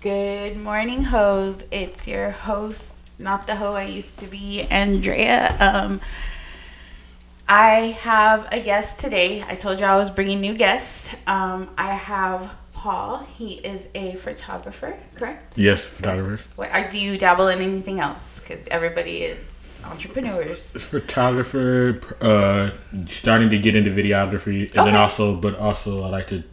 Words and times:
Good 0.00 0.58
morning, 0.58 1.04
hoes. 1.04 1.64
It's 1.70 2.06
your 2.06 2.30
host, 2.30 3.18
not 3.20 3.46
the 3.46 3.56
hoe 3.56 3.72
I 3.72 3.84
used 3.84 4.18
to 4.18 4.26
be, 4.26 4.62
Andrea. 4.62 5.56
Um, 5.58 6.00
I 7.48 7.96
have 8.00 8.46
a 8.52 8.60
guest 8.60 9.00
today. 9.00 9.42
I 9.48 9.54
told 9.54 9.80
you 9.80 9.86
I 9.86 9.96
was 9.96 10.10
bringing 10.10 10.40
new 10.40 10.54
guests. 10.54 11.14
Um, 11.26 11.70
I 11.78 11.94
have 11.94 12.54
Paul. 12.74 13.24
He 13.24 13.54
is 13.54 13.88
a 13.94 14.12
photographer, 14.16 14.98
correct? 15.14 15.56
Yes, 15.58 15.86
photographer. 15.86 16.42
What, 16.56 16.90
do 16.90 16.98
you 16.98 17.16
dabble 17.16 17.48
in 17.48 17.60
anything 17.62 17.98
else? 17.98 18.38
Because 18.40 18.68
everybody 18.68 19.22
is 19.22 19.80
entrepreneurs. 19.84 20.76
Photographer, 20.78 22.00
uh, 22.20 22.70
starting 23.06 23.48
to 23.48 23.58
get 23.58 23.74
into 23.74 23.90
videography, 23.90 24.68
and 24.70 24.80
Okay. 24.80 24.90
then 24.90 24.96
also, 25.00 25.36
but 25.36 25.56
also, 25.56 26.02
I 26.04 26.08
like 26.08 26.26
to 26.28 26.44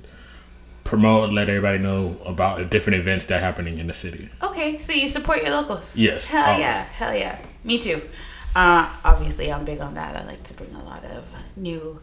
promote, 0.94 1.32
let 1.34 1.50
everybody 1.50 1.80
know 1.80 2.16
about 2.26 2.70
different 2.70 3.00
events 3.00 3.26
that 3.28 3.38
are 3.38 3.46
happening 3.46 3.80
in 3.80 3.88
the 3.88 3.94
city. 3.94 4.30
Okay, 4.44 4.78
so 4.78 4.94
you 4.94 5.08
support 5.08 5.42
your 5.42 5.52
locals. 5.52 5.98
Yes, 5.98 6.30
Hell 6.30 6.44
always. 6.46 6.60
yeah, 6.60 6.84
hell 6.84 7.16
yeah. 7.16 7.38
Me 7.64 7.80
too. 7.80 8.02
Uh, 8.56 8.88
obviously, 9.04 9.52
I'm 9.52 9.66
big 9.66 9.80
on 9.82 9.96
that. 9.96 10.16
I 10.16 10.24
like 10.26 10.44
to 10.44 10.54
bring 10.54 10.74
a 10.76 10.84
lot 10.84 11.04
of 11.06 11.26
new 11.58 12.00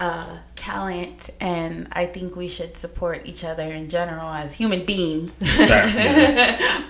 uh, 0.00 0.38
talent, 0.56 1.30
and 1.40 1.86
I 1.92 2.06
think 2.06 2.34
we 2.34 2.48
should 2.48 2.76
support 2.76 3.22
each 3.24 3.44
other 3.44 3.62
in 3.62 3.88
general 3.88 4.28
as 4.32 4.54
human 4.54 4.84
beings. 4.84 5.36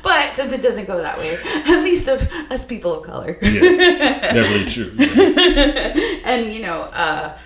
But 0.03 0.35
since 0.37 0.53
it 0.55 0.63
doesn't 0.63 0.87
go 0.87 0.97
that 1.03 1.19
way, 1.19 1.37
at 1.77 1.83
least 1.83 2.09
of 2.09 2.21
us 2.51 2.65
people 2.65 2.95
of 2.95 3.03
color. 3.05 3.37
Yes, 3.43 4.33
definitely 4.33 4.67
true. 4.77 4.91
and 6.25 6.51
you 6.53 6.63
know, 6.63 6.89
uh, 6.95 7.37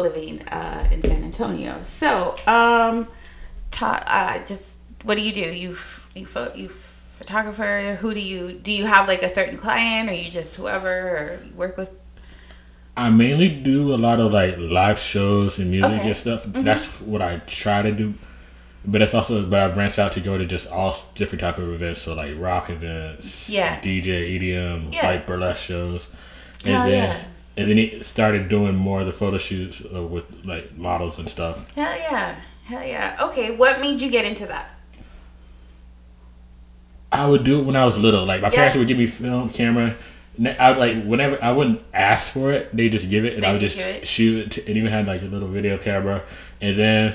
living 0.00 0.40
uh, 0.48 0.88
in 0.92 1.02
San 1.02 1.22
Antonio. 1.24 1.78
So, 1.82 2.34
um, 2.46 3.06
ta- 3.70 4.02
uh, 4.06 4.38
just 4.44 4.80
what 5.04 5.16
do 5.16 5.22
you 5.22 5.32
do? 5.32 5.40
You 5.54 5.76
you 6.14 6.26
pho- 6.26 6.52
you 6.54 6.68
photographer? 6.68 7.96
Who 8.00 8.14
do 8.14 8.20
you 8.20 8.52
do? 8.52 8.72
You 8.72 8.86
have 8.86 9.08
like 9.08 9.22
a 9.22 9.28
certain 9.28 9.56
client, 9.58 10.08
or 10.08 10.12
you 10.12 10.30
just 10.30 10.56
whoever, 10.56 10.88
or 10.88 11.40
you 11.44 11.52
work 11.54 11.76
with? 11.76 11.90
I 12.96 13.10
mainly 13.10 13.48
do 13.62 13.94
a 13.94 13.96
lot 13.96 14.20
of 14.20 14.32
like 14.32 14.56
live 14.58 14.98
shows 14.98 15.58
and 15.58 15.70
music 15.70 15.92
Okay. 15.92 16.08
and 16.08 16.16
stuff. 16.16 16.44
That's 16.46 16.86
what 17.02 17.20
I 17.20 17.38
try 17.46 17.82
to 17.82 17.92
do. 17.92 18.14
But 18.88 19.02
it's 19.02 19.14
also, 19.14 19.44
but 19.44 19.58
I 19.58 19.68
branched 19.74 19.98
out 19.98 20.12
to 20.12 20.20
go 20.20 20.38
to 20.38 20.46
just 20.46 20.68
all 20.70 20.96
different 21.16 21.40
type 21.40 21.58
of 21.58 21.68
events, 21.72 22.02
so 22.02 22.14
like 22.14 22.34
rock 22.38 22.70
events, 22.70 23.48
Yeah. 23.50 23.80
DJ, 23.80 24.36
EDM, 24.38 24.92
Yeah. 24.94 25.08
like 25.08 25.26
burlesque 25.26 25.64
shows, 25.64 26.06
and 26.64 26.72
Hell 26.74 26.86
then 26.86 26.92
yeah. 27.10 27.24
and 27.62 27.68
then 27.70 27.76
he 27.78 28.00
started 28.02 28.48
doing 28.48 28.76
more 28.76 29.00
of 29.00 29.06
the 29.06 29.12
photo 29.12 29.38
shoots 29.38 29.82
uh, 29.94 30.02
with 30.02 30.24
like 30.44 30.76
models 30.78 31.18
and 31.18 31.28
stuff. 31.28 31.68
Hell 31.74 31.96
yeah, 31.98 32.36
hell 32.66 32.84
yeah. 32.84 33.16
Okay, 33.22 33.54
what 33.56 33.80
made 33.80 34.00
you 34.00 34.10
get 34.10 34.24
into 34.24 34.46
that? 34.46 34.70
I 37.12 37.26
would 37.26 37.44
do 37.44 37.60
it 37.60 37.64
when 37.64 37.76
I 37.76 37.84
was 37.84 37.96
little. 37.98 38.24
Like 38.24 38.42
my 38.42 38.48
Yeah. 38.48 38.54
parents 38.56 38.76
would 38.76 38.88
give 38.88 38.98
me 38.98 39.06
film 39.06 39.50
camera. 39.50 39.94
I 40.58 40.70
would 40.70 40.78
like 40.78 41.04
whenever 41.04 41.42
I 41.42 41.50
wouldn't 41.52 41.80
ask 41.94 42.32
for 42.32 42.52
it, 42.52 42.76
they 42.76 42.88
just 42.88 43.08
give 43.08 43.24
it, 43.24 43.34
and 43.34 43.42
They 43.42 43.48
I 43.48 43.52
would 43.52 43.60
just 43.60 43.78
it. 43.78 44.06
shoot 44.06 44.58
it. 44.58 44.66
And 44.66 44.76
even 44.76 44.92
had 44.92 45.06
like 45.06 45.22
a 45.22 45.26
little 45.26 45.48
video 45.48 45.78
camera, 45.78 46.22
and 46.60 46.78
then 46.78 47.14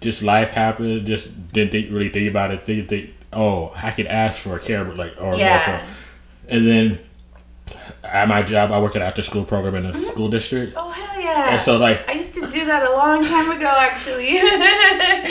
just 0.00 0.22
life 0.22 0.50
happened. 0.50 1.06
Just 1.06 1.52
didn't 1.52 1.72
think, 1.72 1.90
really 1.90 2.08
think 2.08 2.30
about 2.30 2.52
it. 2.52 2.62
Think, 2.62 2.88
think, 2.88 3.10
oh, 3.32 3.72
I 3.82 3.90
could 3.90 4.06
ask 4.06 4.38
for 4.38 4.54
a 4.54 4.60
camera, 4.60 4.94
like 4.94 5.14
or 5.20 5.34
Yeah. 5.34 5.84
And 6.48 6.66
then 6.66 6.98
at 8.04 8.28
my 8.28 8.42
job, 8.42 8.70
I 8.70 8.80
work 8.80 8.94
at 8.94 9.02
after 9.02 9.22
school 9.22 9.44
program 9.44 9.74
in 9.76 9.86
a 9.86 9.92
Mm-hmm. 9.92 10.02
school 10.04 10.28
district, 10.28 10.74
Oh 10.76 10.90
hell 10.90 11.11
yeah! 11.22 11.52
and 11.52 11.60
so 11.62 11.76
like 11.76 12.08
I 12.10 12.14
used 12.14 12.34
to 12.34 12.46
do 12.46 12.64
that 12.66 12.82
a 12.82 12.92
long 12.92 13.24
time 13.24 13.50
ago, 13.50 13.72
actually. 13.80 14.28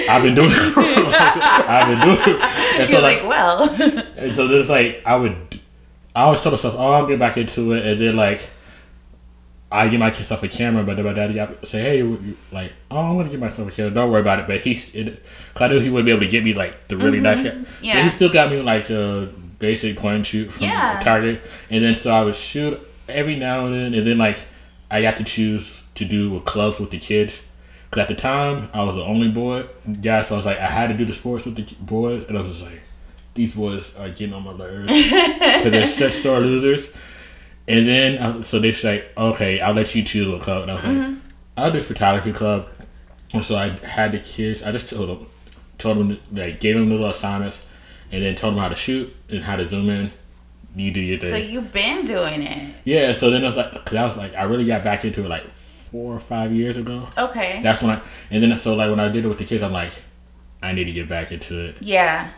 I've 0.10 0.24
been 0.24 0.36
doing 0.36 0.50
it 0.52 0.72
for 0.74 0.82
a 0.82 0.86
long 1.04 1.12
time. 1.12 1.42
I've 1.68 1.88
been 1.88 2.00
doing 2.08 2.36
it, 2.38 2.42
and 2.80 2.88
so 2.88 2.94
You're 2.94 3.02
like 3.02 3.22
like, 3.22 3.30
well, 3.30 3.70
And 4.18 4.34
so 4.34 4.48
there's 4.48 4.70
like 4.70 5.02
I 5.06 5.16
would, 5.16 5.60
I 6.16 6.24
always 6.24 6.42
told 6.42 6.54
myself, 6.54 6.76
oh, 6.78 6.92
I'll 6.92 7.08
get 7.08 7.20
back 7.20 7.38
into 7.38 7.74
it, 7.74 7.86
and 7.86 8.00
then 8.00 8.16
like, 8.16 8.42
I 9.72 9.88
get 9.88 10.00
myself 10.00 10.44
a 10.44 10.48
camera, 10.48 10.84
but 10.84 10.96
then 10.96 11.06
my 11.06 11.14
daddy 11.14 11.34
got 11.34 11.66
say, 11.66 11.82
hey, 11.82 12.04
like, 12.52 12.74
oh, 12.90 12.98
I'm 12.98 13.18
gonna 13.18 13.30
get 13.30 13.40
myself 13.40 13.68
a 13.68 13.72
camera. 13.72 13.92
Don't 13.94 14.12
worry 14.12 14.22
about 14.22 14.40
it. 14.40 14.48
But 14.48 14.62
he's, 14.62 14.96
it, 14.96 15.24
cause 15.54 15.62
I 15.64 15.68
knew 15.70 15.80
he 15.80 15.90
wouldn't 15.90 16.06
be 16.06 16.12
able 16.12 16.22
to 16.22 16.28
get 16.28 16.44
me 16.44 16.54
like 16.54 16.88
the 16.88 16.98
really 16.98 17.20
nice. 17.20 17.44
camera. 17.44 17.60
Mm-hmm. 17.64 17.84
Yeah. 17.84 17.94
But 17.96 18.04
he 18.06 18.10
still 18.12 18.32
got 18.32 18.50
me 18.52 18.62
like 18.62 18.90
a 18.90 19.30
basic 19.60 19.98
point 19.98 20.16
and 20.18 20.26
shoot 20.26 20.52
from 20.52 20.64
Yeah. 20.64 21.00
Target, 21.04 21.42
and 21.70 21.84
then 21.84 21.96
so 21.96 22.12
I 22.12 22.24
would 22.24 22.36
shoot 22.36 22.80
every 23.08 23.36
now 23.38 23.66
and 23.66 23.76
then, 23.76 23.94
and 23.94 24.06
then 24.08 24.18
like 24.18 24.40
I 24.90 25.02
got 25.02 25.18
to 25.18 25.24
choose 25.24 25.81
to 26.02 26.10
do 26.10 26.32
with 26.32 26.46
clubs 26.46 26.80
with 26.80 26.92
the 26.92 27.00
kids. 27.00 27.42
Cause 27.92 28.02
at 28.02 28.08
the 28.08 28.16
time 28.16 28.70
I 28.74 28.84
was 28.84 28.96
the 28.96 29.04
only 29.04 29.30
boy 29.30 29.66
guy, 30.02 30.22
so 30.22 30.36
I 30.36 30.38
was 30.38 30.46
like 30.46 30.60
I 30.60 30.68
had 30.68 30.88
to 30.88 30.94
do 30.94 31.04
the 31.04 31.14
sports 31.14 31.46
with 31.46 31.58
the 31.58 31.76
boys, 31.84 32.24
and 32.26 32.38
I 32.38 32.42
was 32.42 32.52
just 32.52 32.64
like, 32.64 32.82
these 33.34 33.54
boys 33.54 33.96
are 33.98 34.10
getting 34.10 34.34
on 34.34 34.44
my 34.44 34.56
nerves 34.56 34.92
because 35.04 35.72
they're 35.72 35.88
such 35.88 36.14
star 36.14 36.40
losers. 36.40 36.90
And 37.68 37.88
then 37.88 38.18
I, 38.18 38.42
so 38.42 38.60
they 38.60 38.72
say, 38.72 39.06
okay, 39.16 39.60
I'll 39.60 39.74
let 39.74 39.94
you 39.94 40.04
choose 40.04 40.28
what 40.30 40.42
club, 40.42 40.64
and 40.64 40.72
I 40.72 40.74
was 40.76 40.84
like, 40.84 40.94
mm-hmm. 40.94 41.20
I'll 41.58 41.72
do 41.72 41.82
photography 41.82 42.34
club. 42.34 42.68
And 43.34 43.44
so 43.44 43.56
I 43.56 43.70
had 43.70 44.12
the 44.12 44.20
kids. 44.20 44.64
I 44.64 44.72
just 44.72 44.90
told 44.90 45.10
them, 45.10 45.28
told 45.78 45.98
them, 45.98 46.20
like, 46.32 46.60
gave 46.60 46.76
them 46.76 46.90
little 46.90 47.10
assignments, 47.10 47.66
and 48.12 48.24
then 48.24 48.36
told 48.36 48.56
them 48.56 48.62
how 48.62 48.70
to 48.70 48.76
shoot 48.76 49.14
and 49.30 49.44
how 49.44 49.56
to 49.56 49.68
zoom 49.68 49.90
in. 49.90 50.12
You 50.76 50.92
do 50.92 51.02
your 51.02 51.18
thing. 51.18 51.32
so 51.32 51.38
you've 51.38 51.72
been 51.72 52.06
doing 52.06 52.44
it. 52.44 52.76
Yeah, 52.86 53.14
so 53.14 53.30
then 53.30 53.44
I 53.44 53.48
was 53.48 53.58
like, 53.58 53.74
cause 53.86 53.96
I 53.96 54.06
was 54.06 54.18
like, 54.18 54.34
I 54.36 54.44
really 54.44 54.66
got 54.66 54.84
back 54.84 55.04
into 55.04 55.26
it 55.26 55.28
like 55.28 55.44
four 55.92 56.16
or 56.16 56.20
five 56.20 56.54
years 56.54 56.78
ago. 56.78 57.08
Okay. 57.18 57.60
That's 57.62 57.82
when 57.82 57.92
I, 57.92 58.02
and 58.30 58.42
then 58.42 58.58
so 58.58 58.76
like 58.76 58.90
when 58.90 59.00
I 59.00 59.10
did 59.10 59.26
it 59.26 59.28
with 59.28 59.38
the 59.38 59.46
kids, 59.46 59.62
I'm 59.64 59.74
like, 59.74 59.92
I 60.62 60.74
need 60.74 60.86
to 60.86 60.94
get 60.94 61.10
back 61.10 61.32
into 61.32 61.66
it. 61.66 61.78
Yeah. 61.82 62.32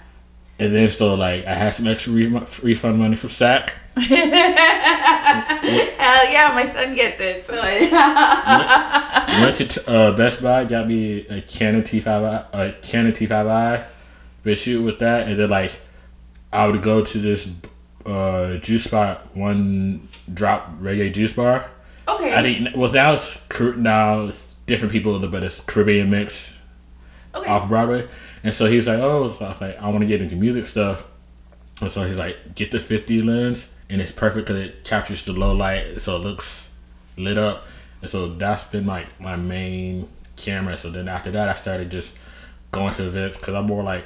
And 0.59 0.73
then 0.73 0.89
so 0.89 1.13
like 1.13 1.45
I 1.45 1.53
had 1.53 1.73
some 1.73 1.87
extra 1.87 2.13
re- 2.13 2.45
refund 2.61 2.99
money 2.99 3.15
from 3.15 3.29
SAC. 3.29 3.73
Hell 3.95 4.07
yeah, 6.31 6.51
my 6.53 6.63
son 6.63 6.95
gets 6.95 7.21
it. 7.21 7.43
So 7.43 7.59
I, 7.61 9.39
Went 9.43 9.57
to 9.57 9.67
t- 9.67 9.81
uh, 9.87 10.11
Best 10.15 10.41
Buy, 10.41 10.65
got 10.65 10.87
me 10.87 11.25
a 11.27 11.41
Canon 11.41 11.83
T5i, 11.83 12.45
a 12.53 12.73
Canon 12.81 13.13
T5i, 13.13 13.83
been 14.43 14.55
shoot 14.55 14.81
with 14.81 14.99
that, 14.99 15.27
and 15.27 15.39
then 15.39 15.49
like 15.49 15.71
I 16.51 16.67
would 16.67 16.81
go 16.83 17.03
to 17.03 17.17
this 17.19 17.49
uh, 18.05 18.55
juice 18.57 18.83
spot, 18.85 19.35
one 19.35 20.07
drop 20.33 20.79
reggae 20.79 21.13
juice 21.13 21.33
bar. 21.33 21.69
Okay. 22.07 22.35
I 22.35 22.41
think 22.41 22.75
well 22.75 22.91
now 22.91 23.13
it's 23.13 23.41
now 23.77 24.25
it's 24.25 24.55
different 24.65 24.91
people, 24.91 25.19
but 25.27 25.43
it's 25.43 25.59
Caribbean 25.61 26.09
mix 26.09 26.57
okay. 27.35 27.49
off 27.49 27.67
Broadway, 27.67 28.07
and 28.43 28.53
so 28.53 28.65
he 28.65 28.77
was 28.77 28.87
like, 28.87 28.99
oh, 28.99 29.35
so 29.37 29.45
I 29.45 29.49
was 29.49 29.61
like, 29.61 29.77
I 29.79 29.89
want 29.89 30.01
to 30.01 30.07
get 30.07 30.21
into 30.21 30.35
music 30.35 30.67
stuff, 30.67 31.07
and 31.81 31.91
so 31.91 32.03
he's 32.03 32.17
like, 32.17 32.55
get 32.55 32.71
the 32.71 32.79
50 32.79 33.19
lens, 33.21 33.69
and 33.89 34.01
it's 34.01 34.11
perfect 34.11 34.47
because 34.47 34.61
it 34.63 34.83
captures 34.83 35.25
the 35.25 35.33
low 35.33 35.53
light, 35.53 35.99
so 35.99 36.15
it 36.15 36.19
looks 36.19 36.69
lit 37.17 37.37
up, 37.37 37.65
and 38.01 38.09
so 38.09 38.33
that's 38.33 38.63
been 38.65 38.85
like 38.85 39.19
my 39.19 39.35
main 39.35 40.07
camera. 40.35 40.77
So 40.77 40.89
then 40.89 41.07
after 41.07 41.31
that, 41.31 41.49
I 41.49 41.53
started 41.55 41.91
just 41.91 42.13
going 42.71 42.93
to 42.95 43.07
events 43.07 43.37
because 43.37 43.53
I'm 43.53 43.65
more 43.65 43.83
like 43.83 44.05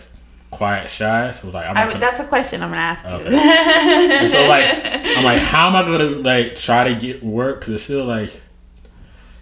quiet, 0.52 0.90
shy. 0.90 1.31
So 1.31 1.44
I 1.44 1.46
was 1.46 1.53
like, 1.53 1.66
I'm 1.68 1.78
I 1.78 1.94
that's 2.00 2.19
a 2.19 2.25
question 2.25 2.62
I'm 2.63 2.69
gonna 2.69 2.81
ask 2.81 3.03
you. 3.06 4.30
so 4.30 4.47
like 4.50 4.66
I'm 5.18 5.24
like, 5.24 5.40
how 5.40 5.68
am 5.68 5.75
I 5.75 5.84
gonna 5.84 6.06
like 6.22 6.56
try 6.56 6.85
to 6.88 6.96
get 6.96 7.24
work? 7.24 7.62
Cause 7.62 7.69
it's 7.75 7.84
still 7.84 8.06
like, 8.06 8.31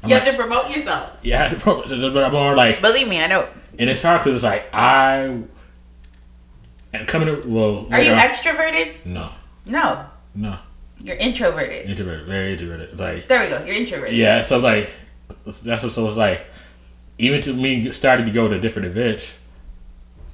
I'm 0.03 0.09
you 0.09 0.15
like, 0.15 0.23
have 0.25 0.35
to 0.35 0.41
promote 0.41 0.75
yourself. 0.75 1.17
yeah, 1.23 1.43
I 1.43 1.47
have 1.47 1.57
to 1.57 1.63
pro- 1.63 1.81
but 2.11 2.23
I'm 2.23 2.31
more 2.31 2.55
like, 2.55 2.81
Believe 2.81 3.07
me, 3.07 3.21
I 3.23 3.27
know. 3.27 3.47
and 3.79 3.89
it's 3.89 4.01
hard 4.01 4.21
because 4.21 4.35
it's 4.35 4.43
like 4.43 4.73
I 4.73 5.41
and 6.93 7.07
coming 7.07 7.27
to 7.41 7.47
well, 7.47 7.87
Are 7.91 8.01
you 8.01 8.11
on- 8.11 8.17
extroverted? 8.17 9.05
no, 9.05 9.29
No, 9.67 10.05
no, 10.33 10.57
you're 11.01 11.17
introverted. 11.17 11.89
introverted, 11.89 12.25
very 12.27 12.53
introverted. 12.53 12.97
Like 12.99 13.27
There 13.27 13.41
we 13.43 13.49
go. 13.49 13.63
You're 13.65 13.75
introverted. 13.75 14.15
yeah, 14.15 14.43
so 14.43 14.59
like 14.59 14.89
that's 15.63 15.83
what 15.83 15.91
so 15.91 16.07
it's 16.07 16.17
like. 16.17 16.41
Even 17.17 17.41
to 17.43 17.53
me 17.53 17.89
starting 17.91 18.25
to 18.25 18.31
go 18.33 18.49
to 18.49 18.59
different 18.59 18.87
events, 18.89 19.37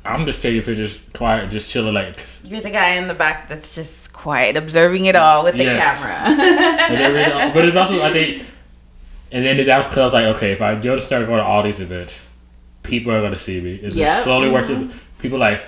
I'm 0.04 0.26
just 0.26 0.42
taking 0.42 0.64
pictures, 0.64 1.00
quiet, 1.14 1.52
just 1.52 1.70
chilling, 1.70 1.94
like 1.94 2.20
You're 2.44 2.62
the 2.62 2.72
guy 2.72 2.96
in 2.96 3.08
the 3.08 3.14
back 3.14 3.48
that's 3.48 3.76
just 3.76 4.12
quiet, 4.14 4.56
observing 4.58 5.06
it 5.06 5.16
all 5.16 5.44
with 5.44 5.58
the 5.58 5.66
Yes. 5.66 5.80
camera. 6.00 6.82
And 6.90 6.98
then 6.98 7.14
really- 7.14 7.54
but 7.54 7.66
it's 7.66 7.78
also 7.78 8.02
I 8.02 8.12
think, 8.12 8.44
and 9.32 9.46
then 9.46 9.58
that 9.66 9.78
was 9.78 9.86
because 9.88 9.98
I 10.00 10.06
was 10.06 10.14
like, 10.14 10.26
okay, 10.38 10.52
if 10.54 10.62
I 10.62 10.76
go 10.76 10.96
to 10.96 11.02
start 11.02 11.26
going 11.28 11.38
to 11.40 11.46
all 11.46 11.62
these 11.64 11.80
events, 11.80 12.20
people 12.84 13.12
are 13.14 13.22
gonna 13.22 13.38
see 13.40 13.62
me. 13.62 13.76
It's 13.76 13.96
Yep. 13.96 14.24
slowly 14.24 14.50
working. 14.50 14.92
People 15.20 15.38
like, 15.38 15.62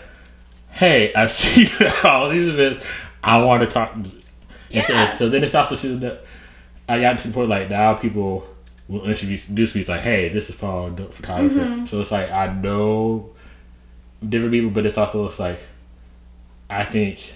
hey, 0.72 1.14
I 1.14 1.28
see 1.40 1.70
all 2.04 2.30
these 2.30 2.48
events. 2.50 2.84
I 3.24 3.38
want 3.38 3.62
to 3.62 3.68
talk. 3.68 3.94
And 3.94 4.08
so- 4.08 4.14
Yeah. 4.94 5.16
So, 5.18 5.30
then 5.30 5.44
it's 5.44 5.54
also 5.56 5.76
to 5.78 5.96
the. 6.00 6.20
I 6.90 7.00
got 7.00 7.20
to 7.20 7.28
the 7.28 7.34
point 7.34 7.50
like 7.50 7.70
now 7.70 7.94
people 7.94 8.46
will 8.88 9.06
introduce 9.06 9.48
me 9.76 9.82
it's 9.82 9.90
like, 9.90 10.02
hey, 10.02 10.30
this 10.30 10.50
is 10.50 10.56
Paul, 10.56 10.90
photographer. 11.12 11.60
Mm-hmm. 11.60 11.86
So 11.86 12.02
it's 12.02 12.12
like 12.12 12.30
I 12.32 12.52
know 12.52 13.33
different 14.30 14.52
people, 14.54 14.70
but 14.72 14.86
it's 14.86 14.98
also 14.98 15.28
it's 15.28 15.40
like 15.40 15.60
I 16.70 16.86
think, 16.86 17.34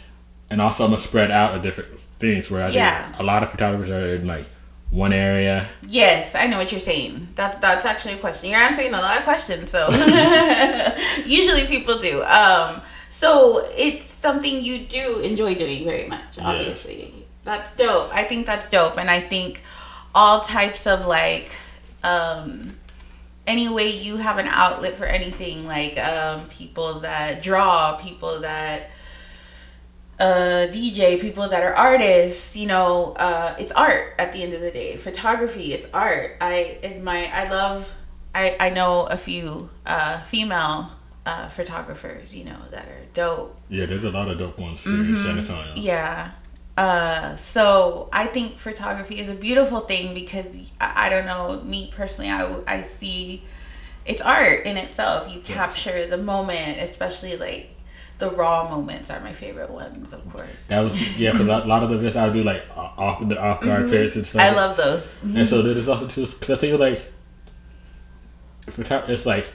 and 0.49 0.61
also 0.61 0.83
I'm 0.85 0.91
gonna 0.91 1.01
spread 1.01 1.31
out 1.31 1.55
of 1.55 1.61
different 1.61 1.99
things 2.19 2.49
where 2.49 2.65
I 2.65 2.69
Yeah. 2.69 3.07
think 3.09 3.19
a 3.19 3.23
lot 3.23 3.43
of 3.43 3.51
photographers 3.51 3.89
are 3.91 4.15
in 4.15 4.25
like 4.27 4.45
one 4.89 5.11
area. 5.13 5.67
Yes, 5.87 6.33
I 6.35 6.47
know 6.47 6.57
what 6.57 6.71
you're 6.71 6.79
saying. 6.79 7.27
That's 7.35 7.57
that's 7.57 7.85
actually 7.85 8.13
a 8.13 8.17
question. 8.17 8.49
You're 8.49 8.59
answering 8.59 8.89
a 8.93 9.01
lot 9.01 9.17
of 9.17 9.23
questions, 9.23 9.69
so 9.69 9.89
usually 11.25 11.65
people 11.67 11.97
do. 11.99 12.23
Um, 12.23 12.81
so 13.09 13.61
it's 13.77 14.05
something 14.05 14.63
you 14.63 14.79
do 14.87 15.19
enjoy 15.23 15.55
doing 15.55 15.83
very 15.85 16.07
much. 16.07 16.39
Obviously, 16.41 17.13
yes. 17.15 17.25
that's 17.43 17.75
dope. 17.75 18.09
I 18.13 18.23
think 18.23 18.45
that's 18.45 18.69
dope, 18.69 18.97
and 18.97 19.09
I 19.09 19.19
think 19.19 19.61
all 20.15 20.41
types 20.41 20.87
of 20.87 21.05
like. 21.05 21.51
Um, 22.03 22.76
any 23.47 23.69
way 23.69 23.89
you 23.89 24.17
have 24.17 24.37
an 24.37 24.47
outlet 24.47 24.93
for 24.95 25.05
anything 25.05 25.65
like 25.65 25.97
um, 25.97 26.45
people 26.49 26.99
that 26.99 27.41
draw 27.41 27.95
people 27.95 28.41
that 28.41 28.91
uh, 30.19 30.67
DJ, 30.71 31.19
people 31.21 31.47
that 31.47 31.63
are 31.63 31.73
artists, 31.73 32.57
you 32.57 32.67
know, 32.67 33.13
uh, 33.17 33.55
it's 33.59 33.71
art 33.71 34.15
at 34.19 34.33
the 34.33 34.43
end 34.43 34.53
of 34.53 34.61
the 34.61 34.71
day. 34.71 34.95
Photography, 34.95 35.73
it's 35.73 35.87
art. 35.93 36.37
I 36.41 36.79
admire, 36.83 37.29
I 37.31 37.49
love, 37.49 37.93
I, 38.33 38.57
I 38.59 38.69
know 38.71 39.05
a 39.05 39.17
few 39.17 39.69
uh, 39.85 40.19
female 40.23 40.91
uh, 41.25 41.49
photographers, 41.49 42.35
you 42.35 42.45
know, 42.45 42.57
that 42.71 42.85
are 42.87 43.05
dope. 43.13 43.59
Yeah, 43.69 43.85
there's 43.85 44.03
a 44.03 44.11
lot 44.11 44.29
of 44.29 44.37
dope 44.37 44.57
ones 44.57 44.83
here 44.83 44.93
mm-hmm. 44.93 45.15
in 45.15 45.23
San 45.23 45.37
Antonio. 45.37 45.73
Yeah. 45.75 46.31
Uh, 46.77 47.35
so 47.35 48.07
I 48.13 48.27
think 48.27 48.59
photography 48.59 49.19
is 49.19 49.31
a 49.31 49.33
beautiful 49.33 49.79
thing 49.79 50.13
because 50.13 50.71
I, 50.79 51.07
I 51.07 51.09
don't 51.09 51.25
know, 51.25 51.59
me 51.63 51.91
personally, 51.91 52.29
I, 52.29 52.61
I 52.67 52.81
see 52.81 53.43
it's 54.05 54.21
art 54.21 54.65
in 54.65 54.77
itself. 54.77 55.33
You 55.33 55.41
capture 55.41 56.05
the 56.05 56.17
moment, 56.17 56.79
especially 56.79 57.35
like 57.35 57.71
the 58.19 58.29
raw 58.29 58.69
moments 58.69 59.09
are 59.09 59.19
my 59.19 59.33
favorite 59.33 59.71
ones, 59.71 60.13
of 60.13 60.27
course. 60.31 60.67
That 60.67 60.83
was 60.83 61.19
yeah, 61.19 61.31
because 61.31 61.47
a 61.47 61.65
lot 61.65 61.83
of 61.83 61.89
the 61.89 61.97
bits 61.97 62.15
I 62.15 62.29
do 62.29 62.43
like 62.43 62.63
off 62.75 63.27
the 63.27 63.41
off 63.41 63.61
guard 63.61 63.85
mm-hmm. 63.85 64.19
and 64.19 64.25
stuff. 64.25 64.41
I 64.41 64.53
love 64.53 64.77
those. 64.77 65.19
And 65.23 65.47
so 65.47 65.61
there's 65.61 65.87
also 65.87 66.07
too 66.07 66.25
because 66.25 66.51
I 66.51 66.55
think 66.55 66.79
like 66.79 67.11
it's 68.67 69.25
like 69.25 69.47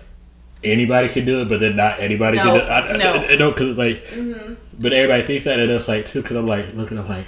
anybody 0.65 1.09
can 1.09 1.25
do 1.25 1.43
it, 1.43 1.49
but 1.49 1.61
then 1.61 1.77
not 1.77 2.01
anybody 2.01 2.39
no, 2.39 2.45
can 2.45 2.55
do 2.55 2.61
it. 2.61 2.69
I, 2.69 2.97
no, 2.97 3.13
I, 3.13 3.33
I, 3.33 3.37
know 3.37 3.51
because 3.51 3.77
like, 3.79 4.05
mm-hmm. 4.07 4.55
But 4.79 4.93
everybody 4.93 5.27
thinks 5.27 5.45
that, 5.45 5.59
and 5.59 5.71
it's 5.71 5.89
like 5.89 6.07
too. 6.07 6.23
Because 6.23 6.37
I'm 6.37 6.47
like 6.47 6.75
looking, 6.75 6.99
I'm 6.99 7.09
like, 7.09 7.27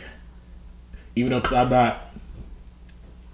even 1.17 1.31
though 1.31 1.41
because 1.41 1.57
I'm 1.57 1.71
not 1.71 2.11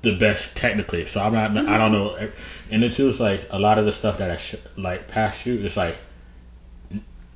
the 0.03 0.17
best 0.17 0.57
technically, 0.57 1.07
so 1.07 1.21
I'm 1.21 1.33
not. 1.33 1.51
Mm-hmm. 1.51 1.69
I 1.69 1.79
don't 1.79 1.93
know. 1.93 2.17
And 2.71 2.83
then 2.83 2.91
too, 2.91 3.09
it's 3.09 3.21
like 3.21 3.47
a 3.51 3.59
lot 3.59 3.79
of 3.79 3.85
the 3.85 3.93
stuff 3.93 4.19
that 4.19 4.31
I 4.31 4.37
sh- 4.37 4.55
like 4.77 5.09
past 5.09 5.43
shoot. 5.43 5.65
It's 5.65 5.77
like 5.77 5.97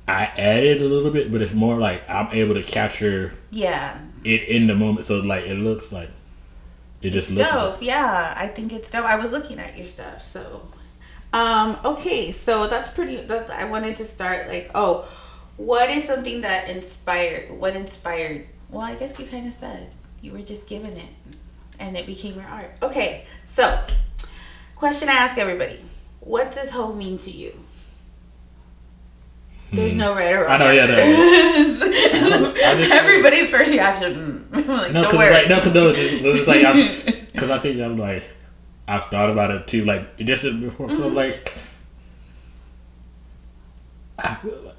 I 0.07 0.25
added 0.25 0.81
a 0.81 0.85
little 0.85 1.11
bit, 1.11 1.31
but 1.31 1.41
it's 1.41 1.53
more 1.53 1.77
like 1.77 2.07
I'm 2.09 2.31
able 2.31 2.53
to 2.55 2.63
capture 2.63 3.33
yeah 3.49 3.99
it 4.23 4.43
in 4.43 4.67
the 4.67 4.75
moment. 4.75 5.07
So 5.07 5.19
like 5.19 5.45
it 5.45 5.55
looks 5.55 5.91
like 5.91 6.09
it 7.01 7.09
just 7.09 7.31
it's 7.31 7.39
looks 7.39 7.51
dope. 7.51 7.73
Like, 7.75 7.83
yeah, 7.83 8.33
I 8.37 8.47
think 8.47 8.71
it's 8.71 8.89
dope. 8.89 9.05
I 9.05 9.17
was 9.17 9.31
looking 9.31 9.59
at 9.59 9.77
your 9.77 9.87
stuff, 9.87 10.21
so 10.21 10.67
um 11.33 11.77
okay, 11.83 12.31
so 12.31 12.67
that's 12.67 12.89
pretty. 12.89 13.17
That 13.17 13.49
I 13.49 13.65
wanted 13.65 13.95
to 13.97 14.05
start 14.05 14.47
like 14.47 14.71
oh, 14.75 15.07
what 15.57 15.89
is 15.89 16.03
something 16.05 16.41
that 16.41 16.69
inspired? 16.69 17.51
What 17.51 17.75
inspired? 17.75 18.47
Well, 18.69 18.81
I 18.81 18.95
guess 18.95 19.19
you 19.19 19.25
kind 19.25 19.47
of 19.47 19.53
said 19.53 19.89
you 20.21 20.31
were 20.31 20.41
just 20.41 20.67
given 20.67 20.93
it, 20.97 21.15
and 21.79 21.97
it 21.97 22.05
became 22.05 22.35
your 22.35 22.47
art. 22.47 22.77
Okay, 22.81 23.25
so 23.45 23.79
question 24.75 25.09
I 25.09 25.13
ask 25.13 25.37
everybody: 25.37 25.79
What 26.19 26.53
does 26.53 26.71
home 26.71 26.97
mean 26.97 27.17
to 27.19 27.31
you? 27.31 27.57
There's 29.71 29.93
no 29.93 30.13
right 30.13 30.33
or 30.33 30.41
wrong. 30.43 30.51
I 30.51 30.57
know, 30.57 30.71
yeah, 30.71 30.85
no. 30.85 32.53
Everybody's 32.93 33.49
first 33.49 33.71
reaction, 33.71 34.47
like, 34.51 34.91
no, 34.91 35.01
don't 35.01 35.17
worry. 35.17 35.33
Like, 35.33 35.49
no, 35.49 35.71
no, 35.71 35.93
it's, 35.95 36.47
like, 36.47 37.33
because 37.33 37.49
I 37.49 37.59
think 37.59 37.81
I'm 37.81 37.97
like, 37.97 38.23
I've 38.87 39.05
thought 39.05 39.29
about 39.29 39.51
it 39.51 39.67
too. 39.67 39.83
Like, 39.83 40.17
just 40.17 40.43
before, 40.43 40.87
mm-hmm. 40.87 41.15
like, 41.15 41.53
I 44.19 44.35
feel 44.35 44.61
like. 44.61 44.75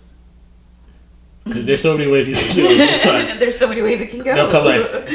There's 1.46 1.82
so 1.82 1.96
many 1.96 2.10
ways 2.10 2.28
you 2.28 2.34
can 2.34 2.56
go. 2.56 3.12
Like, 3.12 3.38
there's 3.38 3.58
so 3.58 3.68
many 3.68 3.82
ways 3.82 4.00
it 4.00 4.10
can 4.10 4.22
go. 4.22 4.34
No, 4.34 4.50
come 4.50 4.64
like, 4.64 5.10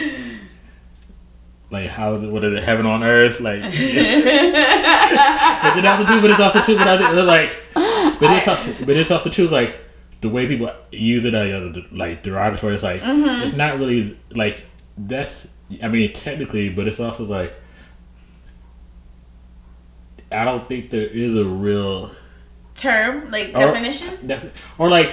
like 1.69 1.89
how 1.89 2.13
is 2.13 2.24
it? 2.24 2.31
What 2.31 2.44
is 2.44 2.54
it? 2.54 2.63
Heaven 2.63 2.86
on 2.86 3.04
earth? 3.04 3.39
Like, 3.39 3.62
yeah. 3.63 3.69
but 5.75 5.78
it 5.78 5.86
also 5.86 6.06
too. 6.06 6.22
But 6.22 6.31
it's 6.31 6.39
also 6.39 6.62
too. 6.62 6.78
But 6.78 6.88
I 6.88 6.98
think 6.98 7.28
like 7.28 8.19
but 8.19 8.38
it's 8.38 8.48
also, 8.48 8.86
but 8.86 8.95
it's 8.95 9.12
also 9.12 9.30
too 9.30 9.48
like 9.48 9.78
the 10.22 10.30
way 10.30 10.48
people 10.48 10.72
use 10.92 11.25
it 11.25 11.36
uh, 11.36 11.81
like 11.92 12.24
derogatory. 12.24 12.75
It's 12.75 12.84
like 12.84 13.01
mm-hmm. 13.01 13.48
it's 13.48 13.56
not 13.56 13.77
really 13.77 14.18
like 14.31 14.63
that's. 14.98 15.48
I 15.81 15.88
mean, 15.88 16.13
technically, 16.13 16.69
but 16.69 16.88
it's 16.88 17.00
also 17.00 17.24
like 17.24 17.54
I 20.31 20.45
don't 20.45 20.68
think 20.68 20.92
there 20.92 21.07
is 21.07 21.36
a 21.36 21.45
real 21.45 22.12
term 22.75 23.30
like 23.31 23.50
or, 23.50 23.60
definition 23.60 24.27
def- 24.27 24.80
or 24.80 24.89
like 24.89 25.12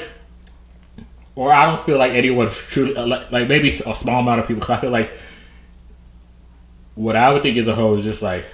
or 1.38 1.52
I 1.52 1.66
don't 1.66 1.80
feel 1.80 1.98
like 1.98 2.14
anyone 2.14 2.50
truly 2.50 2.96
uh, 2.96 3.06
like, 3.06 3.46
maybe 3.46 3.68
a 3.68 3.94
small 3.94 4.20
amount 4.20 4.40
of 4.40 4.48
people. 4.48 4.60
Cause 4.60 4.78
I 4.78 4.80
feel 4.80 4.90
like 4.90 5.12
what 6.96 7.14
I 7.14 7.32
would 7.32 7.44
think 7.44 7.56
is 7.56 7.68
a 7.68 7.74
hoe 7.76 7.94
is 7.94 8.02
just 8.02 8.22
like 8.22 8.44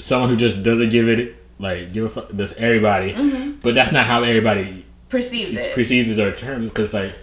someone 0.00 0.28
who 0.28 0.36
just 0.36 0.64
doesn't 0.64 0.88
give 0.88 1.08
it 1.08 1.36
like 1.60 1.92
give 1.92 2.06
a 2.06 2.08
fuck. 2.08 2.28
That's 2.30 2.52
everybody, 2.54 3.12
mm-hmm. 3.12 3.60
but 3.62 3.76
that's 3.76 3.92
not 3.92 4.06
how 4.06 4.24
everybody 4.24 4.84
perceives 5.08 5.54
it. 5.54 5.72
Perceives 5.76 6.16
their 6.16 6.34
terms 6.34 6.64
because 6.64 6.92
like 6.92 7.14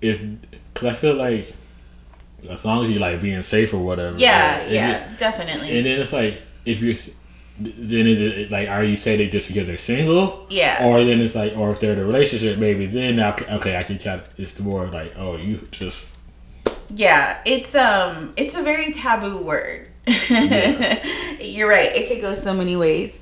if 0.00 0.20
because 0.72 0.88
I 0.90 0.92
feel 0.92 1.14
like 1.14 1.52
as 2.48 2.64
long 2.64 2.84
as 2.84 2.90
you 2.92 3.00
like 3.00 3.20
being 3.20 3.42
safe 3.42 3.74
or 3.74 3.78
whatever. 3.78 4.16
Yeah, 4.16 4.60
like, 4.62 4.72
yeah, 4.72 5.12
it, 5.12 5.18
definitely. 5.18 5.76
And 5.76 5.84
then 5.84 6.00
it's 6.00 6.12
like 6.12 6.40
if 6.64 6.80
you're 6.80 6.94
then 7.58 8.06
is 8.06 8.20
it 8.20 8.50
like 8.50 8.68
are 8.68 8.84
you 8.84 8.96
saying 8.96 9.20
it 9.20 9.32
just 9.32 9.48
because 9.48 9.66
they're 9.66 9.78
single? 9.78 10.46
Yeah. 10.50 10.86
Or 10.86 11.04
then 11.04 11.20
it's 11.20 11.34
like 11.34 11.56
or 11.56 11.70
if 11.70 11.80
they're 11.80 11.92
in 11.92 11.98
a 11.98 12.04
relationship, 12.04 12.58
maybe 12.58 12.86
then 12.86 13.20
I, 13.20 13.34
okay 13.56 13.76
I 13.76 13.82
can 13.82 13.98
count. 13.98 14.22
It's 14.36 14.58
more 14.60 14.86
like 14.86 15.14
oh 15.16 15.36
you 15.36 15.66
just. 15.70 16.14
Yeah, 16.94 17.40
it's 17.44 17.74
um 17.74 18.32
it's 18.36 18.54
a 18.54 18.62
very 18.62 18.92
taboo 18.92 19.44
word. 19.44 19.88
Yeah. 20.06 21.06
You're 21.40 21.68
right. 21.68 21.94
It 21.94 22.08
could 22.08 22.20
go 22.20 22.34
so 22.34 22.54
many 22.54 22.76
ways. 22.76 23.18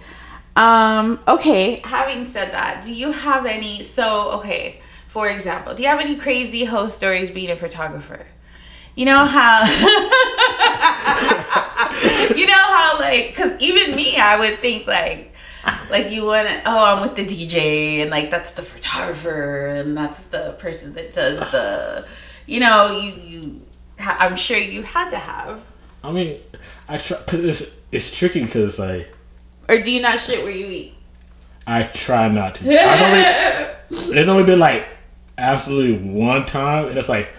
Um, 0.57 1.21
okay, 1.29 1.83
having 1.85 2.25
said 2.25 2.53
that, 2.53 2.83
do 2.83 2.93
you 2.93 3.13
have 3.13 3.45
any 3.45 3.83
so 3.83 4.31
okay, 4.39 4.81
for 5.07 5.29
example, 5.29 5.75
do 5.75 5.83
you 5.83 5.89
have 5.89 6.01
any 6.01 6.17
crazy 6.17 6.65
host 6.65 6.97
stories 6.97 7.31
being 7.31 7.51
a 7.51 7.57
photographer? 7.57 8.27
You 8.95 9.05
know 9.05 9.27
how 9.27 9.65
You 12.35 12.47
know 12.47 12.53
how 12.55 12.99
like 13.01 13.35
cuz 13.35 13.61
even 13.61 13.95
me 13.95 14.17
I 14.19 14.39
would 14.39 14.59
think 14.59 14.87
like 14.87 15.35
like 15.91 16.11
you 16.11 16.25
want 16.25 16.49
to 16.49 16.63
oh 16.67 16.97
I'm 16.97 17.03
with 17.03 17.17
the 17.17 17.25
DJ 17.25 18.01
and 18.01 18.11
like 18.11 18.31
that's 18.31 18.53
the 18.53 18.63
photographer 18.63 19.67
and 19.69 19.97
that's 19.97 20.27
the 20.27 20.57
person 20.59 20.93
that 20.95 21.15
does 21.15 21.39
the 21.51 22.07
you 22.47 22.61
know 22.61 22.99
you 23.01 23.13
you 23.13 23.61
I'm 23.99 24.37
sure 24.37 24.57
you 24.57 24.83
had 24.83 25.11
to 25.11 25.19
have 25.19 25.63
I 26.03 26.13
mean 26.13 26.39
I 26.89 26.99
try 26.99 27.19
cuz 27.19 27.45
it's 27.45 27.71
it's 27.93 28.11
tricky 28.17 28.47
cuz 28.47 28.79
like 28.79 29.13
or 29.69 29.81
do 29.81 29.91
you 29.91 30.01
not 30.01 30.21
shit 30.21 30.43
where 30.43 30.53
you 30.53 30.67
eat? 30.67 30.95
I 31.67 31.83
try 31.85 32.29
not 32.29 32.55
to. 32.57 32.65
only, 32.65 34.15
there's 34.15 34.29
only 34.29 34.45
been 34.45 34.61
like 34.61 34.87
absolutely 35.37 36.09
one 36.09 36.47
time, 36.47 36.89
and 36.89 36.99
it's 36.99 37.09
like, 37.09 37.31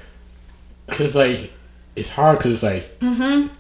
cause 0.88 1.16
like 1.16 1.52
it's 1.96 2.10
hard 2.10 2.40
because 2.40 2.56
it's 2.56 2.64
like. 2.64 3.00
Mm-hmm. 3.00 3.54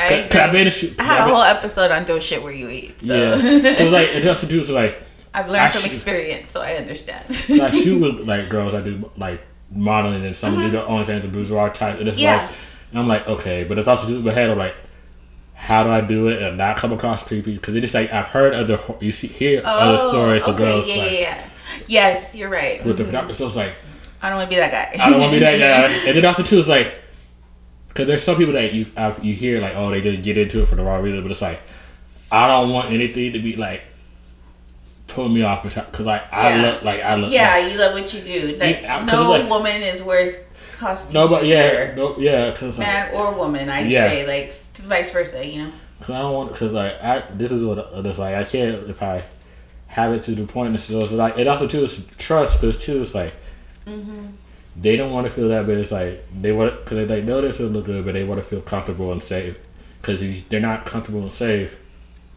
I, 0.00 0.48
I, 0.48 0.52
made 0.52 0.66
a 0.66 0.70
shoot, 0.70 0.98
I 0.98 1.02
had 1.02 1.20
a 1.20 1.24
whole 1.24 1.42
episode 1.42 1.90
on 1.90 2.04
don't 2.04 2.22
shit 2.22 2.42
where 2.42 2.52
you 2.52 2.68
eat. 2.68 3.00
So. 3.00 3.14
Yeah, 3.14 3.36
it 3.36 3.84
was 3.84 3.92
like 3.92 4.08
it 4.08 4.24
has 4.24 4.40
to 4.40 4.46
do 4.46 4.60
with 4.60 4.70
like. 4.70 5.00
I've 5.32 5.46
learned 5.48 5.62
I 5.62 5.68
from 5.70 5.82
shoot, 5.82 5.92
experience, 5.92 6.50
so 6.50 6.60
I 6.60 6.74
understand. 6.74 7.34
so 7.36 7.64
I 7.64 7.70
shoot 7.70 8.00
with 8.00 8.26
like 8.26 8.48
girls. 8.48 8.74
I 8.74 8.80
do 8.80 9.10
like 9.16 9.40
modeling, 9.70 10.24
and 10.24 10.34
some 10.34 10.54
mm-hmm. 10.54 10.62
do 10.62 10.70
the 10.70 10.82
OnlyFans 10.82 11.24
and 11.24 11.32
boudoir 11.32 11.70
type, 11.70 12.00
and 12.00 12.08
it's 12.08 12.18
yeah. 12.18 12.36
like, 12.36 12.50
and 12.90 12.98
I'm 12.98 13.08
like, 13.08 13.28
okay, 13.28 13.64
but 13.64 13.78
it's 13.78 13.86
also 13.86 14.08
just 14.08 14.24
my 14.24 14.32
head. 14.32 14.50
I'm 14.50 14.58
like, 14.58 14.74
how 15.54 15.84
do 15.84 15.90
I 15.90 16.00
do 16.00 16.28
it 16.28 16.42
and 16.42 16.58
not 16.58 16.76
come 16.76 16.92
across 16.92 17.22
creepy? 17.22 17.54
Because 17.54 17.76
it 17.76 17.84
is 17.84 17.94
like 17.94 18.12
I've 18.12 18.26
heard 18.26 18.54
other 18.54 18.78
you 19.00 19.12
see 19.12 19.28
hear 19.28 19.62
oh, 19.64 19.78
other 19.78 20.08
stories 20.10 20.42
okay, 20.42 20.50
of 20.50 20.58
girls. 20.58 20.88
Yeah, 20.88 20.96
like, 20.96 21.12
yeah, 21.12 21.18
yeah. 21.18 21.50
Yes, 21.86 22.34
you're 22.34 22.48
right. 22.48 22.84
With 22.84 22.98
mm-hmm. 22.98 23.28
the 23.28 23.34
so 23.34 23.46
it's 23.46 23.56
like 23.56 23.72
I 24.22 24.28
don't 24.28 24.38
want 24.38 24.50
to 24.50 24.56
be 24.56 24.60
that 24.60 24.72
guy. 24.72 25.02
I 25.02 25.10
don't 25.10 25.20
want 25.20 25.32
to 25.32 25.36
be 25.36 25.44
that 25.44 25.58
guy. 25.58 25.94
And 26.08 26.16
then 26.16 26.24
also 26.24 26.42
too, 26.42 26.58
it's 26.58 26.68
like 26.68 26.94
because 28.00 28.08
there's 28.08 28.24
some 28.24 28.36
people 28.36 28.54
that 28.54 28.72
you 28.72 28.86
I've, 28.96 29.22
you 29.24 29.34
hear 29.34 29.60
like 29.60 29.74
oh 29.76 29.90
they 29.90 30.00
just 30.00 30.22
get 30.22 30.38
into 30.38 30.62
it 30.62 30.66
for 30.66 30.76
the 30.76 30.82
wrong 30.82 31.02
reason, 31.02 31.22
but 31.22 31.30
it's 31.30 31.42
like 31.42 31.60
I 32.32 32.48
don't 32.48 32.72
want 32.72 32.90
anything 32.90 33.32
to 33.34 33.38
be 33.38 33.56
like 33.56 33.82
pulling 35.06 35.34
me 35.34 35.42
off 35.42 35.62
because 35.62 36.00
like 36.00 36.32
I 36.32 36.54
yeah. 36.54 36.62
love 36.62 36.82
like 36.82 37.00
I 37.02 37.14
love 37.16 37.32
yeah 37.32 37.56
like, 37.56 37.72
you 37.72 37.78
love 37.78 37.94
what 37.94 38.14
you 38.14 38.20
do 38.20 38.56
like 38.56 38.82
yeah, 38.82 39.04
no 39.04 39.30
like, 39.30 39.50
woman 39.50 39.82
is 39.82 40.02
worth 40.02 40.48
costing 40.78 41.14
no 41.14 41.26
but 41.26 41.44
yeah 41.44 41.92
no 41.96 42.16
yeah 42.16 42.54
cause, 42.54 42.78
man 42.78 43.12
or 43.12 43.34
woman 43.34 43.68
I 43.68 43.80
yeah. 43.80 44.08
say 44.08 44.26
like 44.26 44.52
vice 44.80 45.12
versa, 45.12 45.46
you 45.46 45.64
know. 45.64 45.72
Cause 46.00 46.10
I 46.10 46.18
don't 46.20 46.32
want, 46.32 46.54
cause 46.54 46.72
like 46.72 47.02
I, 47.02 47.20
this 47.34 47.52
is 47.52 47.64
what 47.64 47.78
it's 47.78 48.18
like. 48.18 48.34
I 48.34 48.44
can't 48.44 48.88
if 48.88 49.02
I 49.02 49.22
have 49.86 50.12
it 50.12 50.22
to 50.24 50.34
the 50.34 50.46
point. 50.46 50.78
So 50.80 51.02
it's 51.02 51.12
like 51.12 51.38
it 51.38 51.46
also 51.46 51.68
too 51.68 51.84
is 51.84 52.06
trust, 52.16 52.60
cause 52.60 52.82
too 52.82 53.02
it's 53.02 53.14
like 53.14 53.34
mm-hmm. 53.86 54.28
They 54.76 54.96
don't 54.96 55.12
want 55.12 55.26
to 55.26 55.32
feel 55.32 55.48
that, 55.48 55.66
but 55.66 55.76
it's 55.76 55.90
like 55.90 56.24
they 56.40 56.52
want, 56.52 56.84
cause 56.84 56.96
they 56.96 57.06
like 57.06 57.24
know 57.24 57.40
this 57.40 57.58
will 57.58 57.68
look 57.68 57.86
good, 57.86 58.04
but 58.04 58.14
they 58.14 58.24
want 58.24 58.40
to 58.40 58.46
feel 58.46 58.60
comfortable 58.60 59.12
and 59.12 59.22
safe. 59.22 59.56
because 60.00 60.22
if 60.22 60.48
they're 60.48 60.60
not 60.60 60.86
comfortable 60.86 61.22
and 61.22 61.32
safe, 61.32 61.78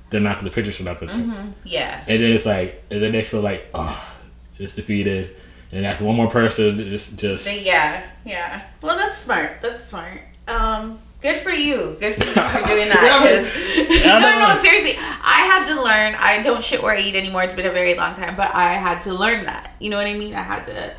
they're 0.09 0.21
not 0.21 0.43
the 0.43 0.49
pictures 0.49 0.79
are 0.79 0.83
not 0.83 0.99
gonna. 0.99 1.11
Mm-hmm. 1.11 1.51
Yeah. 1.63 2.03
And 2.07 2.21
then 2.21 2.31
it's 2.33 2.45
like, 2.45 2.83
and 2.91 3.01
then 3.01 3.11
they 3.11 3.23
feel 3.23 3.41
like, 3.41 3.67
oh, 3.73 4.13
it's 4.57 4.75
defeated, 4.75 5.35
and 5.71 5.85
that's 5.85 6.01
one 6.01 6.15
more 6.15 6.29
person. 6.29 6.79
It's 6.79 7.11
just 7.11 7.45
yeah, 7.63 8.05
yeah. 8.25 8.63
Well, 8.81 8.97
that's 8.97 9.17
smart. 9.19 9.61
That's 9.61 9.85
smart. 9.85 10.21
Um, 10.47 10.99
good 11.21 11.37
for 11.37 11.51
you. 11.51 11.97
Good 11.99 12.15
for 12.15 12.25
you 12.25 12.33
for 12.33 12.67
doing 12.67 12.89
that. 12.89 13.99
no, 14.05 14.39
no, 14.39 14.61
seriously. 14.61 14.93
I 15.23 15.45
had 15.47 15.65
to 15.73 15.75
learn. 15.81 16.15
I 16.19 16.43
don't 16.43 16.63
shit 16.63 16.81
where 16.83 16.95
I 16.95 16.99
eat 16.99 17.15
anymore. 17.15 17.43
It's 17.43 17.53
been 17.53 17.65
a 17.65 17.71
very 17.71 17.95
long 17.95 18.13
time, 18.13 18.35
but 18.35 18.53
I 18.53 18.73
had 18.73 19.01
to 19.03 19.13
learn 19.13 19.45
that. 19.45 19.75
You 19.79 19.89
know 19.89 19.97
what 19.97 20.07
I 20.07 20.13
mean? 20.13 20.35
I 20.35 20.41
had 20.41 20.63
to 20.63 20.93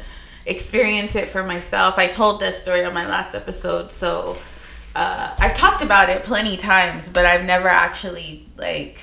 experience 0.46 1.14
it 1.16 1.28
for 1.28 1.42
myself. 1.44 1.98
I 1.98 2.06
told 2.06 2.40
this 2.40 2.58
story 2.58 2.84
on 2.84 2.94
my 2.94 3.06
last 3.06 3.34
episode, 3.34 3.90
so 3.92 4.36
uh, 4.94 5.34
I've 5.38 5.54
talked 5.54 5.82
about 5.82 6.08
it 6.10 6.22
plenty 6.22 6.56
times, 6.56 7.08
but 7.08 7.24
I've 7.26 7.44
never 7.44 7.68
actually 7.68 8.46
like. 8.56 8.98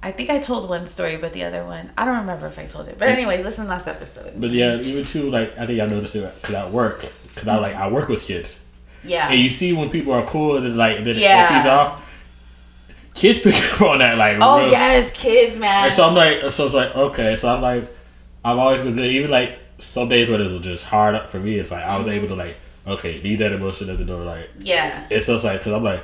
I 0.00 0.12
think 0.12 0.30
I 0.30 0.38
told 0.38 0.68
one 0.68 0.86
story, 0.86 1.16
but 1.16 1.32
the 1.32 1.42
other 1.42 1.64
one 1.64 1.90
I 1.98 2.04
don't 2.04 2.18
remember 2.18 2.46
if 2.46 2.56
I 2.56 2.66
told 2.66 2.86
it. 2.86 2.98
But 2.98 3.08
anyways, 3.08 3.44
listen 3.44 3.64
to 3.64 3.70
last 3.70 3.88
episode. 3.88 4.32
But 4.40 4.50
yeah, 4.50 4.76
even 4.76 5.04
too, 5.04 5.28
like 5.30 5.58
I 5.58 5.66
think 5.66 5.80
I 5.80 5.86
noticed 5.86 6.14
it 6.14 6.32
because 6.40 6.54
I 6.54 6.70
work, 6.70 7.04
because 7.34 7.48
I 7.48 7.56
like 7.56 7.74
I 7.74 7.90
work 7.90 8.08
with 8.08 8.22
kids, 8.22 8.62
Yeah. 9.02 9.28
and 9.28 9.40
you 9.40 9.50
see 9.50 9.72
when 9.72 9.90
people 9.90 10.12
are 10.12 10.22
cool 10.26 10.56
and 10.58 10.76
like 10.76 10.98
then 11.02 11.16
Yeah. 11.16 11.64
yeah. 11.64 11.76
off, 11.76 12.02
kids 13.14 13.40
pick 13.42 13.54
up 13.74 13.80
on 13.82 13.98
that 13.98 14.16
like. 14.18 14.38
Oh 14.40 14.58
real- 14.60 14.70
yes, 14.70 15.10
kids, 15.20 15.56
man. 15.58 15.86
And 15.86 15.92
so 15.92 16.06
I'm 16.08 16.14
like, 16.14 16.42
so 16.52 16.66
it's 16.66 16.74
like 16.74 16.94
okay, 16.94 17.34
so 17.34 17.48
I'm 17.48 17.60
like, 17.60 17.92
I've 18.44 18.58
always 18.58 18.82
been 18.82 18.94
good. 18.94 19.10
Even 19.10 19.32
like 19.32 19.58
some 19.78 20.08
days 20.08 20.28
when 20.28 20.40
it 20.40 20.50
was 20.50 20.60
just 20.62 20.84
hard 20.84 21.14
up 21.14 21.30
for 21.30 21.38
me, 21.38 21.58
it's 21.58 21.70
like 21.70 21.82
I 21.84 21.96
was 21.98 22.06
mm-hmm. 22.06 22.16
able 22.16 22.28
to 22.28 22.34
like, 22.34 22.56
okay, 22.86 23.20
leave 23.22 23.38
that 23.38 23.52
emotion 23.52 23.88
at 23.90 23.98
the 23.98 24.04
door. 24.04 24.22
Like 24.24 24.50
yeah. 24.60 25.06
it's 25.10 25.26
just 25.26 25.44
like 25.44 25.60
because 25.60 25.72
I'm 25.72 25.84
like, 25.84 26.02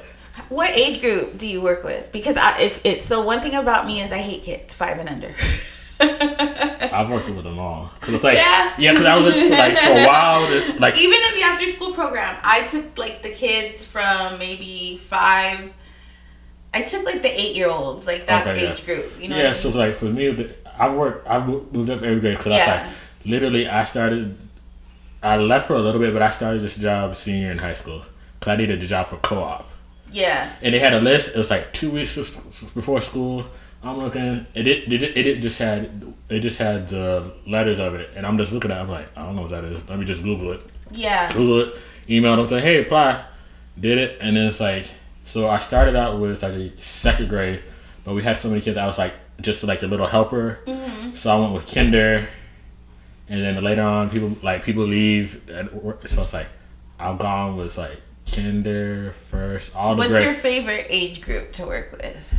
What 0.49 0.71
age 0.71 1.00
group 1.00 1.37
do 1.38 1.47
you 1.47 1.61
work 1.62 1.85
with? 1.85 2.11
Because 2.12 2.37
I, 2.37 2.61
if 2.61 2.81
it's 2.85 3.04
so, 3.04 3.23
one 3.23 3.40
thing 3.40 3.54
about 3.54 3.87
me 3.87 4.00
is 4.00 4.12
I 4.12 4.19
hate 4.19 4.43
kids 4.43 4.75
five 4.75 4.99
and 4.99 5.09
under. 5.09 5.33
I've 6.00 7.09
worked 7.11 7.28
with 7.28 7.45
them 7.45 7.59
all. 7.59 7.90
Cause 8.00 8.14
it's 8.14 8.25
like 8.25 8.37
Yeah. 8.37 8.75
yeah, 8.78 8.93
because 8.93 9.07
I 9.07 9.16
was 9.16 9.35
in- 9.35 9.50
like 9.50 9.78
for 9.78 9.90
a 9.90 10.07
while, 10.07 10.43
like 10.78 10.97
Even 10.99 11.19
in 11.28 11.35
the 11.38 11.43
after 11.45 11.66
school 11.66 11.93
program, 11.93 12.37
I 12.43 12.62
took 12.62 12.97
like 12.99 13.23
the 13.23 13.31
kids 13.31 13.87
from 13.87 14.38
maybe 14.38 14.97
five. 14.99 15.73
I 16.73 16.83
took 16.83 17.04
like 17.04 17.23
the 17.23 17.40
eight 17.40 17.54
year 17.57 17.69
olds, 17.69 18.07
like 18.07 18.26
that 18.26 18.47
Okay, 18.47 18.64
yeah. 18.64 18.73
age 18.73 18.85
group. 18.85 19.12
You 19.21 19.28
know. 19.28 19.37
yeah. 19.37 19.50
I 19.50 19.52
So 19.52 19.71
like 19.71 19.97
for 19.97 20.07
me, 20.07 20.28
I've 20.78 20.95
worked, 20.95 21.26
I've 21.28 21.47
moved 21.49 21.90
up 21.90 22.02
every 22.02 22.21
grade 22.21 22.37
because 22.37 22.52
I 22.52 22.57
Yeah. 22.57 22.87
like 22.87 22.97
literally 23.25 23.69
I 23.69 23.85
started, 23.85 24.37
I 25.23 25.37
left 25.37 25.66
for 25.66 25.75
a 25.75 25.81
little 25.81 26.00
bit, 26.00 26.12
but 26.12 26.23
I 26.23 26.31
started 26.31 26.61
this 26.62 26.76
job 26.76 27.16
senior 27.16 27.50
in 27.52 27.59
high 27.59 27.75
school 27.75 28.02
because 28.38 28.52
I 28.52 28.57
needed 28.57 28.83
a 28.83 28.87
job 28.87 29.07
for 29.07 29.16
co-op. 29.16 29.69
yeah. 30.11 30.52
and 30.62 30.75
they 30.75 30.78
had 30.78 30.95
a 30.95 31.00
list. 31.00 31.28
It 31.35 31.38
was 31.38 31.50
like 31.50 31.73
two 31.73 31.90
weeks 31.90 32.14
before 32.75 33.00
school. 33.00 33.47
I'm 33.83 33.99
looking. 33.99 34.47
It 34.54 34.66
it 34.66 34.90
it, 34.93 35.02
it, 35.02 35.26
it 35.26 35.40
just 35.43 35.59
had 35.59 36.14
it 36.31 36.40
just 36.40 36.57
had 36.59 36.88
the 36.88 37.33
letters 37.47 37.78
of 37.78 37.95
it, 37.95 38.11
and 38.16 38.25
I'm 38.26 38.38
just 38.38 38.50
looking 38.52 38.71
at. 38.71 38.78
it. 38.78 38.81
I'm 38.81 38.88
like, 38.88 39.09
I 39.16 39.23
don't 39.26 39.37
know 39.37 39.43
what 39.43 39.50
that 39.50 39.64
is. 39.64 39.87
Let 39.90 39.99
me 39.99 40.07
just 40.07 40.23
Google 40.23 40.52
it. 40.52 40.62
Yeah. 40.93 41.31
Google 41.33 41.61
it. 41.69 41.75
Email 42.09 42.37
them. 42.37 42.49
Say, 42.49 42.61
hey, 42.62 42.81
apply. 42.83 43.25
Did 43.78 43.99
it, 43.99 44.19
and 44.23 44.37
then 44.37 44.47
it's 44.47 44.59
like. 44.61 44.87
So 45.26 45.49
I 45.49 45.59
started 45.59 45.97
out 45.97 46.19
with 46.19 46.43
like 46.43 46.52
a 46.54 46.76
second 46.81 47.28
grade, 47.28 47.62
but 48.04 48.14
we 48.14 48.23
had 48.23 48.38
so 48.38 48.49
many 48.49 48.61
kids. 48.62 48.78
I 48.78 48.87
was 48.87 48.97
like 48.99 49.12
just 49.43 49.62
like 49.64 49.83
a 49.83 49.87
little 49.87 50.07
helper. 50.07 50.61
Mhm. 50.66 51.14
So 51.16 51.35
I 51.37 51.38
went 51.40 51.52
with 51.52 51.66
kinder, 51.75 52.26
and 53.35 53.57
then 53.57 53.64
later 53.64 53.83
on, 53.83 54.11
people 54.11 54.37
like 54.43 54.62
people 54.64 54.85
leave, 54.85 55.41
work- 55.73 56.07
so 56.09 56.23
it's 56.23 56.33
like 56.33 56.47
I'm 57.00 57.17
gone 57.17 57.57
with 57.57 57.76
like 57.76 58.00
kinder 58.31 59.12
first, 59.31 59.75
all 59.75 59.95
the 59.95 59.99
What's 59.99 60.11
grades. 60.11 60.25
your 60.26 60.35
favorite 60.35 60.87
age 60.88 61.21
group 61.21 61.53
to 61.55 61.67
work 61.67 61.93
with? 61.93 62.35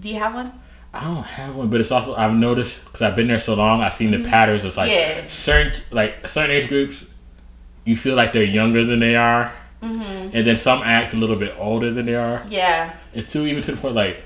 Do 0.00 0.08
you 0.08 0.18
have 0.18 0.34
one? 0.34 0.52
I 0.92 1.04
don't 1.04 1.22
have 1.24 1.56
one, 1.56 1.68
but 1.70 1.80
it's 1.80 1.90
also 1.90 2.14
I've 2.14 2.34
noticed 2.34 2.84
because 2.84 3.02
I've 3.02 3.16
been 3.16 3.26
there 3.28 3.40
so 3.40 3.54
long. 3.54 3.80
I've 3.80 3.94
seen 3.94 4.10
the 4.10 4.28
patterns. 4.28 4.64
It's 4.64 4.76
like 4.76 4.90
Yeah. 4.90 5.26
certain 5.28 5.80
like 5.90 6.28
certain 6.28 6.50
age 6.50 6.68
groups, 6.68 7.06
you 7.84 7.96
feel 7.96 8.14
like 8.14 8.32
they're 8.32 8.44
younger 8.44 8.84
than 8.84 9.00
they 9.00 9.16
are, 9.16 9.52
Mm-hmm. 9.82 10.30
and 10.36 10.46
then 10.46 10.56
some 10.56 10.82
act 10.82 11.12
a 11.14 11.16
little 11.16 11.36
bit 11.36 11.54
older 11.58 11.90
than 11.92 12.06
they 12.06 12.14
are. 12.14 12.42
Yeah. 12.48 12.94
And 13.14 13.26
two, 13.28 13.46
even 13.46 13.62
to 13.64 13.72
the 13.72 13.76
point 13.78 13.94
like 13.94 14.18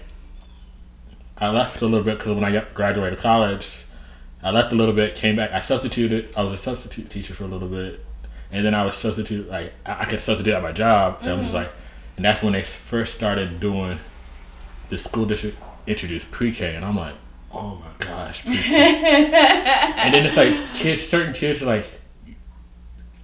I 1.38 1.48
left 1.50 1.80
a 1.82 1.84
little 1.86 2.02
bit 2.04 2.18
because 2.18 2.34
when 2.34 2.44
I 2.44 2.64
graduated 2.74 3.18
college, 3.20 3.84
I 4.42 4.50
left 4.50 4.72
a 4.72 4.76
little 4.76 4.94
bit, 4.94 5.14
came 5.14 5.36
back. 5.36 5.50
I 5.52 5.60
substituted. 5.60 6.32
I 6.36 6.42
was 6.42 6.52
a 6.52 6.56
substitute 6.56 7.10
teacher 7.10 7.34
for 7.34 7.44
a 7.44 7.48
little 7.48 7.68
bit, 7.68 8.04
and 8.52 8.64
then 8.64 8.74
I 8.74 8.84
was 8.84 8.96
substitute 8.96 9.48
like 9.48 9.72
I, 9.84 10.02
I 10.02 10.04
could 10.04 10.20
substitute 10.20 10.54
at 10.54 10.62
my 10.62 10.72
job. 10.72 11.18
And 11.20 11.30
I 11.30 11.34
was 11.34 11.42
just 11.42 11.54
mm-hmm. 11.54 11.64
like, 11.64 11.72
and 12.16 12.24
that's 12.24 12.42
when 12.42 12.52
they 12.52 12.62
first 12.62 13.14
started 13.14 13.60
doing 13.60 13.98
the 14.90 14.98
school 14.98 15.26
district 15.26 15.58
introduced 15.86 16.30
pre-K, 16.30 16.76
and 16.76 16.84
I'm 16.84 16.96
like, 16.96 17.14
oh 17.52 17.76
my 17.76 18.04
gosh. 18.06 18.46
and 18.46 18.54
then 18.54 20.26
it's 20.26 20.36
like 20.36 20.54
kids, 20.74 21.02
certain 21.02 21.32
kids 21.32 21.62
like 21.62 21.86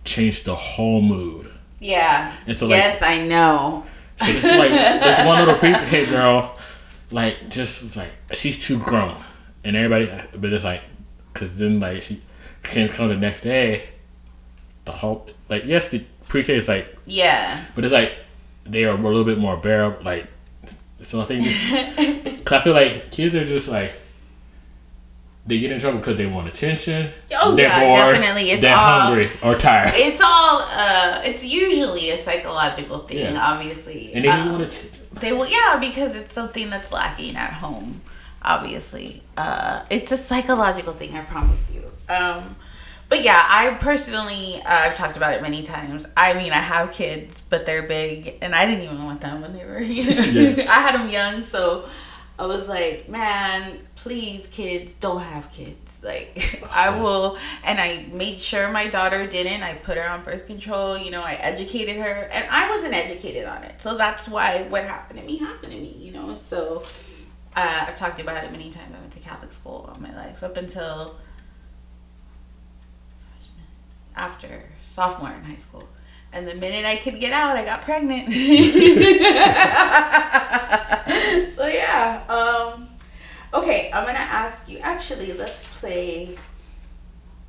change 0.04 0.44
the 0.44 0.54
whole 0.54 1.02
mood. 1.02 1.50
Yeah. 1.80 2.36
And 2.46 2.56
so, 2.56 2.66
like- 2.66 2.78
yes, 2.78 3.02
I 3.02 3.26
know. 3.26 3.86
So 4.20 4.26
it's 4.28 4.44
like 4.44 4.70
this 4.70 5.26
one 5.26 5.38
little 5.40 5.58
pre-K 5.58 6.06
girl, 6.10 6.56
like 7.10 7.50
just 7.50 7.82
was 7.82 7.96
like 7.96 8.10
she's 8.32 8.64
too 8.64 8.78
grown, 8.78 9.22
and 9.64 9.76
everybody, 9.76 10.10
but 10.38 10.52
it's 10.52 10.64
like, 10.64 10.82
cause 11.34 11.56
then 11.58 11.80
like 11.80 12.02
she 12.02 12.22
can 12.62 12.88
come 12.88 13.08
the 13.08 13.16
next 13.16 13.42
day, 13.42 13.88
the 14.86 14.92
whole 14.92 15.26
like 15.48 15.64
yes 15.66 15.88
the 15.88 16.04
pre-K 16.28 16.56
is 16.56 16.68
like, 16.68 16.96
Yeah. 17.06 17.64
but 17.74 17.84
it's 17.84 17.92
like 17.92 18.12
they 18.64 18.84
are 18.84 18.94
a 18.96 19.00
little 19.00 19.24
bit 19.24 19.38
more 19.38 19.56
bearable. 19.58 20.02
Like 20.02 20.26
so 21.02 21.20
I 21.20 21.24
think, 21.24 21.44
cause 22.46 22.60
I 22.60 22.64
feel 22.64 22.72
like 22.74 23.10
kids 23.10 23.34
are 23.34 23.44
just 23.44 23.68
like. 23.68 23.92
They 25.46 25.58
get 25.58 25.72
in 25.72 25.78
trouble 25.78 25.98
because 25.98 26.16
they 26.16 26.24
want 26.24 26.48
attention. 26.48 27.10
Oh, 27.34 27.54
they're 27.54 27.66
yeah, 27.68 28.12
definitely. 28.12 28.50
It's 28.52 28.62
they're 28.62 28.74
all- 28.74 29.00
hungry 29.02 29.28
or 29.44 29.54
tired, 29.56 29.92
It's 29.94 30.18
all. 30.18 30.62
Uh, 30.62 31.20
it's 31.22 31.44
usually 31.44 32.08
a 32.08 32.16
psychological 32.16 33.00
thing, 33.00 33.34
Yeah. 33.34 33.46
obviously. 33.52 34.10
and 34.14 34.24
they 34.24 34.28
Um, 34.30 34.52
want 34.52 34.62
attention. 34.62 35.04
They 35.20 35.32
will, 35.34 35.46
yeah, 35.46 35.76
because 35.78 36.16
it's 36.16 36.32
something 36.32 36.70
that's 36.70 36.90
lacking 36.92 37.36
at 37.36 37.52
home. 37.52 38.00
Obviously, 38.44 39.22
uh, 39.36 39.84
it's 39.90 40.12
a 40.12 40.16
psychological 40.16 40.92
thing. 40.92 41.14
I 41.14 41.22
promise 41.22 41.70
you. 41.72 41.82
Um, 42.12 42.56
but 43.08 43.22
yeah, 43.22 43.40
I 43.48 43.76
personally, 43.80 44.56
uh, 44.56 44.62
I've 44.66 44.94
talked 44.94 45.16
about 45.16 45.34
it 45.34 45.42
many 45.42 45.62
times. 45.62 46.06
I 46.16 46.34
mean, 46.34 46.52
I 46.52 46.56
have 46.56 46.92
kids, 46.92 47.42
but 47.48 47.66
they're 47.66 47.82
big, 47.82 48.38
and 48.42 48.54
I 48.54 48.64
didn't 48.66 48.84
even 48.84 49.04
want 49.04 49.20
them 49.20 49.40
when 49.42 49.52
they 49.52 49.64
were. 49.64 49.78
You 49.82 50.14
know, 50.14 50.22
Yeah. 50.22 50.66
I 50.68 50.80
had 50.80 50.94
them 50.94 51.08
young, 51.08 51.40
so 51.40 51.86
I 52.38 52.46
was 52.46 52.66
like, 52.66 53.08
man, 53.08 53.78
please, 53.94 54.48
kids, 54.48 54.96
don't 54.96 55.20
have 55.20 55.50
kids. 55.50 56.02
Like, 56.02 56.64
I 56.70 56.98
will, 57.00 57.38
and 57.64 57.78
I 57.78 58.06
made 58.12 58.38
sure 58.38 58.72
my 58.72 58.88
daughter 58.88 59.26
didn't. 59.26 59.62
I 59.62 59.74
put 59.74 59.96
her 59.96 60.08
on 60.08 60.24
birth 60.24 60.46
control. 60.46 60.98
You 60.98 61.10
know, 61.12 61.22
I 61.22 61.34
educated 61.34 61.96
her, 61.96 62.28
and 62.32 62.46
I 62.50 62.68
wasn't 62.68 62.94
educated 62.94 63.44
on 63.44 63.62
it. 63.62 63.80
So 63.80 63.96
that's 63.96 64.28
why 64.28 64.66
what 64.68 64.82
happened 64.84 65.20
to 65.20 65.24
me 65.24 65.38
happened 65.38 65.72
to 65.72 65.78
me. 65.78 65.94
You 65.98 66.12
know, 66.12 66.36
so 66.46 66.82
uh, 67.56 67.84
I've 67.88 67.96
talked 67.96 68.20
about 68.20 68.42
it 68.44 68.50
many 68.50 68.70
times. 68.70 68.94
I 68.96 69.00
went 69.00 69.12
to 69.12 69.20
Catholic 69.20 69.52
school 69.52 69.88
all 69.88 70.00
my 70.00 70.14
life 70.14 70.42
up 70.42 70.56
until 70.56 71.16
after 74.16 74.62
sophomore 74.82 75.32
in 75.32 75.42
high 75.44 75.56
school. 75.56 75.88
And 76.32 76.48
the 76.48 76.54
minute 76.54 76.84
I 76.84 76.96
could 76.96 77.20
get 77.20 77.32
out, 77.32 77.56
I 77.56 77.64
got 77.64 77.82
pregnant. 77.82 78.26
so 81.52 81.66
yeah. 81.66 82.24
Um, 82.28 82.88
okay, 83.54 83.90
I'm 83.94 84.04
gonna 84.04 84.18
ask 84.18 84.68
you. 84.68 84.78
Actually, 84.78 85.32
let's 85.34 85.78
play. 85.78 86.36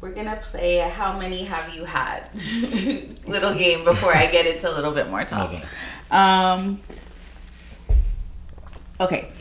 We're 0.02 0.12
gonna 0.12 0.36
play 0.36 0.80
a 0.80 0.88
how 0.88 1.18
many 1.18 1.46
have 1.46 1.74
you 1.74 1.84
had 1.86 2.30
little 3.28 3.56
game 3.56 3.84
before 3.84 4.16
I 4.16 4.28
get 4.28 4.46
into 4.46 4.70
a 4.70 4.74
little 4.76 4.92
bit 4.92 5.10
more 5.10 5.24
talk. 5.24 5.52
Okay. 5.52 5.64
Um. 6.12 6.80
Okay. 9.00 9.32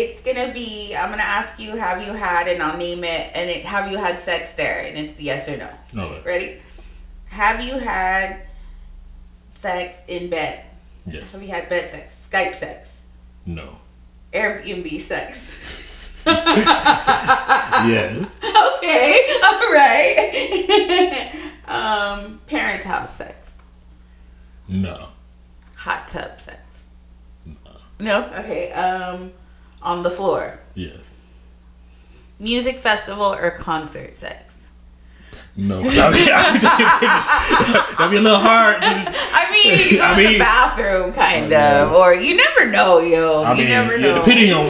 It's 0.00 0.20
gonna 0.22 0.52
be. 0.52 0.94
I'm 0.96 1.10
gonna 1.10 1.22
ask 1.22 1.60
you, 1.60 1.76
have 1.76 2.02
you 2.02 2.12
had, 2.12 2.48
and 2.48 2.62
I'll 2.62 2.78
name 2.78 3.04
it, 3.04 3.30
and 3.34 3.50
it 3.50 3.64
have 3.64 3.90
you 3.90 3.98
had 3.98 4.18
sex 4.18 4.52
there, 4.52 4.84
and 4.86 4.96
it's 4.96 5.20
yes 5.20 5.48
or 5.48 5.56
no. 5.56 5.70
Okay. 5.96 6.22
Ready? 6.24 6.56
Have 7.26 7.62
you 7.62 7.78
had 7.78 8.42
sex 9.46 9.98
in 10.08 10.30
bed? 10.30 10.64
Yes. 11.06 11.32
Have 11.32 11.42
you 11.42 11.48
had 11.48 11.68
bed 11.68 11.90
sex? 11.90 12.28
Skype 12.30 12.54
sex? 12.54 13.04
No. 13.46 13.76
Airbnb 14.32 15.00
sex? 15.00 15.86
Yes. 17.86 18.18
okay, 18.76 19.40
all 19.42 19.72
right. 19.72 21.32
um, 21.68 22.40
parents' 22.46 22.84
house 22.84 23.16
sex? 23.16 23.54
No. 24.68 25.08
Hot 25.76 26.06
tub 26.08 26.38
sex? 26.38 26.86
No. 27.98 28.26
Okay. 28.38 28.70
Um, 28.72 29.32
on 29.82 30.02
the 30.02 30.10
floor? 30.10 30.60
Yes. 30.74 30.96
Music 32.38 32.76
festival 32.78 33.34
or 33.34 33.50
concert 33.50 34.14
sex? 34.16 34.68
No, 35.56 35.78
I'll 35.84 36.12
be, 36.12 36.30
I'll 36.30 36.52
be 36.52 36.60
taking 36.60 36.88
pictures. 37.00 37.96
That'd 37.98 38.10
be 38.12 38.16
a 38.16 38.20
little 38.20 38.38
hard. 38.38 38.76
I 38.82 39.50
mean, 39.52 39.78
you 39.90 39.98
go 39.98 40.04
I 40.06 40.22
to 40.22 40.28
the 40.32 40.38
bathroom, 40.38 41.12
kind 41.12 41.50
Yeah. 41.50 41.82
of, 41.84 41.92
or 41.92 42.14
you 42.14 42.36
never 42.36 42.66
know, 42.70 43.00
yo. 43.00 43.42
I 43.42 43.52
you 43.52 43.58
mean, 43.58 43.68
never 43.68 43.96
yeah, 43.96 44.02
know. 44.06 44.14
depending 44.24 44.52
on 44.52 44.66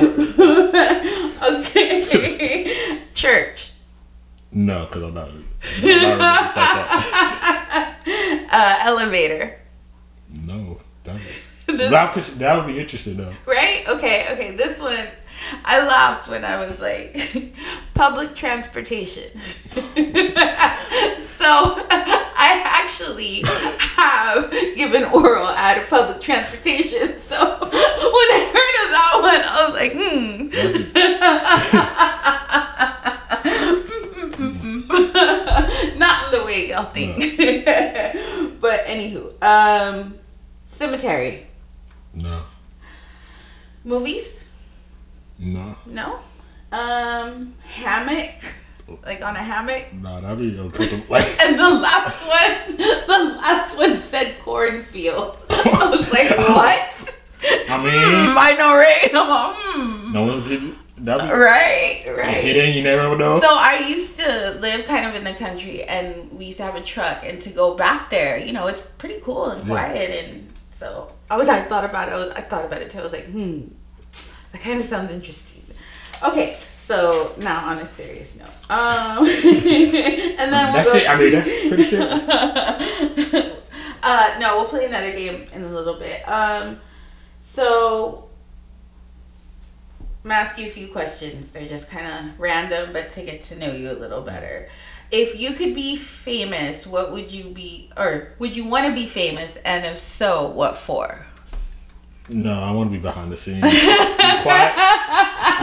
okay. 1.61 2.99
Church. 3.14 3.71
no, 4.52 4.87
because 4.87 5.02
I'm 5.02 5.14
not. 5.14 5.29
I'm 5.29 6.19
not 6.19 6.55
like. 6.97 8.52
Uh, 8.52 8.79
elevator. 8.83 9.59
No, 10.47 10.81
that, 11.78 12.14
This- 12.14 12.30
that, 12.30 12.56
would- 12.56 12.66
be 12.74 12.80
interesting 12.80 13.16
though. 13.16 13.32
Right? 13.46 13.84
Okay, 13.88 14.24
okay. 14.32 14.50
This 14.56 14.78
one, 14.80 15.06
I 15.64 15.78
laughed 15.86 16.28
when 16.28 16.44
I 16.44 16.58
was 16.60 16.80
like, 16.80 17.52
public 17.94 18.34
transportation. 18.34 19.34
so 19.36 19.82
I 22.42 22.62
actually 22.64 23.42
have 23.44 24.50
given 24.76 25.04
oral 25.04 25.46
at 25.48 25.76
a 25.78 25.82
public 25.86 26.20
transportation. 26.20 27.14
So 27.14 27.36
when 27.38 27.72
I 27.72 28.40
heard 28.52 28.76
of 28.84 28.90
that 28.96 29.20
one, 29.22 29.42
I 29.46 29.66
was 29.66 29.74
like, 29.74 29.92
hmm. 29.92 30.48
Not 35.98 36.32
in 36.32 36.38
the 36.38 36.44
way 36.44 36.68
y'all 36.68 36.84
think. 36.84 37.16
but 38.60 38.84
anywho, 38.86 39.32
um, 39.42 40.14
cemetery. 40.66 41.46
No, 42.14 42.43
Movies? 43.85 44.45
no, 45.38 45.75
No. 45.87 46.19
Um, 46.73 47.55
hammock, 47.64 48.35
like 49.05 49.25
on 49.25 49.35
a 49.35 49.40
hammock. 49.40 49.93
no, 49.95 50.21
that'd 50.21 50.38
be 50.38 50.57
uncomfortable. 50.59 51.17
And 51.43 51.59
the 51.59 51.69
last 51.71 52.21
one, 52.23 52.76
the 52.76 53.37
last 53.40 53.76
one 53.76 53.99
said 54.00 54.37
cornfield. 54.43 55.43
I 55.50 55.88
was 55.90 56.12
like, 56.12 56.31
what? 56.38 57.17
I 57.43 57.76
Hmm, 57.79 57.85
mean, 57.85 58.37
I 58.38 58.55
know, 58.59 58.76
right? 58.76 59.11
I'm 59.14 59.29
like, 59.29 59.57
hmm. 59.57 60.12
no 60.12 60.25
one's 60.26 60.49
be 60.49 60.76
Right, 61.33 62.05
right. 62.17 62.35
hidden. 62.35 62.75
You 62.76 62.83
never 62.83 63.17
know. 63.17 63.40
So 63.40 63.49
I 63.49 63.87
used 63.88 64.17
to 64.21 64.59
live 64.61 64.85
kind 64.85 65.07
of 65.07 65.14
in 65.14 65.25
the 65.25 65.33
country, 65.33 65.83
and 65.85 66.31
we 66.31 66.47
used 66.47 66.59
to 66.59 66.64
have 66.64 66.76
a 66.76 66.83
truck, 66.83 67.25
and 67.25 67.40
to 67.40 67.50
go 67.50 67.75
back 67.75 68.11
there, 68.11 68.37
you 68.38 68.52
know, 68.52 68.67
it's 68.67 68.83
pretty 68.99 69.19
cool 69.23 69.47
and 69.50 69.62
Yeah. 69.62 69.69
quiet, 69.69 70.11
and 70.25 70.52
so 70.71 71.11
I 71.30 71.37
was, 71.37 71.49
I 71.49 71.62
thought 71.62 71.84
about 71.84 72.08
it. 72.08 72.14
I, 72.14 72.16
was, 72.16 72.32
I 72.34 72.40
thought 72.40 72.64
about 72.64 72.82
it 72.82 72.90
too. 72.90 72.99
I 72.99 73.02
was 73.02 73.12
like, 73.12 73.26
hmm, 73.26 73.68
that 74.52 74.60
kind 74.60 74.78
of 74.78 74.84
sounds 74.84 75.12
interesting. 75.12 75.62
Okay, 76.26 76.58
so 76.76 77.32
now 77.38 77.64
on 77.66 77.78
a 77.78 77.87
serious 77.87 78.34
note, 78.34 78.49
um, 78.68 79.18
and 79.25 80.52
then 80.52 80.72
we'll 80.72 80.82
that's 80.82 80.94
it. 80.94 81.08
I 81.08 81.16
mean, 81.16 81.32
that's 81.32 81.68
pretty 81.68 81.84
serious. 81.84 82.28
uh, 84.02 84.37
no, 84.40 84.56
we'll 84.56 84.66
play 84.66 84.87
another 84.87 85.12
game 85.12 85.46
in 85.52 85.62
a 85.62 85.68
little 85.68 85.94
bit. 85.94 86.28
Um, 86.28 86.80
so 87.38 88.28
I'm 90.25 90.30
gonna 90.30 90.34
ask 90.34 90.58
you 90.58 90.66
a 90.66 90.70
few 90.70 90.88
questions. 90.88 91.52
They're 91.52 91.68
just 91.68 91.88
kind 91.88 92.06
of 92.06 92.38
random, 92.38 92.92
but 92.92 93.10
to 93.10 93.22
get 93.22 93.42
to 93.44 93.56
know 93.56 93.72
you 93.72 93.90
a 93.90 93.94
little 93.94 94.20
better. 94.20 94.68
If 95.12 95.38
you 95.38 95.52
could 95.55 95.75
be 95.75 95.97
famous, 95.97 96.87
what 96.87 97.11
would 97.12 97.33
you 97.33 97.45
be, 97.45 97.90
or 97.97 98.33
would 98.38 98.55
you 98.57 98.64
want 98.64 98.87
to 98.87 98.93
be 98.95 99.07
famous? 99.07 99.57
And 99.64 99.85
if 99.85 99.99
so, 99.99 100.49
what 100.49 100.76
for? 100.76 101.26
No, 102.29 102.52
I 102.52 102.71
want 102.71 102.90
to 102.90 102.97
be 102.97 103.02
behind 103.02 103.33
the 103.33 103.37
scenes. 103.37 103.62
Be 103.62 103.71
quiet. 104.43 104.76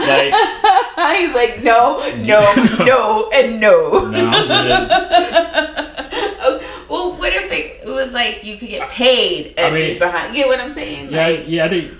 Like, 0.00 0.34
He's 1.18 1.34
like, 1.34 1.62
no, 1.62 1.98
no, 2.18 2.54
no, 2.84 3.30
and 3.34 3.58
no. 3.60 4.10
good. 4.10 5.84
Oh, 6.40 6.60
well, 6.88 7.16
what 7.18 7.32
if 7.32 7.50
it, 7.50 7.80
it 7.88 7.90
was 7.90 8.12
like 8.12 8.44
you 8.44 8.56
could 8.58 8.68
get 8.68 8.88
paid 8.90 9.54
and 9.58 9.74
I 9.74 9.78
mean- 9.78 9.94
be 9.94 9.98
behind? 9.98 10.34
You 10.36 10.44
get 10.44 10.48
what 10.48 10.60
I'm 10.60 10.68
saying? 10.70 11.08
Yeah, 11.10 11.26
Like, 11.26 11.44
yeah, 11.48 11.64
I 11.64 11.68
think 11.68 11.92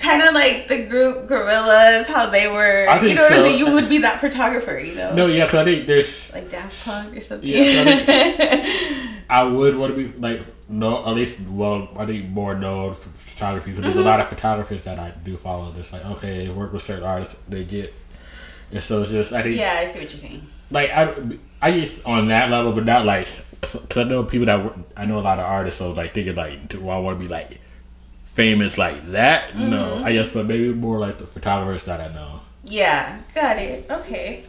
kind 0.00 0.22
of 0.22 0.34
like 0.34 0.68
the 0.68 0.86
group 0.86 1.28
Gorillaz, 1.28 2.06
how 2.06 2.26
they 2.30 2.48
were. 2.48 2.84
You 3.06 3.14
know 3.14 3.28
so. 3.28 3.44
You 3.44 3.70
would 3.72 3.88
be 3.88 3.98
that 3.98 4.20
photographer, 4.20 4.78
you 4.78 4.94
know? 4.94 5.14
no, 5.14 5.26
yeah, 5.26 5.44
because 5.44 5.60
I 5.60 5.64
think 5.64 5.86
there's 5.86 6.32
Like 6.32 6.50
Daft 6.50 6.84
Punk 6.84 7.16
or 7.16 7.20
something. 7.20 7.48
Yeah, 7.48 9.20
I 9.30 9.44
would 9.44 9.76
want 9.76 9.96
to 9.96 10.08
be 10.08 10.18
like 10.18 10.42
no, 10.68 11.04
at 11.04 11.14
least 11.14 11.40
well, 11.48 11.88
I 11.96 12.06
think 12.06 12.26
more 12.26 12.54
known 12.54 12.94
for 12.94 13.08
photography 13.10 13.70
because 13.70 13.82
there's 13.82 13.96
a 13.96 13.98
mm-hmm. 13.98 14.08
lot 14.08 14.20
of 14.20 14.28
photographers 14.28 14.84
that 14.84 14.98
I 14.98 15.10
do 15.10 15.36
follow. 15.36 15.72
Just 15.72 15.92
like 15.92 16.04
okay, 16.06 16.46
they 16.46 16.52
work 16.52 16.72
with 16.72 16.82
certain 16.82 17.04
artists, 17.04 17.36
they 17.48 17.64
get, 17.64 17.92
and 18.70 18.82
so 18.82 19.02
it's 19.02 19.10
just 19.10 19.32
I 19.32 19.42
think 19.42 19.56
yeah, 19.56 19.76
I 19.80 19.86
see 19.86 20.00
what 20.00 20.10
you're 20.10 20.18
saying. 20.18 20.46
like 20.70 20.90
I 20.90 21.14
I 21.60 21.80
just 21.80 22.04
on 22.06 22.28
that 22.28 22.50
level, 22.50 22.72
but 22.72 22.84
not 22.84 23.04
like 23.04 23.28
because 23.60 23.98
I 23.98 24.04
know 24.04 24.24
people 24.24 24.46
that 24.46 24.72
I 24.96 25.04
know 25.04 25.18
a 25.18 25.20
lot 25.20 25.38
of 25.38 25.44
artists, 25.44 25.78
so 25.78 25.92
like 25.92 26.14
thinking 26.14 26.34
like 26.34 26.68
do 26.68 26.88
I 26.88 26.98
want 26.98 27.18
to 27.18 27.22
be 27.24 27.28
like 27.28 27.60
famous 28.34 28.78
like 28.78 29.10
that? 29.12 29.56
No, 29.56 30.02
I 30.04 30.12
guess, 30.12 30.30
but 30.30 30.46
maybe 30.46 30.72
more 30.72 30.98
like 30.98 31.18
the 31.18 31.26
photographers 31.26 31.84
that 31.84 32.00
I 32.00 32.12
know. 32.14 32.40
Yeah, 32.64 33.20
got 33.34 33.58
it. 33.58 33.86
Okay. 33.90 34.44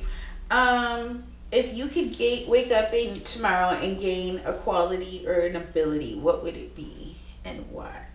Um, 0.49 1.23
if 1.51 1.73
you 1.73 1.87
could 1.87 2.15
ga- 2.17 2.45
wake 2.47 2.71
up 2.71 2.93
in 2.93 3.15
tomorrow 3.21 3.77
and 3.77 3.99
gain 3.99 4.41
a 4.45 4.53
quality 4.53 5.25
or 5.27 5.33
an 5.33 5.55
ability, 5.55 6.15
what 6.19 6.43
would 6.43 6.55
it 6.57 6.75
be 6.75 7.15
and 7.45 7.65
why? 7.71 8.05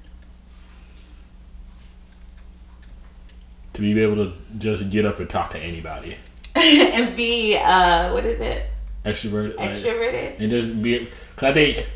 To 3.75 3.81
be 3.83 4.01
able 4.03 4.17
to 4.25 4.33
just 4.57 4.89
get 4.91 5.05
up 5.05 5.19
and 5.21 5.29
talk 5.29 5.51
to 5.51 5.59
anybody, 5.59 6.17
and 6.55 7.15
be 7.15 7.59
uh, 7.63 8.11
what 8.13 8.25
is 8.25 8.41
it? 8.41 8.63
extroverted, 9.05 9.57
like- 9.57 9.71
Extroverted. 9.71 10.41
and 10.41 10.51
just 10.51 10.83
be 10.83 10.99
because 11.35 11.51
I 11.51 11.53
think 11.55 11.87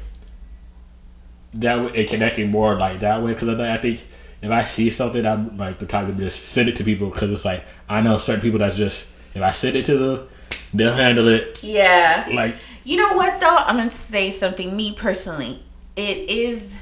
that 1.54 1.80
way 1.80 1.92
it 1.94 2.08
connecting 2.10 2.50
more 2.50 2.76
like 2.76 3.00
that 3.00 3.22
way 3.22 3.32
because 3.34 3.48
I, 3.58 3.74
I 3.74 3.76
think 3.78 4.02
if 4.42 4.50
I 4.50 4.64
see 4.64 4.88
something 4.90 5.26
I'm 5.26 5.56
like 5.56 5.78
the 5.78 5.86
type 5.86 6.06
to 6.06 6.12
just 6.14 6.40
send 6.50 6.68
it 6.68 6.76
to 6.76 6.84
people 6.84 7.10
because 7.10 7.30
it's 7.30 7.44
like 7.44 7.64
I 7.88 8.00
know 8.00 8.18
certain 8.18 8.40
people 8.40 8.58
that's 8.60 8.76
just 8.76 9.06
if 9.34 9.42
I 9.42 9.50
send 9.52 9.76
it 9.76 9.84
to 9.86 9.96
them 9.98 10.28
they'll 10.72 10.94
handle 10.94 11.28
it 11.28 11.58
Yeah. 11.62 12.28
like 12.32 12.54
You 12.84 12.96
know 12.96 13.14
what 13.16 13.40
though? 13.40 13.56
I'm 13.56 13.76
gonna 13.76 13.90
say 13.90 14.30
something. 14.30 14.74
Me 14.76 14.92
personally, 14.92 15.62
it 15.96 16.30
is 16.30 16.80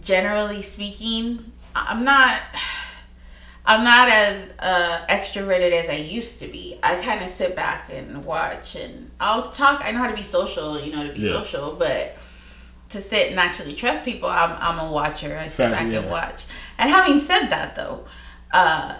generally 0.00 0.62
speaking. 0.62 1.52
I'm 1.74 2.04
not. 2.04 2.40
I'm 3.66 3.82
not 3.82 4.10
as 4.10 4.52
uh, 4.58 5.06
extroverted 5.08 5.72
as 5.72 5.88
I 5.88 5.94
used 5.96 6.38
to 6.40 6.48
be. 6.48 6.78
I 6.82 6.96
kind 7.02 7.22
of 7.24 7.30
sit 7.30 7.56
back 7.56 7.88
and 7.90 8.22
watch, 8.22 8.76
and 8.76 9.10
I'll 9.18 9.50
talk. 9.52 9.80
I 9.82 9.90
know 9.90 9.98
how 10.00 10.06
to 10.08 10.14
be 10.14 10.20
social, 10.22 10.78
you 10.78 10.92
know, 10.92 11.06
to 11.06 11.12
be 11.14 11.20
Yeah. 11.20 11.40
social, 11.40 11.74
but 11.78 12.14
to 12.94 13.00
sit 13.00 13.30
and 13.30 13.38
actually 13.38 13.74
trust 13.74 14.04
people, 14.04 14.28
I'm 14.28 14.56
I'm 14.60 14.88
a 14.88 14.90
watcher. 14.90 15.36
I 15.36 15.48
sit 15.48 15.70
back 15.70 15.86
and 15.86 16.08
watch. 16.08 16.46
And 16.78 16.90
having 16.90 17.18
said 17.20 17.46
that, 17.48 17.76
though, 17.76 18.04
uh, 18.52 18.96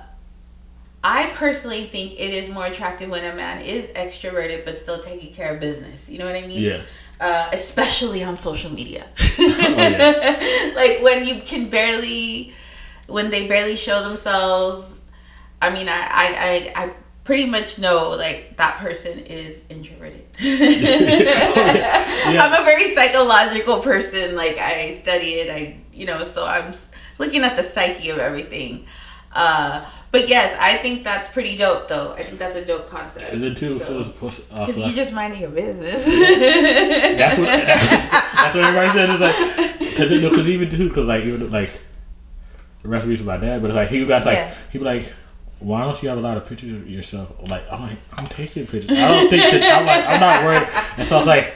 I 1.03 1.27
personally 1.35 1.85
think 1.85 2.13
it 2.15 2.33
is 2.33 2.49
more 2.49 2.67
attractive 2.67 3.11
when 3.11 3.25
a 3.25 3.35
man 3.35 3.63
is 3.63 3.87
extroverted 3.93 4.65
but 4.65 4.79
still 4.79 5.03
taking 5.03 5.35
care 5.35 5.53
of 5.53 5.61
business. 5.61 6.09
You 6.09 6.19
know 6.19 6.27
what 6.27 6.35
I 6.37 6.47
mean? 6.47 6.63
yeah 6.63 6.81
Uh, 7.21 7.49
especially 7.53 8.25
on 8.25 8.37
social 8.37 8.71
media. 8.73 9.07
yeah. 9.39 10.73
like 10.81 11.01
when 11.03 11.25
you 11.25 11.41
can 11.41 11.69
barely, 11.69 12.53
when 13.07 13.31
they 13.31 13.47
barely 13.49 13.77
show 13.77 14.03
themselves. 14.03 15.01
I 15.63 15.71
mean, 15.73 15.89
I, 15.89 16.01
I, 16.11 16.73
I, 16.77 16.85
I 16.85 16.93
pretty 17.25 17.47
much 17.47 17.79
know 17.79 18.11
like 18.19 18.55
that 18.57 18.77
person 18.79 19.19
is 19.21 19.65
introverted. 19.71 20.25
I'm 20.41 20.53
a 22.53 22.63
very 22.65 22.95
psychological 22.95 23.81
person. 23.81 24.35
Like 24.37 24.59
I 24.59 24.91
study 24.93 25.35
it. 25.41 25.51
I, 25.51 25.77
you 25.93 26.05
know, 26.07 26.25
so 26.25 26.45
I'm 26.45 26.73
looking 27.19 27.43
at 27.43 27.57
the 27.57 27.63
psyche 27.63 28.11
of 28.11 28.19
everything. 28.19 28.87
Uh, 29.33 29.85
but 30.13 30.29
yes, 30.29 30.57
I 30.61 30.77
think 30.77 31.03
that's 31.03 31.29
pretty 31.33 31.57
dope, 31.57 31.89
though. 31.89 32.13
I 32.13 32.23
think 32.23 32.39
that's 32.39 32.55
a 32.57 32.65
dope 32.65 32.89
concept. 32.89 33.33
and 33.33 33.43
then 33.43 33.55
too 33.57 33.79
So- 33.81 33.85
so 33.85 33.99
it's 33.99 34.07
supposed 34.09 34.49
to- 34.49 34.55
also, 34.55 34.73
Cause 34.73 34.87
you 34.87 34.93
just 34.95 35.13
minding 35.13 35.41
your 35.41 35.51
business. 35.51 36.05
that's 36.07 37.39
what 37.39 37.47
that's, 37.47 38.09
that's 38.11 38.55
what 38.55 38.65
everybody 38.65 38.89
said. 38.91 39.11
it's 39.11 39.21
like 39.21 39.79
because 39.91 40.11
you 40.13 40.21
know, 40.21 40.31
cause 40.31 40.47
even 40.47 40.71
too 40.71 40.89
because 40.89 41.07
like 41.07 41.25
even 41.25 41.51
like 41.51 41.71
the 42.83 42.89
recipe 42.89 43.17
to 43.17 43.25
my 43.25 43.37
dad 43.39 43.61
but 43.61 43.71
it's 43.71 43.77
like 43.77 43.89
he 43.89 44.05
was 44.05 44.25
like 44.25 44.37
Yeah. 44.37 44.55
he 44.71 44.79
was 44.79 44.87
like 44.87 45.13
why 45.61 45.83
don't 45.83 46.03
you 46.03 46.09
have 46.09 46.19
a 46.19 46.21
lot 46.21 46.37
of 46.37 46.47
pictures 46.47 46.73
of 46.73 46.89
yourself? 46.89 47.35
Like, 47.49 47.63
I'm 47.71 47.83
like, 47.83 47.99
I'm 48.13 48.27
taking 48.27 48.67
pictures. 48.67 48.91
I 48.99 49.09
don't 49.09 49.31
think 49.31 49.43
that, 49.43 49.79
I'm 49.79 49.87
like, 49.87 50.07
I'm 50.07 50.21
not 50.21 50.45
worried. 50.45 50.69
And 50.99 51.09
so 51.09 51.17
I 51.17 51.19
was 51.19 51.27
like, 51.27 51.55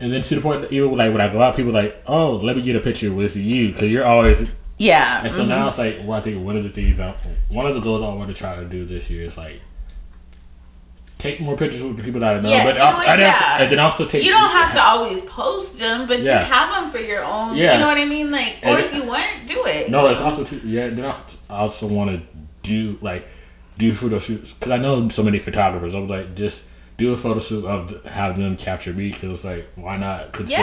and 0.00 0.12
then 0.12 0.22
to 0.22 0.34
the 0.34 0.40
point 0.40 0.62
that 0.62 0.72
even 0.72 0.96
like 0.96 1.12
when 1.12 1.20
I 1.20 1.32
go 1.32 1.40
out, 1.42 1.56
people 1.56 1.76
are 1.76 1.82
like, 1.82 2.02
oh, 2.06 2.36
let 2.36 2.56
me 2.56 2.62
get 2.62 2.76
a 2.76 2.80
picture 2.80 3.12
with 3.12 3.36
you 3.36 3.72
because 3.72 3.90
you're 3.90 4.04
always. 4.04 4.46
yeah. 4.78 5.24
And 5.24 5.32
so 5.32 5.44
now 5.44 5.68
mm-hmm. 5.68 5.68
it's 5.68 5.78
like, 5.78 6.06
well, 6.06 6.18
I 6.18 6.20
think 6.20 6.44
one 6.44 6.56
of 6.56 6.62
the 6.62 6.70
things, 6.70 7.00
I, 7.00 7.14
one 7.48 7.66
of 7.66 7.74
the 7.74 7.80
goals 7.80 8.02
I 8.02 8.14
want 8.14 8.28
to 8.28 8.34
try 8.34 8.56
to 8.56 8.64
do 8.64 8.84
this 8.84 9.10
year 9.10 9.24
is 9.24 9.36
like 9.36 9.60
take 11.18 11.40
more 11.40 11.56
pictures 11.56 11.82
with 11.82 11.96
the 11.96 12.02
people 12.02 12.20
that 12.20 12.36
I 12.36 12.40
know, 12.40 12.48
Yeah, 12.48 12.64
but 12.64 12.78
I, 12.78 12.94
what, 12.94 13.08
I 13.08 13.18
yeah. 13.18 13.62
and 13.62 13.72
then 13.72 13.78
also 13.80 14.06
take. 14.06 14.24
You 14.24 14.30
don't 14.30 14.50
have 14.50 14.72
to 14.74 14.80
always 14.80 15.20
post 15.22 15.78
them, 15.78 16.06
but 16.06 16.20
Yeah. 16.20 16.24
just 16.24 16.52
have 16.52 16.70
them 16.70 16.90
for 16.90 16.98
your 16.98 17.24
own. 17.24 17.56
Yeah. 17.56 17.72
You 17.74 17.80
know 17.80 17.86
what 17.86 17.98
I 17.98 18.04
mean? 18.04 18.30
Like, 18.30 18.58
or 18.62 18.68
And 18.68 18.78
if 18.78 18.92
it- 18.92 18.96
you 18.96 19.04
want, 19.04 19.26
do 19.46 19.62
it. 19.66 19.90
No, 19.90 20.06
it's 20.08 20.20
also 20.20 20.44
too, 20.44 20.60
yeah. 20.64 20.88
Then 20.88 21.04
I 21.06 21.14
also 21.50 21.88
want 21.88 22.10
to 22.10 22.38
do 22.68 22.98
like 23.00 23.26
do 23.78 23.92
photo 23.94 24.18
shoots 24.18 24.52
because 24.52 24.72
I 24.72 24.76
know 24.78 25.08
so 25.08 25.22
many 25.22 25.38
photographers. 25.38 25.94
I 25.94 25.98
was 26.00 26.10
like, 26.10 26.34
just 26.34 26.64
do 26.98 27.12
a 27.12 27.16
photo 27.16 27.38
shoot 27.40 27.64
of 27.64 28.04
have 28.04 28.36
them 28.36 28.56
capture 28.56 28.92
me 28.92 29.12
because 29.12 29.30
it's 29.30 29.44
like 29.44 29.66
why 29.76 29.96
not? 29.96 30.34
Yeah, 30.46 30.58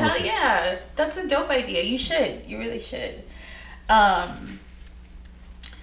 hell 0.00 0.18
yeah. 0.24 0.78
That's 0.96 1.16
a 1.16 1.28
dope 1.28 1.50
idea. 1.50 1.82
You 1.82 1.98
should. 1.98 2.42
You 2.46 2.58
really 2.58 2.80
should. 2.80 3.22
Um 3.88 4.60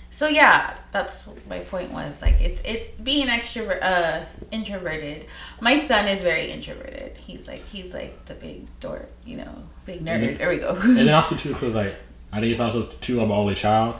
so 0.09 0.27
yeah, 0.27 0.77
that's 0.91 1.25
my 1.49 1.59
point 1.59 1.91
was. 1.91 2.21
Like 2.21 2.37
it's 2.39 2.61
it's 2.65 2.89
being 2.95 3.27
extrovert 3.27 3.79
uh 3.81 4.21
introverted. 4.51 5.25
My 5.61 5.77
son 5.77 6.07
is 6.07 6.21
very 6.21 6.51
introverted. 6.51 7.17
He's 7.17 7.47
like 7.47 7.63
he's 7.65 7.93
like 7.93 8.25
the 8.25 8.35
big 8.35 8.67
dork, 8.79 9.09
you 9.25 9.37
know, 9.37 9.63
big 9.85 10.03
nerd. 10.05 10.21
Mhm. 10.21 10.37
There 10.37 10.49
we 10.49 10.57
go. 10.57 10.75
And 10.75 10.97
then 10.97 11.13
also 11.19 11.35
too, 11.35 11.53
cause 11.53 11.73
like 11.73 11.93
I 12.33 12.39
think 12.39 12.51
it's 12.51 12.59
also 12.61 12.83
too 13.01 13.21
I'm 13.21 13.31
only 13.31 13.55
child. 13.55 13.95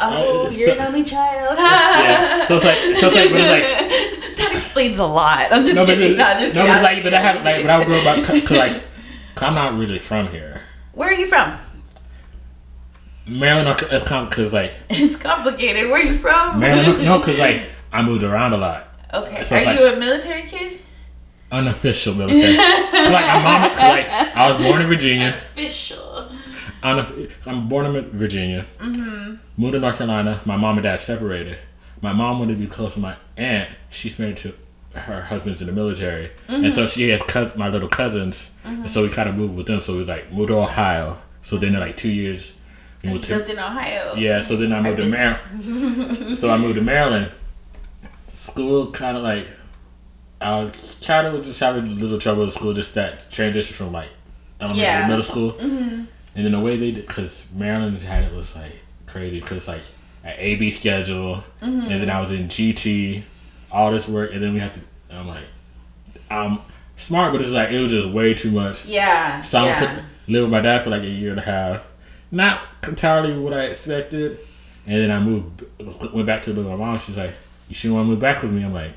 Oh, 0.00 0.50
you're 0.50 0.68
so- 0.68 0.74
an 0.74 0.80
only 0.86 1.02
child. 1.02 1.56
Yeah. 1.58 2.46
So 2.46 2.56
it's 2.56 2.64
like 2.64 2.76
so 2.96 3.08
it's 3.10 3.14
like 3.14 3.30
but 3.30 3.40
it's 3.40 3.50
like 3.50 4.36
that 4.36 4.50
explains 4.54 4.98
a 4.98 5.06
lot. 5.06 5.48
I'm 5.50 5.64
just 5.64 5.74
no, 5.76 5.86
but, 5.86 5.94
kidding. 5.94 6.16
No, 6.16 6.32
just 6.34 6.54
no, 6.54 6.62
but 6.62 6.70
I'm 6.70 6.82
like, 6.82 7.02
but 7.02 7.14
I 7.14 7.20
have 7.20 7.44
like, 7.44 7.62
but 7.62 7.70
I 7.70 7.84
grew 7.84 7.96
up 7.96 8.24
cause 8.24 8.50
like, 8.50 8.82
I'm 9.38 9.54
not 9.54 9.78
really 9.78 9.98
from 9.98 10.28
here. 10.28 10.62
Where 10.92 11.10
are 11.10 11.14
you 11.14 11.26
from? 11.26 11.52
Maryland, 13.28 13.80
it's 13.90 14.06
kind 14.06 14.30
cause 14.30 14.52
like 14.52 14.72
It's 14.90 15.16
complicated. 15.16 15.90
Where 15.90 16.00
are 16.00 16.04
you 16.04 16.14
from? 16.14 16.60
Maryland, 16.60 17.04
no, 17.04 17.20
cause 17.20 17.38
like 17.38 17.62
I 17.92 18.02
moved 18.02 18.22
around 18.22 18.52
a 18.52 18.58
lot. 18.58 18.88
Okay. 19.14 19.44
So 19.44 19.56
Are 19.56 19.64
like- 19.64 19.78
you 19.78 19.86
a 19.86 19.96
military 19.96 20.42
kid? 20.42 20.80
Unofficial 21.52 22.12
military. 22.14 22.56
like 22.56 23.26
my 23.26 23.42
mom, 23.42 23.62
like 23.76 24.08
I 24.08 24.50
was 24.52 24.66
born 24.66 24.80
in 24.82 24.88
Virginia. 24.88 25.28
Official. 25.54 26.28
Uno- 26.82 27.28
I'm 27.46 27.68
born 27.68 27.86
in 27.94 28.10
Virginia. 28.10 28.66
Mm-hmm. 28.78 29.36
Moved 29.56 29.72
to 29.72 29.80
North 29.80 29.98
Carolina. 29.98 30.40
My 30.44 30.56
mom 30.56 30.76
and 30.76 30.82
dad 30.82 31.00
separated. 31.00 31.58
My 32.02 32.12
mom 32.12 32.38
wanted 32.38 32.54
to 32.54 32.60
be 32.60 32.66
close 32.66 32.94
to 32.94 33.00
my 33.00 33.16
aunt. 33.36 33.70
She's 33.90 34.18
married 34.18 34.36
to 34.38 34.54
her 34.94 35.22
husband's 35.22 35.60
in 35.60 35.66
the 35.66 35.72
military, 35.72 36.30
and 36.48 36.72
so 36.72 36.84
mm-hmm. 36.84 36.88
she 36.88 37.08
has 37.10 37.22
cous- 37.22 37.56
my 37.56 37.68
little 37.68 37.88
cousins, 37.88 38.50
and 38.64 38.90
so 38.90 39.02
we 39.02 39.08
kind 39.10 39.28
of 39.28 39.34
moved 39.34 39.54
with 39.56 39.66
them. 39.66 39.80
So 39.80 39.96
we 39.96 40.04
like 40.04 40.32
moved 40.32 40.48
to 40.48 40.58
Ohio. 40.58 41.18
So 41.42 41.56
then 41.58 41.74
in 41.74 41.80
like 41.80 41.96
two 41.96 42.10
years, 42.10 42.54
we 43.02 43.10
moved 43.10 43.24
to 43.24 43.36
lived 43.36 43.50
in 43.50 43.58
Ohio. 43.58 44.14
yeah. 44.14 44.42
So 44.42 44.56
then 44.56 44.72
I 44.72 44.82
moved 44.82 45.02
to 45.02 45.08
Maryland. 45.08 46.38
so 46.38 46.50
I 46.50 46.58
moved 46.58 46.76
to 46.76 46.82
Maryland. 46.82 47.30
School 48.34 48.90
kind 48.92 49.16
of 49.16 49.22
like 49.22 49.46
I 50.40 50.60
was 50.60 50.96
kind 51.02 51.26
of 51.26 51.44
just 51.44 51.60
having 51.60 51.86
a 51.86 51.94
little 51.94 52.18
trouble 52.18 52.44
with 52.44 52.54
school. 52.54 52.72
Just 52.72 52.94
that 52.94 53.30
transition 53.30 53.74
from 53.74 53.92
like 53.92 54.08
elementary 54.60 54.82
Yeah. 54.82 55.02
to 55.02 55.08
middle 55.08 55.24
school, 55.24 55.52
mm-hmm. 55.52 56.04
and 56.34 56.44
then 56.44 56.52
the 56.52 56.60
way 56.60 56.76
they 56.76 56.90
did 56.90 57.06
because 57.06 57.46
Maryland 57.54 57.98
had 57.98 58.24
it 58.24 58.32
was 58.34 58.54
like 58.54 58.72
crazy 59.06 59.40
because 59.40 59.68
like 59.68 59.82
an 60.24 60.34
AB 60.36 60.70
schedule, 60.70 61.44
and 61.60 61.88
then 61.90 62.10
I 62.10 62.20
was 62.20 62.30
in 62.32 62.48
GT, 62.48 63.22
all 63.70 63.92
this 63.92 64.08
work, 64.08 64.32
and 64.32 64.42
then 64.42 64.54
we 64.54 64.60
had 64.60 64.74
to. 64.74 64.80
I'm 65.10 65.28
like, 65.28 65.44
I'm 66.30 66.58
smart, 66.96 67.32
but 67.32 67.40
it's 67.40 67.50
like 67.50 67.70
it 67.70 67.80
was 67.80 67.90
just 67.90 68.08
way 68.08 68.34
too 68.34 68.50
much. 68.50 68.84
Yeah. 68.86 69.42
So 69.42 69.60
I 69.60 69.66
yeah. 69.66 69.78
took 69.80 70.04
live 70.28 70.42
with 70.42 70.50
my 70.50 70.60
dad 70.60 70.82
for 70.82 70.90
like 70.90 71.02
a 71.02 71.06
year 71.06 71.30
and 71.30 71.38
a 71.38 71.42
half. 71.42 71.84
Not 72.30 72.60
entirely 72.86 73.38
what 73.38 73.52
I 73.52 73.62
expected. 73.66 74.38
And 74.86 75.02
then 75.02 75.10
I 75.10 75.18
moved, 75.18 75.64
went 76.12 76.26
back 76.26 76.42
to 76.44 76.50
live 76.50 76.58
with 76.58 76.66
my 76.66 76.76
mom. 76.76 76.98
She's 76.98 77.16
like, 77.16 77.32
"You 77.68 77.74
sure 77.74 77.94
want 77.94 78.06
to 78.06 78.10
move 78.10 78.20
back 78.20 78.42
with 78.42 78.52
me?" 78.52 78.64
I'm 78.64 78.72
like, 78.72 78.92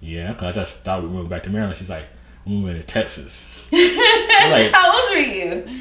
"Yeah," 0.00 0.32
because 0.32 0.56
I 0.56 0.60
just 0.62 0.80
thought 0.84 1.02
we 1.02 1.08
were 1.08 1.14
moving 1.14 1.28
back 1.28 1.42
to 1.44 1.50
Maryland. 1.50 1.76
She's 1.76 1.90
like, 1.90 2.06
"I'm 2.46 2.56
moving 2.56 2.80
to 2.80 2.86
Texas." 2.86 3.66
Like, 4.44 4.72
How 4.72 4.92
old 4.92 5.10
were 5.14 5.20
you? 5.22 5.80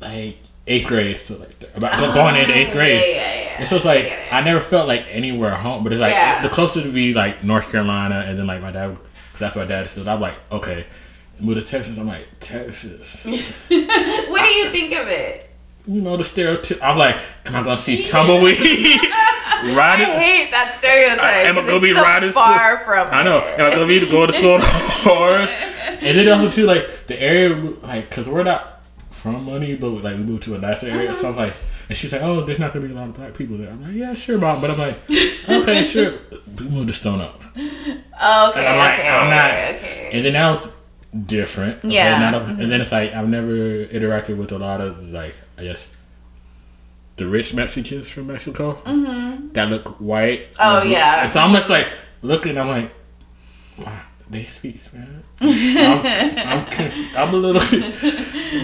like 0.00 0.38
eighth 0.66 0.86
grade, 0.86 1.18
so 1.18 1.36
like 1.38 1.50
about 1.76 2.14
going 2.14 2.36
into 2.36 2.56
eighth 2.56 2.70
Oh, 2.70 2.74
grade. 2.74 3.00
Yeah, 3.00 3.06
yeah, 3.06 3.34
yeah. 3.42 3.56
And 3.60 3.68
so 3.68 3.76
it's 3.76 3.84
like. 3.84 4.12
I 4.32 4.40
never 4.42 4.60
felt 4.60 4.86
like 4.88 5.04
anywhere 5.10 5.54
home, 5.54 5.82
but 5.84 5.92
it's 5.92 6.00
like 6.00 6.12
Yeah. 6.12 6.42
the 6.42 6.48
closest 6.48 6.86
would 6.86 6.94
be 6.94 7.12
like 7.14 7.42
North 7.44 7.70
Carolina, 7.72 8.24
and 8.26 8.38
then 8.38 8.46
like 8.46 8.62
my 8.62 8.70
dad, 8.70 8.96
that's 9.38 9.56
my 9.56 9.64
dad 9.64 9.88
still. 9.88 10.08
I'm 10.08 10.20
like, 10.20 10.34
okay, 10.52 10.86
move 11.40 11.56
to 11.56 11.62
Texas. 11.62 11.98
I'm 11.98 12.06
like 12.06 12.26
Texas. 12.40 13.24
what 13.24 14.42
do 14.44 14.48
you 14.48 14.70
think 14.70 14.94
of 14.94 15.08
it? 15.08 15.46
you 15.86 16.00
know 16.02 16.16
the 16.16 16.22
stereotype. 16.24 16.78
I'm 16.82 16.98
like, 16.98 17.16
am 17.46 17.56
I 17.56 17.62
gonna 17.62 17.76
see 17.78 18.04
tumbleweed? 18.08 18.58
I 18.58 19.96
hate 19.96 20.50
that 20.52 20.76
stereotype. 20.78 21.20
I- 21.24 21.40
am 21.48 21.56
I 21.58 21.62
gonna 21.66 21.80
be 21.80 21.94
so 21.94 22.02
riding 22.02 22.30
far 22.30 22.76
from 22.78 23.08
I 23.10 23.24
know. 23.24 23.38
it. 23.38 23.58
Am 23.58 23.66
I 23.66 23.74
gonna 23.74 23.86
be 23.86 24.08
going 24.10 24.28
to 24.28 24.32
school 24.32 24.52
on 24.54 24.60
horse? 24.62 25.50
And 26.02 26.18
then 26.18 26.28
also 26.28 26.50
too, 26.50 26.66
like 26.66 27.06
the 27.06 27.20
area, 27.20 27.54
like, 27.82 28.10
cause 28.10 28.26
we're 28.26 28.42
not 28.42 28.79
from 29.20 29.44
money, 29.44 29.76
but 29.76 29.90
like 29.90 30.16
we 30.16 30.22
moved 30.24 30.42
to 30.44 30.54
a 30.54 30.58
nicer 30.58 30.88
area. 30.88 31.14
So 31.14 31.28
I'm 31.30 31.36
like, 31.36 31.52
and 31.88 31.96
she's 31.96 32.12
like, 32.12 32.22
oh, 32.22 32.44
there's 32.44 32.58
not 32.58 32.72
gonna 32.72 32.86
be 32.86 32.92
a 32.92 32.96
lot 32.96 33.08
of 33.08 33.14
black 33.14 33.34
people 33.34 33.56
there. 33.58 33.70
I'm 33.70 33.82
like, 33.82 33.94
yeah, 33.94 34.14
sure, 34.14 34.38
mom. 34.38 34.60
But 34.60 34.70
I'm 34.70 34.78
like, 34.78 34.98
okay, 35.48 35.84
sure. 35.92 36.14
We 36.58 36.64
moved 36.68 36.88
to 36.88 36.92
Stone 36.94 37.20
Oak, 37.20 37.34
Okay, 37.56 37.60
And 37.60 38.02
I'm 38.22 38.78
like, 38.78 38.98
okay, 38.98 39.08
I'm 39.08 39.30
not- 39.30 39.74
okay. 39.76 40.10
and 40.12 40.24
then 40.24 40.32
that 40.34 40.50
was 40.50 40.68
different. 41.26 41.78
okay? 41.84 41.94
Yeah. 41.94 42.18
Not 42.30 42.34
a- 42.34 42.44
And 42.46 42.70
then 42.70 42.80
it's 42.80 42.92
like 42.92 43.12
I've 43.12 43.28
never 43.28 43.52
interacted 43.86 44.36
with 44.36 44.52
a 44.52 44.58
lot 44.58 44.80
of 44.80 45.08
like 45.10 45.34
I 45.58 45.64
guess 45.64 45.90
the 47.16 47.26
rich 47.26 47.52
Mexicans 47.54 48.08
from 48.08 48.28
Mexico 48.28 48.80
that 49.52 49.68
look 49.68 50.00
white. 50.00 50.52
Mm-hmm. 50.52 50.60
Oh, 50.60 50.82
yeah. 50.82 51.24
And 51.24 51.32
so 51.32 51.40
I'm 51.40 51.52
just 51.52 51.68
like 51.68 51.88
looking. 52.22 52.56
I'm 52.56 52.68
like, 52.68 52.90
wow, 53.78 54.00
they 54.30 54.44
speak 54.44 54.82
Spanish. 54.82 55.08
I'm, 55.40 56.06
I'm, 56.06 57.16
I'm 57.16 57.34
a 57.34 57.36
little, 57.36 57.60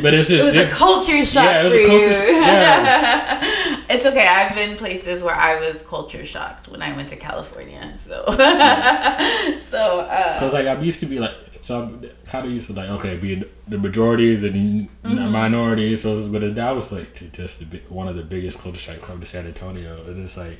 but 0.03 0.15
it's 0.15 0.29
just. 0.29 0.31
It 0.31 0.45
was 0.45 0.57
a 0.57 0.69
culture 0.69 1.25
shock 1.25 1.45
Yeah, 1.45 1.69
for 1.69 1.75
you. 1.75 1.99
yeah. 2.41 3.85
it's 3.91 4.07
okay. 4.07 4.27
I've 4.27 4.55
been 4.55 4.77
places 4.77 5.23
where 5.23 5.35
I 5.35 5.59
was 5.59 5.83
culture 5.83 6.25
shocked 6.25 6.69
when 6.69 6.83
I 6.83 6.95
went 6.95 7.09
to 7.11 7.17
California. 7.17 7.97
So, 7.99 8.25
so 9.61 10.01
uh, 10.09 10.39
Cause 10.41 10.53
like 10.53 10.67
I'm 10.67 10.83
used 10.85 11.01
to 11.01 11.07
be 11.07 11.19
like, 11.19 11.35
so 11.63 11.83
I'm 11.83 12.09
kind 12.27 12.47
of 12.47 12.53
used 12.53 12.69
to 12.69 12.73
like, 12.75 12.89
okay, 12.91 13.17
being 13.17 13.45
the 13.69 13.79
majorities 13.79 14.45
and 14.45 14.89
Mm-hmm. 15.07 15.31
minorities. 15.33 16.03
So, 16.03 16.29
but 16.29 16.55
that 16.57 16.71
was 16.73 16.91
like 16.93 17.33
just 17.33 17.69
big- 17.71 17.89
one 17.89 18.09
of 18.09 18.17
the 18.17 18.23
biggest 18.25 18.59
culture 18.59 18.79
shock 18.79 19.01
to 19.21 19.27
San 19.27 19.47
Antonio, 19.47 20.03
and 20.07 20.25
it's 20.25 20.37
like 20.37 20.59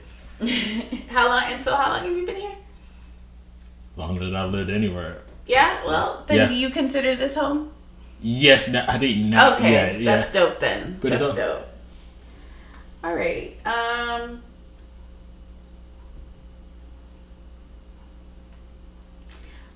how 1.09 1.29
long? 1.29 1.43
And 1.47 1.61
so, 1.61 1.75
how 1.75 1.93
long 1.95 2.05
have 2.07 2.17
you 2.17 2.25
been 2.27 2.37
here? 2.37 2.57
Longer 3.97 4.25
than 4.25 4.37
I've 4.37 4.51
lived 4.53 4.71
anywhere. 4.71 5.23
Yeah. 5.47 5.85
Well, 5.85 6.25
then, 6.27 6.39
Yeah. 6.39 6.47
do 6.47 6.55
you 6.55 6.71
consider 6.71 7.15
this 7.15 7.35
home? 7.35 7.71
Yes, 8.23 8.69
no, 8.69 8.85
I 8.89 8.99
think 8.99 9.27
not. 9.27 9.55
Okay, 9.55 9.73
yeah, 9.73 9.91
yeah. 9.93 10.05
that's 10.17 10.33
dope 10.33 10.59
then. 10.59 10.99
But 11.01 11.11
that's 11.11 11.23
al- 11.23 11.35
dope. 11.35 11.69
All 13.05 13.15
right. 13.15 13.55
Um. 13.67 14.43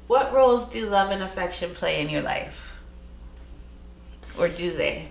What 0.06 0.32
roles 0.32 0.68
do 0.68 0.86
love 0.86 1.10
and 1.10 1.22
affection 1.22 1.70
play 1.70 2.00
in 2.00 2.08
your 2.08 2.22
life? 2.22 2.76
Or 4.38 4.48
do 4.48 4.70
they? 4.70 5.08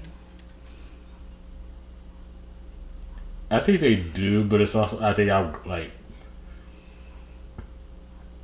I 3.52 3.60
think 3.60 3.80
they 3.80 3.96
do, 3.96 4.44
but 4.44 4.62
it's 4.62 4.76
also 4.76 5.00
I 5.02 5.14
think 5.14 5.32
I'm 5.32 5.56
like 5.66 5.92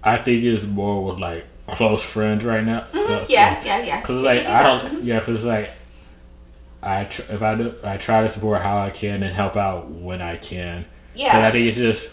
I 0.05 0.17
think 0.17 0.43
it's 0.43 0.63
more 0.63 1.03
with 1.03 1.19
like 1.19 1.45
close 1.67 2.01
friends 2.03 2.45
right 2.45 2.63
now. 2.63 2.85
Mhm, 2.93 3.25
Yeah, 3.29 3.61
yeah, 3.65 3.81
yeah. 3.83 4.01
Cause 4.01 4.21
It 4.21 4.25
like 4.25 4.45
I 4.45 4.61
don't, 4.63 5.03
yeah, 5.03 5.19
cause 5.19 5.43
like 5.43 5.69
I 6.83 7.05
tr- 7.05 7.23
if 7.29 7.41
I 7.41 7.55
do 7.55 7.73
I 7.83 7.97
try 7.97 8.21
to 8.21 8.29
support 8.29 8.61
how 8.61 8.77
I 8.77 8.91
can 8.91 9.23
and 9.23 9.33
help 9.35 9.57
out 9.57 9.89
when 9.89 10.21
I 10.21 10.37
can. 10.37 10.85
Yeah. 11.15 11.31
Cause 11.31 11.43
I 11.43 11.51
think 11.51 11.67
it's 11.67 11.77
just 11.77 12.11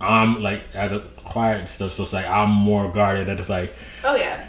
I'm 0.00 0.42
like 0.42 0.62
as 0.74 0.92
a 0.92 1.00
quiet 1.00 1.60
and 1.60 1.68
stuff, 1.68 1.92
so 1.92 2.02
it's 2.04 2.12
like 2.12 2.26
I'm 2.26 2.50
more 2.50 2.90
guarded. 2.90 3.26
That 3.28 3.38
it's 3.40 3.48
like 3.48 3.74
Oh 4.04 4.16
yeah. 4.16 4.46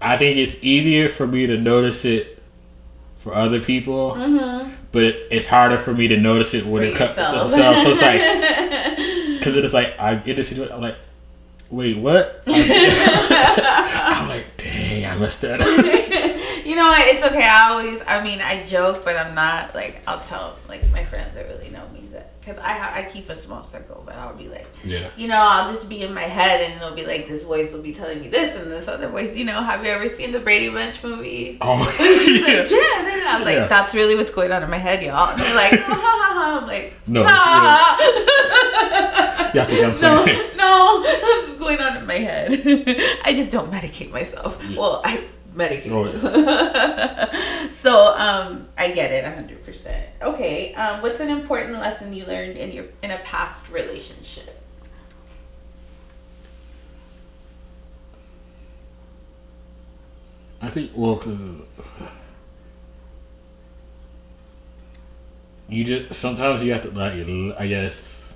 I 0.00 0.16
think 0.18 0.36
it's 0.36 0.56
easier 0.62 1.08
for 1.08 1.26
me 1.26 1.46
to 1.46 1.56
notice 1.56 2.04
it 2.04 2.42
for 3.16 3.34
other 3.34 3.60
people, 3.60 4.12
Mm-hmm. 4.14 4.70
but 4.92 5.02
it, 5.04 5.16
it's 5.30 5.48
harder 5.48 5.78
for 5.78 5.92
me 5.94 6.08
to 6.08 6.16
notice 6.18 6.52
it 6.54 6.64
when 6.66 6.82
For 6.82 6.88
it 6.88 6.94
comes 6.96 7.14
to 7.14 7.20
myself. 7.22 7.50
So 7.52 7.90
it's 7.92 8.02
like 8.02 8.95
because 9.46 9.64
it's 9.64 9.74
like 9.74 9.98
I 9.98 10.16
get 10.16 10.36
this 10.36 10.48
situation, 10.48 10.74
I'm 10.74 10.80
like, 10.80 10.96
wait, 11.70 11.96
what? 11.98 12.42
I'm 12.46 14.28
like, 14.28 14.44
dang, 14.56 15.06
I 15.06 15.16
messed 15.16 15.40
that 15.42 15.60
up. 15.60 16.36
You 16.66 16.74
know 16.74 16.82
what? 16.82 17.06
It's 17.06 17.24
okay. 17.24 17.48
I 17.48 17.70
always, 17.70 18.02
I 18.08 18.24
mean, 18.24 18.40
I 18.40 18.64
joke, 18.64 19.04
but 19.04 19.16
I'm 19.16 19.36
not 19.36 19.72
like. 19.72 20.02
I'll 20.08 20.18
tell 20.18 20.56
like 20.68 20.82
my 20.90 21.04
friends 21.04 21.36
I 21.36 21.42
really 21.42 21.70
know 21.70 21.85
because 22.46 22.62
I 22.62 23.00
I 23.00 23.02
keep 23.02 23.28
a 23.28 23.34
small 23.34 23.64
circle, 23.64 24.04
but 24.06 24.14
I'll 24.14 24.36
be 24.36 24.46
like, 24.48 24.68
yeah. 24.84 25.08
you 25.16 25.26
know, 25.26 25.36
I'll 25.36 25.66
just 25.66 25.88
be 25.88 26.02
in 26.02 26.14
my 26.14 26.20
head 26.20 26.60
and 26.60 26.80
it'll 26.80 26.94
be 26.94 27.04
like 27.04 27.26
this 27.26 27.42
voice 27.42 27.72
will 27.72 27.82
be 27.82 27.90
telling 27.90 28.20
me 28.20 28.28
this 28.28 28.54
and 28.54 28.70
this 28.70 28.86
other 28.86 29.08
voice. 29.08 29.36
You 29.36 29.46
know, 29.46 29.60
have 29.60 29.84
you 29.84 29.90
ever 29.90 30.08
seen 30.08 30.30
the 30.30 30.38
Brady 30.38 30.68
Bunch 30.68 31.02
movie? 31.02 31.58
Oh, 31.60 31.84
she's 31.98 32.40
yeah. 32.46 32.58
like, 32.58 32.68
Jen, 32.68 33.12
and 33.12 33.28
I 33.28 33.38
was 33.38 33.48
like, 33.48 33.68
that's 33.68 33.94
really 33.94 34.14
what's 34.14 34.30
going 34.30 34.52
on 34.52 34.62
in 34.62 34.70
my 34.70 34.76
head, 34.76 35.02
y'all. 35.02 35.30
And 35.30 35.40
they're 35.42 35.54
like, 35.56 35.72
ha 35.80 35.94
ha 35.94 36.00
ha 36.00 36.34
ha. 36.34 36.60
I'm 36.60 36.68
like, 36.68 36.94
No, 37.08 37.24
ha 37.24 37.98
You 39.52 39.60
have 39.60 39.68
to 39.68 39.74
get 39.74 40.00
no, 40.00 40.24
no, 40.56 41.02
that's 41.02 41.46
just 41.46 41.58
going 41.58 41.80
on 41.80 41.96
in 41.96 42.06
my 42.06 42.14
head. 42.14 42.52
I 43.24 43.32
just 43.32 43.50
don't 43.50 43.72
medicate 43.72 44.12
myself. 44.12 44.70
Well, 44.76 45.00
I 45.04 45.24
Medicaid. 45.56 45.90
Oh, 45.90 46.04
yeah. 46.06 47.70
so 47.70 48.14
um, 48.16 48.68
I 48.76 48.90
get 48.90 49.10
it 49.10 49.24
100%. 49.24 50.06
Okay, 50.22 50.74
um, 50.74 51.00
what's 51.00 51.20
an 51.20 51.30
important 51.30 51.74
lesson 51.74 52.12
you 52.12 52.26
learned 52.26 52.56
in 52.56 52.72
your 52.72 52.84
in 53.02 53.10
a 53.10 53.16
past 53.18 53.70
relationship? 53.70 54.52
I 60.60 60.68
think 60.68 60.90
well, 60.94 61.22
you 65.68 65.84
just 65.84 66.20
sometimes 66.20 66.62
you 66.62 66.72
have 66.72 66.82
to 66.82 66.90
like 66.90 67.12
I 67.58 67.66
guess 67.66 68.32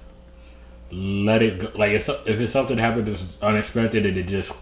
let 0.93 1.43
it 1.43 1.61
go. 1.61 1.73
Like 1.75 1.93
if 1.93 2.09
if 2.09 2.41
it's 2.41 2.53
something 2.53 2.79
happens 2.79 3.09
that's 3.09 3.43
unexpected 3.43 4.07
and 4.07 4.17
it 4.17 4.25
just 4.29 4.53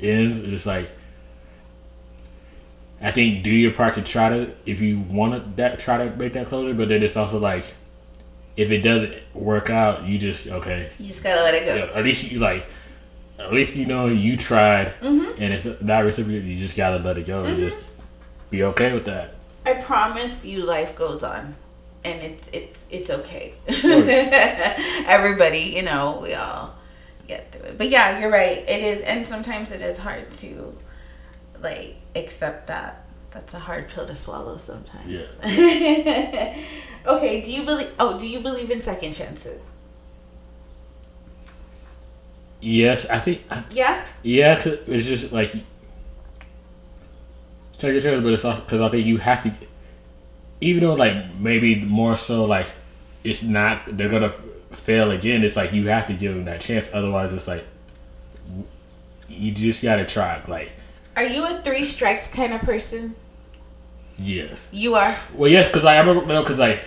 ends, 0.00 0.40
it's 0.40 0.64
like 0.64 0.88
I 3.00 3.12
think 3.12 3.44
do 3.44 3.50
your 3.50 3.72
part 3.72 3.94
to 3.94 4.02
try 4.02 4.28
to 4.28 4.54
if 4.66 4.80
you 4.80 4.98
want 5.00 5.34
to 5.34 5.56
that 5.56 5.78
try 5.78 5.98
to 5.98 6.16
make 6.16 6.32
that 6.32 6.46
closure, 6.46 6.74
but 6.74 6.88
then 6.88 7.02
it's 7.02 7.16
also 7.16 7.38
like 7.38 7.64
if 8.56 8.72
it 8.72 8.82
doesn't 8.82 9.14
work 9.34 9.70
out, 9.70 10.04
you 10.04 10.18
just 10.18 10.48
okay. 10.48 10.90
You 10.98 11.06
just 11.06 11.22
gotta 11.22 11.40
let 11.42 11.54
it 11.54 11.64
go. 11.64 11.76
Yeah, 11.76 11.96
at 11.96 12.04
least 12.04 12.30
you 12.30 12.40
like, 12.40 12.66
at 13.38 13.52
least 13.52 13.76
you 13.76 13.86
know 13.86 14.06
you 14.06 14.36
tried, 14.36 15.00
mm-hmm. 15.00 15.40
and 15.40 15.54
if 15.54 15.80
not 15.80 16.04
reciprocated, 16.04 16.48
you 16.48 16.58
just 16.58 16.76
gotta 16.76 16.98
let 16.98 17.16
it 17.16 17.26
go 17.26 17.44
and 17.44 17.56
just 17.56 17.76
mm-hmm. 17.76 18.50
be 18.50 18.64
okay 18.64 18.92
with 18.92 19.04
that. 19.04 19.34
I 19.64 19.74
promise 19.74 20.44
you, 20.44 20.64
life 20.64 20.96
goes 20.96 21.22
on, 21.22 21.54
and 22.04 22.20
it's 22.20 22.48
it's 22.52 22.84
it's 22.90 23.10
okay. 23.10 23.54
Everybody, 25.06 25.72
you 25.76 25.82
know, 25.82 26.18
we 26.20 26.34
all 26.34 26.74
get 27.28 27.52
through 27.52 27.62
it. 27.62 27.78
But 27.78 27.90
yeah, 27.90 28.18
you're 28.18 28.30
right. 28.30 28.58
It 28.58 28.82
is, 28.82 29.02
and 29.02 29.24
sometimes 29.24 29.70
it 29.70 29.82
is 29.82 29.98
hard 29.98 30.28
to 30.30 30.76
like 31.62 31.94
accept 32.18 32.66
that. 32.68 33.04
That's 33.30 33.52
a 33.54 33.58
hard 33.58 33.88
pill 33.88 34.06
to 34.06 34.14
swallow 34.14 34.56
sometimes. 34.56 35.06
Yeah. 35.44 36.56
okay. 37.06 37.42
Do 37.42 37.52
you 37.52 37.64
believe? 37.64 37.90
Oh, 38.00 38.18
do 38.18 38.26
you 38.28 38.40
believe 38.40 38.70
in 38.70 38.80
second 38.80 39.12
chances? 39.12 39.60
Yes, 42.60 43.06
I 43.06 43.18
think. 43.20 43.42
Yeah. 43.70 44.04
Yeah, 44.22 44.60
'cause 44.60 44.78
it's 44.86 45.06
just 45.06 45.32
like 45.32 45.54
second 47.76 48.02
chance, 48.02 48.22
but 48.22 48.32
it's 48.32 48.44
also 48.44 48.60
because 48.62 48.80
I 48.80 48.88
think 48.88 49.06
you 49.06 49.18
have 49.18 49.42
to, 49.44 49.52
even 50.60 50.82
though 50.82 50.94
like 50.94 51.34
maybe 51.38 51.76
more 51.84 52.16
so 52.16 52.44
like 52.44 52.66
it's 53.24 53.42
not 53.42 53.82
they're 53.96 54.08
gonna 54.08 54.32
fail 54.72 55.10
again. 55.12 55.44
It's 55.44 55.54
like 55.56 55.72
you 55.72 55.86
have 55.88 56.06
to 56.08 56.14
give 56.14 56.34
them 56.34 56.46
that 56.46 56.60
chance. 56.60 56.88
Otherwise, 56.92 57.32
it's 57.32 57.46
like 57.46 57.64
you 59.28 59.52
just 59.52 59.82
gotta 59.82 60.04
try. 60.04 60.42
Like 60.48 60.72
Are 61.18 61.24
you 61.26 61.44
a 61.44 61.60
three 61.62 61.84
strikes 61.84 62.28
kind 62.28 62.52
of 62.52 62.60
person? 62.60 63.14
yes, 64.18 64.68
You 64.72 64.94
are. 64.94 65.16
well 65.34 65.50
yes, 65.50 65.66
because 65.68 65.84
like, 65.84 65.96
I 65.96 66.00
remember 66.00 66.26
no, 66.26 66.42
because 66.42 66.58
like 66.58 66.80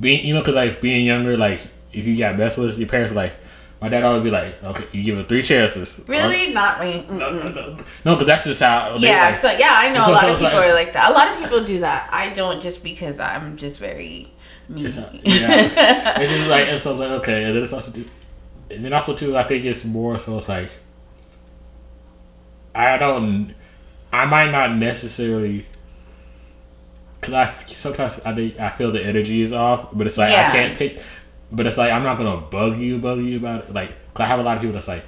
being 0.00 0.24
you 0.24 0.34
know 0.34 0.40
because 0.40 0.54
like 0.54 0.80
being 0.80 1.04
younger, 1.06 1.36
like 1.36 1.60
if 1.92 2.04
you 2.06 2.16
got 2.18 2.36
messed 2.36 2.58
with, 2.58 2.78
your 2.78 2.88
parents 2.88 3.10
were 3.12 3.16
like. 3.22 3.32
My 3.80 3.90
dad 3.90 4.02
always 4.02 4.22
be 4.22 4.30
like, 4.30 4.62
"Okay, 4.64 4.84
you 4.92 5.02
give 5.04 5.18
it 5.18 5.28
three 5.28 5.42
chances." 5.42 6.00
Really? 6.06 6.54
Not 6.54 6.80
me. 6.80 7.04
No, 7.10 7.30
Mm-mm. 7.30 7.54
no, 7.54 7.84
no, 8.06 8.14
because 8.14 8.26
that's 8.26 8.44
just 8.44 8.60
how. 8.60 8.96
they, 8.96 9.08
Yeah, 9.08 9.28
like- 9.30 9.40
so 9.40 9.50
yeah, 9.50 9.74
I 9.74 9.92
know 9.92 10.06
a 10.08 10.10
lot 10.10 10.24
of 10.30 10.38
people 10.38 10.54
like- 10.58 10.70
are 10.70 10.74
like 10.74 10.92
that. 10.94 11.10
A 11.10 11.12
lot 11.12 11.28
of 11.32 11.38
people 11.42 11.62
do 11.64 11.80
that. 11.80 12.08
I 12.10 12.32
don't 12.32 12.62
just 12.62 12.82
because 12.82 13.18
I'm 13.18 13.58
just 13.58 13.78
very 13.78 14.30
mean. 14.70 14.86
It's 14.86 14.96
not- 14.96 15.12
yeah. 15.26 16.18
it's 16.18 16.32
just 16.32 16.48
like 16.48 16.68
and 16.68 16.80
so 16.82 16.94
like 16.94 17.10
okay, 17.20 17.44
and 17.44 17.54
then 17.56 17.62
it's 17.62 17.74
also 17.74 17.92
and 18.70 18.84
then 18.86 18.92
also 18.94 19.14
too. 19.14 19.36
I 19.36 19.42
think 19.44 19.66
it's 19.66 19.84
more 19.84 20.18
so 20.18 20.38
it's 20.38 20.48
like 20.48 20.70
I 22.74 22.96
don't. 22.98 23.54
I 24.12 24.26
might 24.26 24.50
not 24.50 24.76
necessarily. 24.76 25.66
Cause 27.20 27.32
I 27.34 27.50
sometimes 27.66 28.20
I 28.20 28.34
think 28.34 28.60
I 28.60 28.68
feel 28.68 28.92
the 28.92 29.02
energy 29.04 29.40
is 29.42 29.52
off, 29.52 29.88
but 29.92 30.06
it's 30.06 30.18
like 30.18 30.30
Yeah. 30.32 30.48
I 30.48 30.52
can't 30.52 30.76
pick. 30.78 31.00
But 31.50 31.66
it's 31.66 31.76
like 31.78 31.90
I'm 31.92 32.02
not 32.02 32.18
gonna 32.18 32.36
bug 32.40 32.78
you, 32.78 32.98
bug 32.98 33.20
you 33.20 33.38
about 33.38 33.64
it. 33.64 33.72
Like, 33.74 33.90
'cause 34.12 34.24
I 34.24 34.26
have 34.26 34.40
a 34.40 34.42
lot 34.42 34.56
of 34.56 34.60
people 34.62 34.74
that's 34.74 34.88
like 34.88 35.04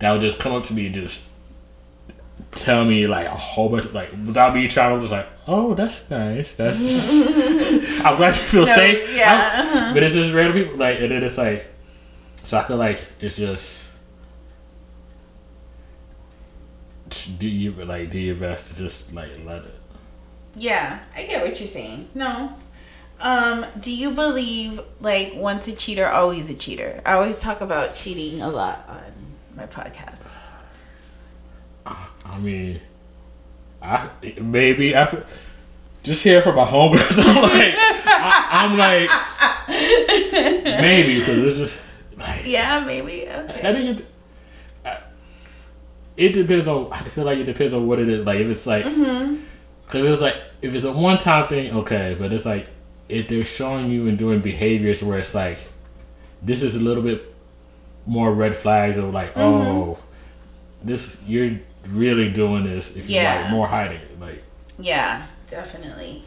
that 0.00 0.10
will 0.12 0.20
just 0.20 0.38
come 0.38 0.52
up 0.54 0.64
to 0.64 0.74
me 0.74 0.86
and 0.86 0.94
just 0.94 1.24
tell 2.52 2.84
me 2.84 3.06
like 3.06 3.26
a 3.26 3.30
whole 3.30 3.68
bunch 3.68 3.84
of 3.84 3.94
like 3.94 4.10
without 4.12 4.54
me 4.54 4.66
trying. 4.68 4.94
I'm 4.94 5.00
just 5.00 5.12
like, 5.12 5.28
oh, 5.46 5.74
that's 5.74 6.10
nice. 6.10 6.54
That's 6.54 6.78
I'm 8.04 8.16
glad 8.16 8.34
you 8.34 8.42
feel 8.42 8.66
No, 8.66 8.74
safe. 8.74 9.16
yeah, 9.16 9.50
uh-huh. 9.54 9.94
But 9.94 10.02
it's 10.02 10.14
just 10.14 10.34
random 10.34 10.54
people 10.64 10.76
like, 10.78 10.98
and 11.00 11.10
then 11.12 11.22
it's 11.22 11.38
like, 11.38 11.66
so 12.42 12.58
I 12.58 12.64
feel 12.64 12.76
like 12.78 12.98
it's 13.20 13.36
just 13.36 13.78
do 17.38 17.48
you 17.48 17.72
like 17.72 18.10
do 18.10 18.18
your 18.18 18.36
best 18.36 18.68
to 18.68 18.76
just 18.76 19.12
like 19.12 19.30
let 19.44 19.64
it. 19.64 19.74
Yeah, 20.56 21.04
I 21.14 21.22
get 21.24 21.44
what 21.46 21.58
you're 21.60 21.68
saying. 21.68 22.08
No. 22.14 22.54
Um, 23.20 23.66
do 23.80 23.92
you 23.92 24.12
believe 24.12 24.80
like 25.00 25.32
once 25.34 25.66
a 25.68 25.72
cheater, 25.72 26.06
always 26.06 26.48
a 26.50 26.54
cheater? 26.54 27.00
I 27.04 27.14
always 27.14 27.40
talk 27.40 27.60
about 27.60 27.94
cheating 27.94 28.40
a 28.42 28.48
lot 28.48 28.84
on 28.88 29.12
my 29.56 29.66
podcast. 29.66 30.54
I 31.86 32.38
mean, 32.38 32.80
I 33.82 34.08
maybe 34.40 34.94
I 34.94 35.22
just 36.02 36.22
hear 36.22 36.42
from 36.42 36.56
my 36.56 36.64
homegirls. 36.64 37.18
I'm 37.18 37.42
like, 37.42 37.74
I, 38.06 38.48
I'm 38.52 38.76
like, 38.78 39.10
maybe 40.80 41.20
because 41.20 41.38
it's 41.38 41.58
just 41.58 41.80
like 42.16 42.44
Yeah, 42.44 42.84
maybe. 42.86 43.26
Okay. 43.28 43.60
think 43.60 44.00
it. 44.00 44.04
I- 44.04 44.17
It 46.18 46.32
depends 46.32 46.66
on. 46.68 46.92
I 46.92 47.00
feel 47.02 47.24
like 47.24 47.38
it 47.38 47.44
depends 47.44 47.72
on 47.72 47.86
what 47.86 47.98
it 48.00 48.08
is. 48.08 48.26
Like 48.26 48.40
if 48.40 48.48
it's 48.48 48.66
like, 48.66 48.84
Mm-hmm. 48.84 49.96
it 49.96 50.02
was 50.02 50.20
like 50.20 50.36
if 50.60 50.74
it's 50.74 50.84
a 50.84 50.92
one 50.92 51.18
time 51.18 51.48
thing, 51.48 51.72
okay. 51.76 52.16
But 52.18 52.32
it's 52.32 52.44
like 52.44 52.68
if 53.08 53.28
they're 53.28 53.44
showing 53.44 53.90
you 53.90 54.08
and 54.08 54.18
doing 54.18 54.40
behaviors 54.40 55.02
where 55.02 55.18
it's 55.20 55.34
like, 55.34 55.58
this 56.42 56.62
is 56.62 56.74
a 56.74 56.80
little 56.80 57.02
bit 57.02 57.34
more 58.04 58.32
red 58.34 58.56
flags 58.56 58.98
of 58.98 59.14
like, 59.14 59.30
Mm-hmm. 59.34 59.40
oh, 59.40 59.98
this 60.82 61.20
you're 61.26 61.58
really 61.90 62.30
doing 62.30 62.64
this. 62.64 62.90
If 62.96 63.08
you're 63.08 63.22
Yeah. 63.22 63.42
like 63.42 63.50
more 63.50 63.68
hiding 63.68 64.00
it, 64.00 64.20
like 64.20 64.42
Yeah, 64.78 65.24
definitely. 65.48 66.24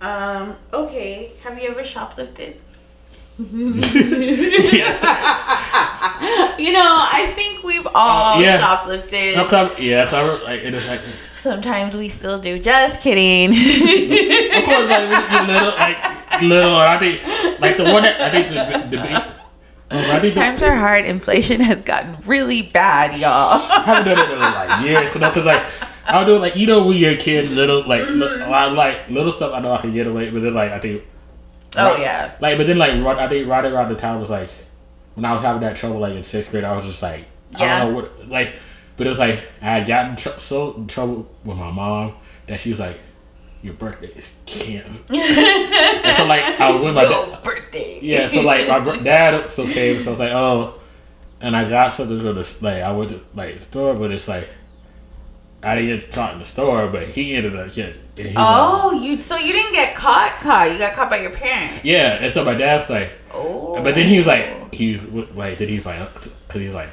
Um, 0.00 0.56
okay. 0.72 1.32
Have 1.44 1.58
you 1.62 1.68
ever 1.70 1.82
shoplifted? 1.82 2.56
You 6.58 6.72
know, 6.72 6.80
I 6.82 7.32
think 7.36 7.62
we've 7.64 7.86
all 7.94 8.36
Uh, 8.38 8.40
yeah. 8.40 8.58
shoplifted. 8.60 9.36
no, 9.36 9.46
'cause 9.46 9.78
yeah, 9.78 10.04
'cause 10.04 10.14
I 10.14 10.44
like 10.44 10.62
it 10.62 10.72
is 10.74 10.88
like. 10.88 11.00
Sometimes 11.34 11.96
we 11.96 12.08
still 12.08 12.38
do. 12.38 12.58
Just 12.58 13.00
kidding. 13.00 13.50
Of 14.54 14.64
course, 14.64 14.88
like 14.88 15.48
little, 15.48 15.74
like 15.76 16.42
little, 16.42 16.76
I 16.76 16.98
think 16.98 17.60
like 17.60 17.76
the 17.76 17.84
one 17.84 18.02
that 18.02 18.20
I 18.20 18.30
think 18.30 18.48
the 18.48 18.88
the, 18.88 18.96
the 18.96 19.16
um, 19.90 20.00
I 20.10 20.20
think 20.20 20.34
the, 20.34 20.40
Times 20.40 20.62
are 20.62 20.74
hard. 20.76 21.04
Inflation 21.04 21.60
has 21.60 21.82
gotten 21.82 22.16
really 22.24 22.62
bad, 22.62 23.18
y'all. 23.18 23.60
I 23.70 23.82
haven't 23.84 24.14
done 24.16 24.26
it 24.26 24.32
in 24.32 24.38
like 24.38 24.80
years, 24.84 25.10
because 25.12 25.44
like 25.44 25.62
I'll 26.06 26.24
do 26.24 26.36
it 26.36 26.38
like 26.38 26.56
you 26.56 26.66
know 26.66 26.86
when 26.86 26.96
you're 26.96 27.12
a 27.12 27.16
kid, 27.16 27.50
little 27.50 27.82
like 27.86 28.08
li- 28.08 28.42
I'm 28.42 28.74
like 28.76 29.08
little 29.10 29.32
stuff 29.32 29.52
I 29.52 29.60
know 29.60 29.72
I 29.72 29.80
can 29.80 29.92
get 29.92 30.06
away, 30.06 30.30
but 30.30 30.40
then 30.42 30.54
like 30.54 30.70
I 30.72 30.78
think 30.78 31.02
Oh 31.76 31.90
right- 31.90 32.00
yeah. 32.00 32.32
like 32.40 32.56
but 32.58 32.66
then 32.68 32.78
like 32.78 32.92
right- 33.04 33.18
I 33.18 33.28
think 33.28 33.48
right 33.48 33.64
around 33.64 33.88
the 33.90 33.96
time 33.96 34.20
was 34.20 34.30
like 34.30 34.48
when 35.14 35.24
I 35.24 35.32
was 35.32 35.42
having 35.42 35.62
that 35.62 35.76
trouble 35.76 35.98
like 36.00 36.14
in 36.14 36.24
sixth 36.24 36.50
grade, 36.50 36.64
I 36.64 36.76
was 36.76 36.84
just 36.86 37.02
like 37.02 37.24
I 37.56 37.60
Yeah. 37.64 37.78
don't 37.84 37.92
know 37.92 37.96
what 38.00 38.28
like, 38.28 38.52
but 38.96 39.06
it 39.06 39.10
was 39.10 39.18
like 39.18 39.40
I 39.62 39.64
had 39.78 39.86
gotten 39.86 40.16
tr- 40.16 40.38
so 40.38 40.74
in 40.74 40.86
trouble 40.86 41.28
with 41.44 41.56
my 41.56 41.70
mom 41.70 42.14
that 42.46 42.60
she 42.60 42.70
was 42.70 42.80
like. 42.80 42.98
Your 43.62 43.72
birthday 43.72 44.08
is 44.08 44.34
canceled. 44.44 44.96
so 45.08 46.26
like 46.26 46.42
I 46.60 46.70
was 46.70 46.82
with 46.82 46.94
my. 46.94 47.02
No 47.04 47.38
birthday. 47.42 47.98
Yeah, 48.02 48.28
so 48.30 48.42
like 48.42 48.68
my 48.68 48.78
gr- 48.80 49.02
dad 49.02 49.48
so 49.48 49.66
came, 49.66 49.98
so 50.00 50.08
I 50.08 50.10
was 50.10 50.20
like, 50.20 50.32
oh, 50.32 50.74
and 51.40 51.56
I 51.56 51.66
got 51.66 51.94
something 51.94 52.20
from 52.20 52.34
the 52.34 52.56
like 52.60 52.82
I 52.82 52.92
went 52.92 53.12
to 53.12 53.20
like 53.34 53.58
store, 53.60 53.94
but 53.94 54.10
it's 54.12 54.28
like 54.28 54.50
I 55.64 55.76
didn't 55.76 56.00
get 56.00 56.12
caught 56.12 56.32
in 56.34 56.38
the 56.38 56.44
store, 56.44 56.88
but 56.88 57.06
he 57.08 57.34
ended 57.34 57.56
up 57.56 57.72
getting. 57.72 58.34
Oh, 58.36 58.92
you 58.92 59.18
so 59.18 59.36
you 59.36 59.52
didn't 59.52 59.72
get 59.72 59.94
caught? 59.94 60.36
Caught? 60.40 60.70
You 60.72 60.78
got 60.78 60.92
caught 60.92 61.10
by 61.10 61.18
your 61.20 61.32
parents? 61.32 61.84
yeah, 61.84 62.18
and 62.22 62.32
so 62.32 62.44
my 62.44 62.54
dad's 62.54 62.90
like, 62.90 63.10
Oh. 63.32 63.82
but 63.82 63.94
then 63.94 64.06
he 64.08 64.18
was 64.18 64.26
like, 64.26 64.72
he 64.72 64.98
was 64.98 65.28
like, 65.30 65.58
then 65.58 65.68
he's 65.68 65.84
like, 65.86 66.12
because 66.14 66.60
he's 66.60 66.74
like, 66.74 66.90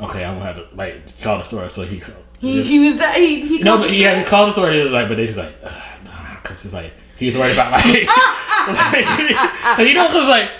okay, 0.00 0.24
I'm 0.24 0.38
gonna 0.38 0.52
have 0.52 0.70
to 0.70 0.76
like 0.76 1.20
call 1.22 1.38
the 1.38 1.44
store, 1.44 1.68
so 1.68 1.82
he. 1.84 2.02
He, 2.40 2.62
he 2.62 2.78
was 2.78 2.96
that 2.98 3.16
he, 3.16 3.46
he 3.46 3.58
no, 3.58 3.76
but 3.76 3.88
the 3.88 3.96
yeah, 3.96 4.12
store? 4.12 4.24
he 4.24 4.28
called 4.30 4.48
the 4.48 4.52
store. 4.52 4.66
And 4.68 4.76
he 4.76 4.82
was 4.82 4.92
like, 4.92 5.08
but 5.08 5.16
then 5.18 5.26
he's 5.26 5.36
like, 5.36 5.62
nah, 5.62 6.40
because 6.42 6.62
he's 6.62 6.72
like, 6.72 6.92
he's 7.18 7.36
worried 7.36 7.52
about 7.52 7.72
like, 7.72 7.84
like 7.86 9.04
cause 9.76 9.86
you 9.86 9.92
know, 9.92 10.06
because 10.08 10.26
like 10.26 10.50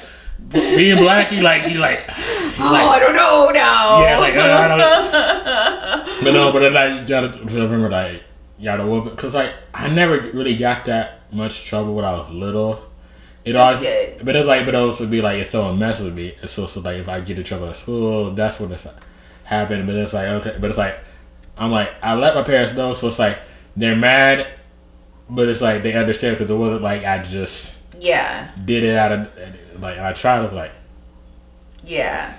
being 0.51 0.97
black, 0.97 1.29
he 1.29 1.41
like, 1.41 1.63
he 1.63 1.75
like, 1.75 2.11
he 2.11 2.63
Oh, 2.63 2.73
like 2.73 2.87
I 2.87 2.99
don't 2.99 3.15
know 3.15 3.51
now. 3.53 4.03
Yeah, 4.03 4.19
like, 4.19 4.37
uh, 4.37 4.43
I 4.43 6.05
don't 6.05 6.21
But 6.25 6.33
no, 6.33 6.53
but 6.53 6.61
then 6.61 6.75
like, 6.75 7.01
you 7.01 7.07
gotta 7.07 7.39
remember 7.45 7.89
like, 7.89 8.23
you 8.59 8.65
gotta 8.65 8.87
whoop. 8.87 9.17
Cause 9.17 9.35
like, 9.35 9.53
I 9.73 9.89
never 9.89 10.19
really 10.33 10.57
got 10.57 10.85
that 10.87 11.33
much 11.33 11.65
trouble 11.65 11.95
when 11.95 12.05
I 12.05 12.13
was 12.13 12.31
little. 12.33 12.83
It 13.45 13.53
That's 13.53 13.77
always, 13.77 13.89
good. 13.89 14.25
but 14.27 14.37
it's 14.37 14.47
like, 14.47 14.67
but 14.67 14.75
it 14.75 14.79
also 14.79 15.07
be 15.07 15.23
like, 15.23 15.41
if 15.41 15.51
someone 15.51 15.79
messes 15.79 16.05
with 16.05 16.15
me, 16.15 16.35
it's 16.43 16.59
also 16.59 16.81
like, 16.83 16.97
if 16.99 17.09
I 17.09 17.21
get 17.21 17.39
in 17.39 17.45
trouble 17.45 17.69
at 17.69 17.77
school, 17.77 18.33
that's 18.35 18.61
when 18.61 18.71
it's 18.73 18.85
like, 18.85 18.97
happened. 19.45 19.87
But 19.87 19.97
it's 19.97 20.13
like, 20.13 20.29
okay, 20.29 20.57
but 20.61 20.69
it's 20.69 20.79
like, 20.79 20.99
I'm 21.57 21.71
like, 21.71 21.91
I 22.03 22.15
let 22.15 22.35
my 22.35 22.43
parents 22.43 22.75
know, 22.75 22.93
so 22.93 23.09
it's 23.09 23.19
like, 23.19 23.39
they're 23.77 23.97
mad, 23.97 24.47
but 25.31 25.49
it's 25.49 25.63
like, 25.63 25.83
they 25.83 25.95
understand 25.95 26.37
because 26.37 26.51
it 26.51 26.55
wasn't 26.55 26.83
like 26.83 27.05
I 27.05 27.23
just 27.23 27.80
yeah, 28.01 28.51
did 28.65 28.83
it 28.85 28.97
out 28.97 29.13
of, 29.13 29.29
like, 29.81 29.99
I 29.99 30.13
tried 30.13 30.49
to, 30.49 30.55
like, 30.55 30.73
yeah, 31.85 32.37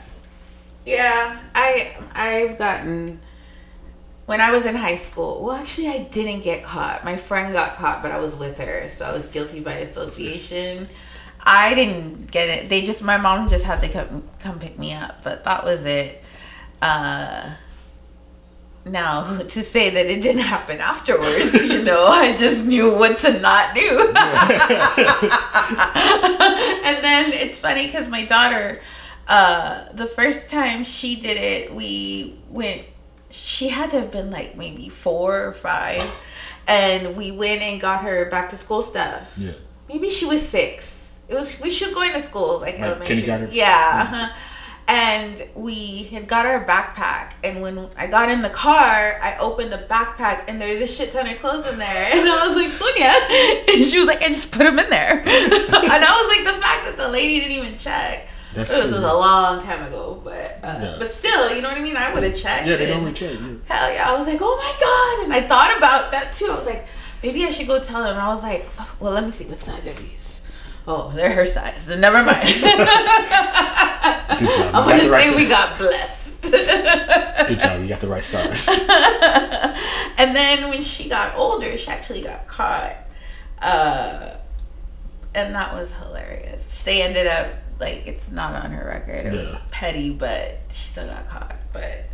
yeah. 0.86 1.42
I 1.56 1.96
I've 2.14 2.58
gotten 2.58 3.20
when 4.32 4.40
I 4.40 4.52
was 4.52 4.66
in 4.66 4.76
high 4.76 4.96
school, 4.96 5.44
well, 5.44 5.58
actually, 5.58 5.90
I 5.90 6.04
didn't 6.10 6.42
get 6.42 6.64
caught. 6.64 7.04
My 7.04 7.18
friend 7.18 7.52
got 7.52 7.76
caught, 7.76 8.02
but 8.02 8.12
I 8.12 8.18
was 8.20 8.34
with 8.34 8.58
her, 8.60 8.88
so 8.88 9.04
I 9.04 9.12
was 9.12 9.26
guilty 9.26 9.60
by 9.60 9.74
association. 9.74 10.88
I 11.44 11.74
didn't 11.74 12.32
get 12.32 12.48
it. 12.48 12.70
They 12.70 12.82
just, 12.82 13.04
my 13.04 13.18
mom 13.18 13.50
just 13.50 13.66
had 13.66 13.82
to 13.82 13.90
come 13.90 14.24
come 14.40 14.58
pick 14.58 14.80
me 14.80 14.94
up, 14.94 15.22
but 15.24 15.44
that 15.44 15.66
was 15.66 15.84
it. 15.86 16.24
Uh, 16.82 17.56
now 18.86 19.38
to 19.48 19.62
say 19.62 19.90
that 19.92 20.06
it 20.08 20.22
didn't 20.22 20.42
happen 20.42 20.80
afterwards, 20.80 21.66
you 21.66 21.84
know, 21.84 22.06
I 22.08 22.36
just 22.36 22.66
knew 22.66 22.92
what 22.94 23.18
to 23.20 23.40
not 23.40 23.76
do. 23.76 24.00
and 26.86 27.04
then 27.04 27.32
it's 27.34 27.58
funny 27.58 27.86
because 27.86 28.08
my 28.08 28.26
daughter, 28.26 28.80
uh, 29.28 29.92
the 29.94 30.08
first 30.08 30.50
time 30.50 30.84
she 30.84 31.16
did 31.16 31.38
it, 31.38 31.74
we 31.74 32.40
went 32.50 32.84
she 33.30 33.70
had 33.70 33.90
to 33.92 34.00
have 34.00 34.12
been 34.12 34.30
like 34.30 34.58
maybe 34.58 34.90
four 34.90 35.48
or 35.48 35.54
five, 35.54 36.04
and 36.68 37.16
we 37.16 37.32
went 37.32 37.62
and 37.62 37.80
got 37.80 38.04
her 38.04 38.26
back 38.30 38.50
to 38.50 38.58
school 38.58 38.82
stuff. 38.82 39.34
Yeah. 39.38 39.54
Maybe 39.88 40.10
she 40.10 40.26
was 40.26 40.46
six. 40.46 41.18
It 41.30 41.36
was 41.36 41.58
we 41.62 41.70
should 41.70 41.94
going 41.94 42.12
to 42.14 42.20
school 42.20 42.60
like, 42.60 42.74
Like 42.74 42.82
elementary. 42.82 43.16
kindergarten? 43.22 43.50
Yeah. 43.52 44.08
uh-huh. 44.12 44.30
And 44.94 45.42
we 45.56 46.04
had 46.04 46.28
got 46.28 46.46
our 46.46 46.66
backpack, 46.66 47.32
and 47.46 47.62
when 47.62 47.88
I 47.96 48.08
got 48.08 48.28
in 48.30 48.42
the 48.42 48.50
car, 48.50 49.14
I 49.24 49.38
opened 49.40 49.72
the 49.72 49.78
backpack, 49.78 50.50
and 50.50 50.62
there's 50.62 50.82
a 50.82 50.88
shit 50.88 51.12
ton 51.12 51.30
of 51.30 51.40
clothes 51.40 51.72
in 51.72 51.80
there, 51.80 52.10
and 52.14 52.28
I 52.28 52.46
was 52.46 52.58
like, 52.58 52.72
Sonia, 52.72 53.74
and 53.74 53.86
she 53.90 54.00
was 54.00 54.08
like, 54.08 54.22
I 54.22 54.28
just 54.28 54.52
put 54.52 54.64
them 54.66 54.78
in 54.80 54.90
there, 54.90 55.20
and 55.20 55.26
I 55.26 56.22
was 56.22 56.36
like, 56.36 56.54
the 56.56 56.62
fact 56.62 56.86
that 56.88 56.96
the 56.98 57.08
lady 57.08 57.40
didn't 57.40 57.58
even 57.64 57.78
check. 57.78 58.28
That's 58.54 58.70
it 58.70 58.76
was, 58.80 58.86
true. 58.88 58.96
was 58.96 59.04
a 59.04 59.14
long 59.16 59.62
time 59.62 59.82
ago, 59.88 60.20
but 60.26 60.60
uh, 60.62 60.78
Yeah. 60.82 60.96
but 61.00 61.10
still, 61.10 61.56
you 61.56 61.62
know 61.62 61.70
what 61.70 61.78
I 61.78 61.82
mean. 61.82 61.96
I 61.96 62.14
would 62.14 62.24
have 62.24 62.36
checked. 62.36 62.68
Yeah, 62.68 62.76
they 62.76 62.88
don't 62.88 63.14
check. 63.16 63.32
Yeah. 63.40 63.48
Hell 63.74 63.94
yeah. 63.94 64.10
I 64.10 64.18
was 64.18 64.28
like, 64.28 64.40
oh 64.42 64.58
my 64.60 64.74
God. 64.84 65.24
And 65.24 65.32
I 65.34 65.48
thought 65.48 65.78
about 65.78 66.12
that 66.12 66.34
too. 66.34 66.48
I 66.52 66.56
was 66.58 66.66
like, 66.66 66.86
maybe 67.24 67.46
I 67.46 67.50
should 67.50 67.68
go 67.68 67.80
tell. 67.80 68.04
And 68.04 68.20
I 68.20 68.28
was 68.28 68.44
like, 68.44 68.70
well, 69.00 69.14
let 69.14 69.24
me 69.24 69.32
see 69.32 69.46
what 69.46 69.62
size 69.62 69.88
are 69.88 69.94
these. 69.94 70.31
Oh, 70.88 71.12
they're 71.16 71.32
her 71.32 71.46
size. 71.46 71.86
Then 71.86 72.02
never 72.02 72.24
mind. 72.24 72.48
Good 74.42 74.50
job. 74.50 74.76
I'm 74.76 74.84
going 74.86 74.98
to 74.98 75.04
the 75.06 75.12
right 75.12 75.24
say 75.24 75.36
we 75.36 75.48
got 75.48 75.78
blessed. 75.78 76.52
Good 76.52 77.60
job. 77.60 77.80
You 77.82 77.88
got 77.88 78.00
the 78.00 78.08
right 78.08 78.26
size. 78.26 78.68
and 80.18 80.36
then 80.36 80.70
when 80.70 80.82
she 80.82 81.08
got 81.08 81.36
older, 81.36 81.78
she 81.78 81.88
actually 81.88 82.24
got 82.24 82.48
caught. 82.48 82.96
Uh, 83.62 84.32
and 85.36 85.54
that 85.56 85.74
was 85.74 85.94
hilarious. 85.94 86.84
They 86.84 87.04
ended 87.04 87.28
up, 87.28 87.48
like, 87.80 88.08
it's 88.08 88.32
not 88.32 88.56
on 88.64 88.72
her 88.72 88.86
record. 88.86 89.28
It 89.28 89.34
was 89.34 89.56
petty, 89.70 90.10
but 90.12 90.58
she 90.70 90.88
still 90.88 91.06
got 91.08 91.30
caught. 91.30 91.56
But, 91.72 92.06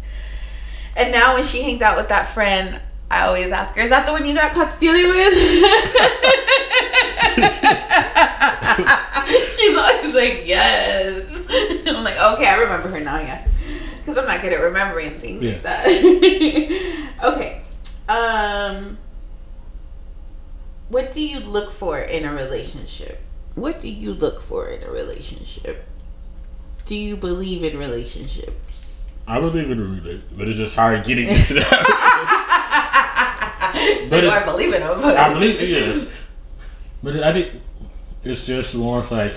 and 0.96 1.12
now 1.12 1.34
when 1.36 1.44
she 1.44 1.62
hangs 1.62 1.82
out 1.82 1.98
with 1.98 2.10
that 2.10 2.28
friend, 2.28 2.82
I 3.10 3.26
always 3.28 3.52
ask 3.52 3.74
her, 3.76 3.82
is 3.82 3.90
that 3.92 4.06
the 4.06 4.12
one 4.12 4.26
you 4.26 4.36
got 4.36 4.52
caught 4.52 4.72
stealing 4.72 5.08
with? 5.08 5.34
She's 9.58 9.78
always 9.78 10.14
like, 10.14 10.37
yes. 10.48 11.44
I'm 11.88 12.04
like, 12.04 12.16
okay, 12.16 12.48
I 12.48 12.62
remember 12.62 12.90
her 12.90 13.00
now, 13.00 13.20
yeah. 13.20 13.48
Because 13.96 14.18
I'm 14.18 14.26
not 14.26 14.42
good 14.42 14.54
at 14.54 14.62
remembering 14.62 15.12
things 15.12 15.44
like 15.44 15.64
that. 15.64 15.86
okay. 17.24 17.62
Um, 18.08 18.98
what 20.90 21.12
do 21.12 21.22
you 21.22 21.42
look 21.42 21.72
for 21.72 22.00
in 22.00 22.24
a 22.24 22.34
relationship? 22.34 23.22
What 23.56 23.82
do 23.82 23.90
you 23.90 24.14
look 24.14 24.42
for 24.42 24.70
in 24.70 24.84
a 24.84 24.90
relationship? 24.90 25.86
Do 26.86 26.96
you 26.96 27.18
believe 27.18 27.64
in 27.64 27.78
relationships? 27.78 29.06
I 29.28 29.42
believe 29.42 29.70
in 29.70 29.82
relate, 29.82 30.24
but 30.38 30.48
it's 30.48 30.58
just 30.58 30.76
hard 30.76 31.04
getting 31.04 31.28
into 31.28 31.56
that. 31.56 32.44
So 33.78 34.10
But 34.10 34.22
do 34.22 34.30
I 34.30 34.44
believe 34.44 34.74
in 34.74 34.80
them? 34.82 35.00
I 35.04 35.34
believe, 35.34 35.62
yeah. 35.62 36.06
But 37.04 37.22
I 37.22 37.34
think 37.34 37.62
it's 38.24 38.46
just 38.46 38.74
more 38.74 39.00
of 39.00 39.12
like 39.12 39.34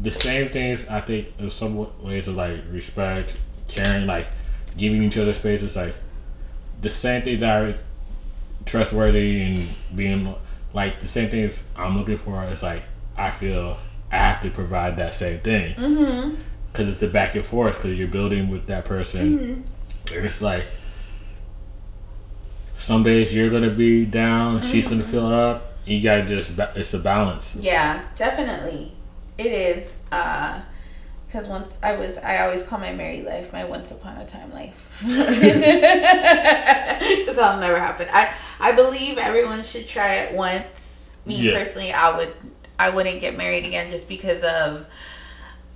the 0.00 0.10
same 0.10 0.48
things. 0.50 0.86
I 0.88 1.00
think 1.00 1.28
in 1.38 1.48
some 1.50 1.76
ways 2.02 2.28
of 2.28 2.36
like 2.36 2.60
respect, 2.70 3.38
caring, 3.68 4.06
like 4.06 4.26
giving 4.76 5.02
each 5.02 5.16
other 5.18 5.32
space. 5.32 5.62
It's 5.62 5.76
like 5.76 5.94
the 6.82 6.90
same 6.90 7.22
things 7.22 7.40
that 7.40 7.62
are 7.62 7.74
trustworthy 8.64 9.42
and 9.42 9.68
being 9.94 10.34
like 10.74 11.00
the 11.00 11.08
same 11.08 11.30
things 11.30 11.62
I'm 11.76 11.96
looking 11.98 12.16
for. 12.18 12.42
It's 12.44 12.62
like 12.62 12.82
I 13.16 13.30
feel 13.30 13.78
I 14.12 14.16
have 14.18 14.42
to 14.42 14.50
provide 14.50 14.96
that 14.98 15.14
same 15.14 15.40
thing 15.40 15.74
Mm-hmm. 15.74 16.34
because 16.72 16.88
it's 16.88 17.02
a 17.02 17.08
back 17.08 17.34
and 17.34 17.44
forth 17.44 17.76
because 17.76 17.98
you're 17.98 18.08
building 18.08 18.48
with 18.50 18.66
that 18.66 18.84
person. 18.84 19.64
And 20.12 20.24
it's 20.24 20.40
like 20.42 20.64
some 22.78 23.02
days 23.02 23.34
you're 23.34 23.50
gonna 23.50 23.70
be 23.70 24.04
down, 24.04 24.60
she's 24.60 24.86
gonna 24.88 25.02
feel 25.04 25.26
up. 25.26 25.72
You 25.86 26.02
gotta 26.02 26.24
just 26.24 26.58
it's 26.74 26.92
a 26.94 26.98
balance. 26.98 27.56
Yeah, 27.58 28.02
definitely. 28.16 28.92
It 29.38 29.46
is. 29.46 29.94
Uh, 30.12 30.60
because 31.26 31.48
once 31.48 31.76
I 31.82 31.96
was, 31.96 32.16
I 32.18 32.38
always 32.46 32.62
call 32.62 32.78
my 32.78 32.92
married 32.92 33.24
life 33.26 33.52
my 33.52 33.64
once 33.64 33.90
upon 33.90 34.16
a 34.16 34.26
time 34.26 34.52
life. 34.52 34.88
Because 37.06 37.36
that'll 37.36 37.60
never 37.60 37.78
happen. 37.78 38.08
I 38.12 38.32
I 38.60 38.72
believe 38.72 39.18
everyone 39.18 39.62
should 39.62 39.86
try 39.86 40.14
it 40.16 40.34
once. 40.34 41.12
Me 41.26 41.36
Yeah. 41.36 41.58
personally, 41.58 41.92
I 41.92 42.16
would 42.16 42.32
I 42.78 42.90
wouldn't 42.90 43.20
get 43.20 43.36
married 43.36 43.64
again 43.64 43.90
just 43.90 44.08
because 44.08 44.42
of 44.44 44.86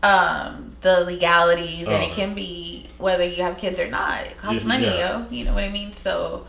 um 0.03 0.77
the 0.81 1.05
legalities 1.05 1.87
and 1.87 2.03
it 2.03 2.11
Oh. 2.13 2.15
can 2.15 2.35
be 2.35 2.87
whether 2.99 3.25
you 3.25 3.43
have 3.43 3.59
kids 3.59 3.79
or 3.79 3.89
not. 3.89 4.27
It 4.27 4.37
costs 4.39 4.63
Yeah, 4.63 4.69
money, 4.69 4.87
yeah. 4.87 5.19
yo. 5.19 5.27
You 5.31 5.45
know 5.45 5.53
what 5.55 5.65
I 5.65 5.69
mean? 5.69 5.93
So 5.93 6.47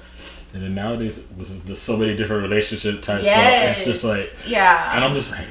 And 0.54 0.64
then 0.64 0.76
nowadays 0.76 1.20
with 1.38 1.66
there's 1.66 1.82
so 1.82 1.98
many 1.98 2.16
different 2.16 2.44
relationship 2.44 3.02
types. 3.02 3.24
yes, 3.26 3.78
It's 3.80 3.86
just 3.86 4.04
like 4.04 4.28
yeah. 4.48 4.96
and 4.96 5.04
I'm 5.04 5.16
just 5.16 5.32
like 5.32 5.48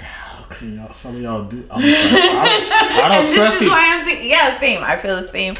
can 0.51 0.77
y'all 0.77 0.93
some 0.93 1.17
of 1.17 1.23
y'all 1.23 1.45
do 1.45 1.65
I'm 1.71 1.81
like, 1.81 1.95
I 1.95 2.45
don't, 2.45 2.73
I 2.73 3.01
and 3.05 3.13
don't 3.13 3.25
this 3.25 3.35
trust 3.37 3.57
is 3.57 3.63
you. 3.63 3.69
why 3.69 3.97
I'm 3.99 4.07
saying, 4.07 4.31
yeah, 4.31 4.59
same. 4.59 4.83
I 4.85 4.97
feel 4.97 5.17
the 5.17 5.29
same. 5.29 5.55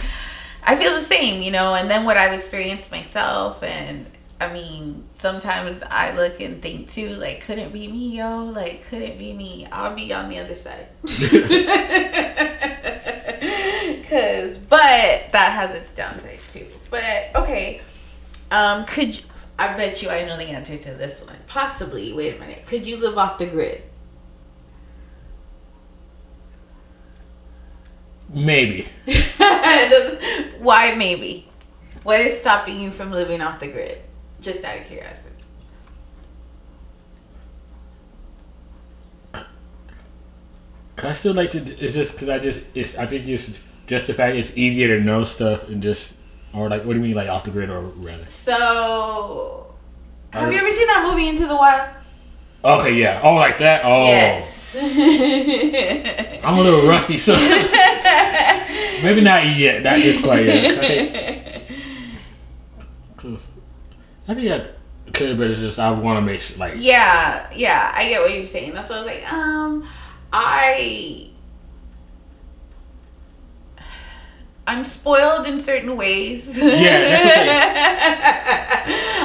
I 0.65 0.77
feel 0.77 0.93
the 0.95 1.01
same, 1.01 1.43
you 1.43 1.51
know. 1.51 1.75
And 1.75 1.91
then 1.91 2.05
what 2.05 2.17
I've 2.17 2.33
experienced 2.33 2.91
myself, 2.91 3.63
and 3.63 4.07
I 4.41 4.53
mean, 4.53 5.05
sometimes 5.11 5.83
I 5.91 6.15
look 6.15 6.41
and 6.41 6.61
think 6.61 6.91
too, 6.91 7.15
like, 7.17 7.43
couldn't 7.43 7.73
be 7.73 7.89
me, 7.89 8.19
yo. 8.19 8.45
Like, 8.47 8.85
couldn't 8.89 9.19
be 9.19 9.33
me. 9.33 9.67
I'll 9.73 9.95
be 9.95 10.13
on 10.13 10.29
the 10.29 10.39
other 10.39 10.57
side. 10.57 10.89
Cause, 14.11 14.59
but 14.59 15.29
that 15.31 15.53
has 15.53 15.75
its 15.77 15.95
downside 15.95 16.41
too. 16.49 16.67
But 16.91 17.31
okay, 17.37 17.81
um, 18.51 18.85
could 18.85 19.17
you, 19.17 19.25
I 19.59 19.75
bet 19.77 20.03
you 20.03 20.09
I 20.09 20.25
know 20.25 20.37
the 20.37 20.45
answer 20.47 20.77
to 20.77 20.95
this 20.95 21.21
one. 21.23 21.37
Possibly. 21.47 22.13
Wait 22.13 22.37
a 22.37 22.41
minute. 22.41 22.67
Could 22.67 22.87
you 22.87 22.97
live 22.97 23.17
off 23.17 23.39
the 23.39 23.47
grid? 23.47 23.83
Maybe. 28.33 28.87
Does- 29.07 30.17
Why 30.59 30.95
maybe? 30.95 31.49
What 32.03 32.21
is 32.21 32.41
stopping 32.41 32.81
you 32.81 32.91
from 32.91 33.11
living 33.11 33.41
off 33.43 33.59
the 33.61 33.67
grid? 33.69 33.99
Just 34.41 34.65
out 34.65 34.77
of 34.79 34.85
curiosity. 34.87 35.35
Cause 40.97 41.11
I 41.11 41.13
still 41.15 41.35
like 41.35 41.51
to. 41.53 41.59
It's 41.59 41.95
just 41.95 42.13
because 42.13 42.29
I 42.29 42.39
just. 42.39 42.63
It's. 42.75 42.97
I 42.97 43.07
think 43.07 43.27
it's 43.27 43.53
just 43.87 44.07
the 44.07 44.15
fact 44.15 44.37
it's 44.37 44.57
easier 44.57 44.99
to 44.99 45.03
know 45.03 45.25
stuff 45.25 45.69
and 45.69 45.83
just 45.83 46.15
or 46.53 46.69
like 46.69 46.85
what 46.85 46.93
do 46.95 46.99
you 47.01 47.05
mean 47.07 47.15
like 47.15 47.29
off 47.29 47.45
the 47.45 47.51
grid 47.51 47.71
or 47.71 47.81
rather. 47.81 48.27
So, 48.27 49.75
have 50.33 50.49
I- 50.49 50.53
you 50.53 50.59
ever 50.59 50.71
seen 50.71 50.87
that 50.89 51.07
movie 51.11 51.29
Into 51.29 51.47
the 51.47 51.57
Wild? 51.57 51.91
Okay, 52.65 52.95
yeah. 52.95 53.21
Oh, 53.23 53.35
like 53.35 53.59
that. 53.59 53.83
Oh, 53.85 54.05
Yes. 54.05 54.59
I'm 56.45 56.59
a 56.59 56.61
little 56.61 56.87
rusty, 56.89 57.19
so 57.19 57.35
maybe 59.03 59.21
not 59.21 59.45
yet. 59.57 59.83
Not 59.83 59.99
just 59.99 60.23
quite 60.23 60.45
yet. 60.45 60.65
I 60.65 60.77
think, 60.79 61.17
I 64.29 64.35
think 64.35 64.51
I 64.53 64.67
could, 65.13 65.39
but 65.39 65.51
it's 65.51 65.59
just 65.59 65.79
I 65.81 65.91
want 65.91 66.19
to 66.19 66.21
make 66.23 66.41
sure 66.41 66.57
like 66.59 66.75
yeah, 66.77 67.51
yeah, 67.57 67.93
I 67.97 68.05
get 68.09 68.21
what 68.21 68.33
you're 68.35 68.47
saying. 68.47 68.73
That's 68.75 68.89
why 68.91 68.97
I 68.97 69.01
was 69.03 69.11
like, 69.11 69.33
um, 69.33 69.85
I. 70.33 71.27
I'm 74.69 74.85
spoiled 74.85 75.49
in 75.49 75.59
certain 75.59 75.97
ways. 75.97 76.57
Yeah, 76.63 77.01
that's 77.01 78.70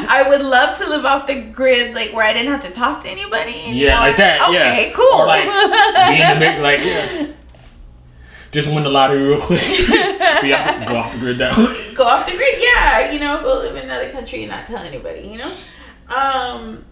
I 0.10 0.28
would 0.28 0.41
love 0.41 0.78
to 0.80 0.89
live 0.89 1.06
off 1.06 1.28
the 1.28 1.41
grid, 1.41 1.95
like 1.95 2.14
where 2.14 2.24
I 2.24 2.34
didn't 2.34 2.51
have 2.51 2.64
to 2.64 2.72
talk 2.72 3.01
to 3.01 3.10
anybody. 3.10 3.51
Anymore. 3.51 3.74
Yeah, 3.74 3.99
like 3.99 4.18
that, 4.18 4.49
yeah. 4.51 4.74
Okay, 4.74 4.93
cool. 4.95 5.22
Or, 5.22 5.28
like, 5.28 5.45
be 5.45 6.22
in 6.22 6.34
the 6.34 6.39
mix, 6.39 6.60
like 6.62 6.80
yeah. 6.84 7.28
Just 8.51 8.70
win 8.70 8.84
the 8.84 8.89
lottery 8.89 9.22
real 9.22 9.41
quick. 9.41 9.62
Off, 9.62 10.88
go 10.88 10.95
off 10.95 11.14
the 11.14 11.20
grid 11.20 11.39
down. 11.39 11.56
go 11.95 12.06
off 12.06 12.26
the 12.26 12.38
grid. 12.38 12.56
Yeah, 12.58 13.12
you 13.12 13.20
know, 13.20 13.41
go 13.41 13.60
live 13.60 13.76
in 13.76 13.84
another 13.84 14.10
country 14.12 14.43
and 14.43 14.51
not 14.51 14.66
tell 14.66 14.80
anybody. 14.80 15.28
You 15.28 15.39
know. 15.39 15.51
Um. 16.16 16.86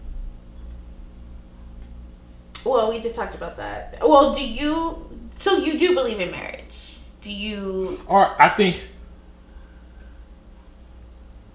Well, 2.64 2.90
we 2.90 2.98
just 2.98 3.14
talked 3.14 3.34
about 3.34 3.56
that. 3.56 3.98
Well, 4.00 4.34
do 4.34 4.46
you? 4.46 5.08
So 5.36 5.56
you 5.56 5.78
do 5.78 5.94
believe 5.94 6.20
in 6.20 6.30
marriage? 6.30 6.98
Do 7.20 7.30
you? 7.30 8.00
Or 8.06 8.40
I 8.40 8.50
think 8.50 8.82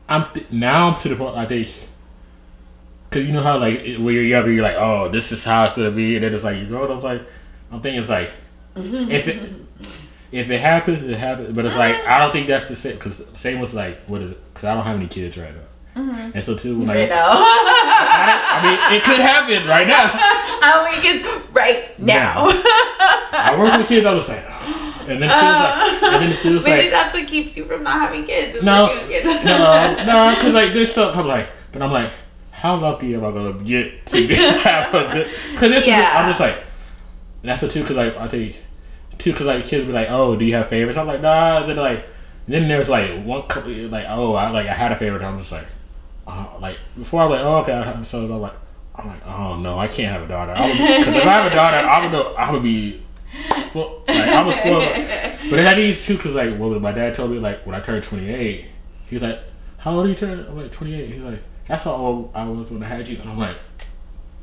I'm 0.09 0.25
th- 0.33 0.51
now 0.51 0.89
I'm 0.89 1.01
to 1.01 1.09
the 1.09 1.15
point 1.15 1.37
I 1.37 1.45
think. 1.45 1.67
Cause 3.11 3.23
you 3.23 3.31
know 3.31 3.41
how 3.41 3.57
like 3.57 3.79
when 3.97 4.13
you're 4.13 4.23
younger 4.23 4.51
you're 4.51 4.61
like 4.61 4.75
oh 4.77 5.07
this 5.09 5.31
is 5.31 5.43
how 5.43 5.63
it's 5.65 5.75
gonna 5.75 5.89
be 5.89 6.15
and 6.15 6.23
then 6.23 6.31
it's 6.33 6.43
like 6.43 6.57
you 6.59 6.65
grow 6.67 6.83
up 6.85 7.01
like 7.03 7.23
I'm 7.71 7.81
thinking 7.81 8.01
it's 8.01 8.09
like 8.09 8.29
if 8.75 9.27
it 9.27 9.51
if 10.31 10.51
it 10.51 10.59
happens 10.61 11.01
it 11.01 11.17
happens 11.17 11.55
but 11.55 11.65
it's 11.65 11.75
like 11.75 11.95
I 12.05 12.19
don't 12.19 12.31
think 12.31 12.45
that's 12.45 12.67
the 12.67 12.75
same 12.75 12.93
because 12.93 13.23
same 13.35 13.59
with 13.61 13.73
like 13.73 13.97
what 14.05 14.21
is 14.21 14.31
it 14.31 14.53
because 14.53 14.65
I 14.65 14.75
don't 14.75 14.83
have 14.83 14.95
any 14.95 15.07
kids 15.07 15.37
right 15.37 15.55
now 15.55 15.61
Mm-hmm. 15.95 16.31
and 16.35 16.43
so 16.45 16.55
too 16.55 16.77
like 16.81 16.87
Right 16.89 17.09
now. 17.09 17.15
I, 17.17 18.61
I 18.61 18.63
mean 18.63 18.97
it 18.99 19.03
could 19.03 19.19
happen 19.19 19.67
right 19.67 19.87
now 19.87 20.05
How 20.61 20.83
many 20.83 21.01
kids 21.01 21.27
right 21.51 21.99
now? 21.99 22.45
I 23.33 23.55
work 23.57 23.75
with 23.75 23.87
kids 23.87 24.05
I 24.05 24.13
was 24.13 24.29
like 24.29 24.43
and 25.09 25.21
then 25.21 25.29
she 25.29 25.35
was 25.35 25.43
like 25.43 26.21
and 26.21 26.55
was 26.55 26.65
uh, 26.65 26.69
Maybe 26.69 26.81
like 26.81 26.91
that's 26.91 27.13
what 27.13 27.27
keeps 27.27 27.57
you 27.57 27.65
from 27.65 27.83
not 27.83 27.99
having 28.01 28.23
kids. 28.23 28.55
is 28.57 28.63
No, 28.63 28.87
kids. 29.09 29.25
no, 29.45 29.95
no, 30.05 30.29
because 30.35 30.53
like 30.53 30.73
there's 30.73 30.91
stuff 30.91 31.15
I'm 31.17 31.27
like, 31.27 31.49
but 31.71 31.81
I'm 31.81 31.91
like, 31.91 32.09
how 32.51 32.75
lucky 32.75 33.13
am 33.15 33.23
I 33.25 33.31
gonna 33.31 33.53
get 33.63 34.05
to 34.07 34.27
be- 34.27 34.35
have 34.35 34.93
a 34.93 35.13
good? 35.13 35.29
Because 35.51 35.71
this 35.71 35.87
Yeah. 35.87 36.13
I'm 36.15 36.29
just 36.29 36.39
like, 36.39 36.63
that's 37.41 37.61
the 37.61 37.67
two. 37.69 37.81
Because 37.81 37.97
like 37.97 38.17
I 38.17 38.27
think 38.27 38.55
two. 39.17 39.31
Because 39.31 39.45
like 39.47 39.65
kids 39.65 39.85
be 39.85 39.91
like, 39.93 40.07
oh, 40.09 40.35
do 40.35 40.43
you 40.45 40.55
have 40.55 40.67
favorites? 40.67 40.97
I'm 40.97 41.07
like, 41.07 41.21
nah. 41.21 41.65
Then 41.65 41.77
like, 41.77 42.05
then 42.47 42.67
there's 42.67 42.89
like 42.89 43.23
one 43.23 43.43
couple 43.43 43.71
like, 43.87 44.05
oh, 44.09 44.33
I 44.33 44.49
like 44.49 44.67
I 44.67 44.73
had 44.73 44.91
a 44.91 44.95
favorite. 44.95 45.21
I'm 45.23 45.37
just 45.37 45.51
like, 45.51 45.67
oh, 46.27 46.57
like 46.61 46.77
before 46.97 47.21
I'm 47.23 47.29
like, 47.29 47.41
oh, 47.41 47.57
okay. 47.61 47.73
I- 47.73 48.03
So 48.03 48.19
I'm 48.25 48.41
like, 48.41 48.53
I'm 48.95 49.07
like, 49.07 49.25
oh 49.25 49.55
no, 49.57 49.79
I 49.79 49.87
can't 49.87 50.11
have 50.11 50.23
a 50.23 50.27
daughter. 50.27 50.53
Because 50.53 51.15
if 51.15 51.25
I 51.25 51.41
have 51.41 51.51
a 51.51 51.55
daughter, 51.55 51.77
I 51.77 52.05
would 52.05 52.35
I 52.35 52.51
would 52.51 52.63
be. 52.63 53.03
Spoiled. 53.67 54.07
Like 54.07 54.17
I 54.17 54.41
was 54.43 54.55
spoiled. 54.59 54.83
But 55.49 55.55
then 55.55 55.67
I 55.67 55.75
think 55.75 55.93
it's 55.93 56.05
too 56.05 56.17
because 56.17 56.35
like 56.35 56.57
what 56.57 56.69
was 56.69 56.79
my 56.79 56.91
dad 56.91 57.15
told 57.15 57.31
me 57.31 57.39
like 57.39 57.65
when 57.65 57.75
I 57.75 57.79
turned 57.79 58.03
28, 58.03 58.65
he 59.07 59.15
was 59.15 59.23
like, 59.23 59.39
"How 59.77 59.91
old 59.91 60.05
are 60.05 60.09
you 60.09 60.15
turn?" 60.15 60.39
I'm 60.39 60.57
like 60.57 60.71
28. 60.71 61.09
He's 61.09 61.21
like, 61.21 61.41
"That's 61.67 61.83
how 61.83 61.93
old 61.95 62.31
I 62.33 62.45
was 62.45 62.71
when 62.71 62.83
I 62.83 62.87
had 62.87 63.07
you." 63.07 63.17
And 63.19 63.29
I'm 63.29 63.37
like, 63.37 63.57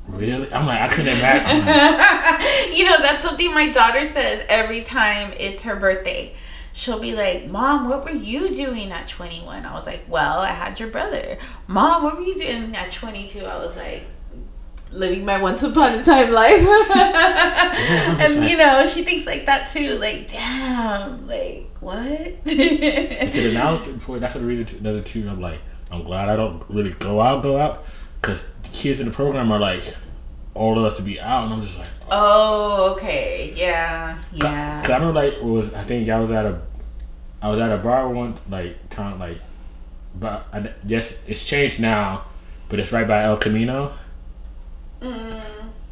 "Really?" 0.08 0.52
I'm 0.52 0.66
like, 0.66 0.80
I 0.80 0.88
couldn't 0.88 1.16
imagine. 1.18 1.66
Like, 1.66 2.76
you 2.76 2.84
know, 2.84 2.96
that's 3.02 3.22
something 3.24 3.52
my 3.52 3.70
daughter 3.70 4.04
says 4.04 4.44
every 4.48 4.82
time 4.82 5.32
it's 5.38 5.62
her 5.62 5.76
birthday. 5.76 6.34
She'll 6.72 7.00
be 7.00 7.14
like, 7.14 7.46
Mom, 7.46 7.88
what 7.88 8.04
were 8.04 8.10
you 8.10 8.54
doing 8.54 8.92
at 8.92 9.08
21? 9.08 9.64
I 9.64 9.72
was 9.72 9.86
like, 9.86 10.02
Well, 10.08 10.40
I 10.40 10.48
had 10.48 10.78
your 10.78 10.90
brother. 10.90 11.38
Mom, 11.66 12.02
what 12.02 12.16
were 12.16 12.22
you 12.22 12.34
doing 12.36 12.76
at 12.76 12.90
22? 12.90 13.46
I 13.46 13.56
was 13.56 13.74
like, 13.76 14.04
Living 14.96 15.26
my 15.26 15.40
once 15.40 15.62
upon 15.62 15.92
a 15.92 16.02
time 16.02 16.30
life. 16.30 16.66
I'm 16.66 18.20
and, 18.20 18.44
you 18.50 18.56
know, 18.56 18.86
she 18.86 19.04
thinks 19.04 19.26
like 19.26 19.46
that 19.46 19.70
too. 19.70 19.98
Like, 19.98 20.30
damn, 20.30 21.26
like, 21.26 21.68
what? 21.80 21.98
to 22.46 22.56
the 22.56 23.50
now 23.52 23.78
point, 24.00 24.22
that's 24.22 24.34
the 24.34 24.40
reason. 24.40 24.64
To, 24.64 24.76
another 24.78 25.02
two. 25.02 25.28
I'm 25.28 25.40
like, 25.40 25.60
I'm 25.90 26.02
glad 26.04 26.28
I 26.28 26.36
don't 26.36 26.64
really 26.68 26.92
go 26.92 27.20
out, 27.20 27.42
go 27.42 27.58
out, 27.58 27.84
because 28.20 28.42
the 28.62 28.70
kids 28.70 29.00
in 29.00 29.06
the 29.06 29.12
program 29.12 29.52
are 29.52 29.60
like 29.60 29.82
old 30.54 30.78
enough 30.78 30.96
to 30.96 31.02
be 31.02 31.20
out, 31.20 31.44
and 31.44 31.52
I'm 31.52 31.62
just 31.62 31.78
like, 31.78 31.88
oh, 32.10 32.86
oh 32.88 32.92
okay. 32.94 33.52
Yeah. 33.54 34.18
Cause 34.32 34.40
Yeah. 34.40 34.96
I 34.96 34.98
know 34.98 35.10
like 35.10 35.34
it 35.34 35.44
was 35.44 35.72
I 35.74 35.84
think 35.84 36.08
I 36.08 36.18
was 36.18 36.30
at 36.30 36.46
a 36.46 36.60
I 37.42 37.50
was 37.50 37.60
at 37.60 37.70
a 37.70 37.76
bar 37.76 38.08
once 38.08 38.40
like 38.48 38.88
time 38.90 39.18
like 39.18 39.38
but 40.14 40.46
I 40.52 40.72
yes 40.86 41.18
it's 41.26 41.44
changed 41.44 41.80
now 41.80 42.24
but 42.68 42.80
it's 42.80 42.92
right 42.92 43.06
by 43.06 43.24
El 43.24 43.36
Camino 43.36 43.92
Mm, 45.00 45.42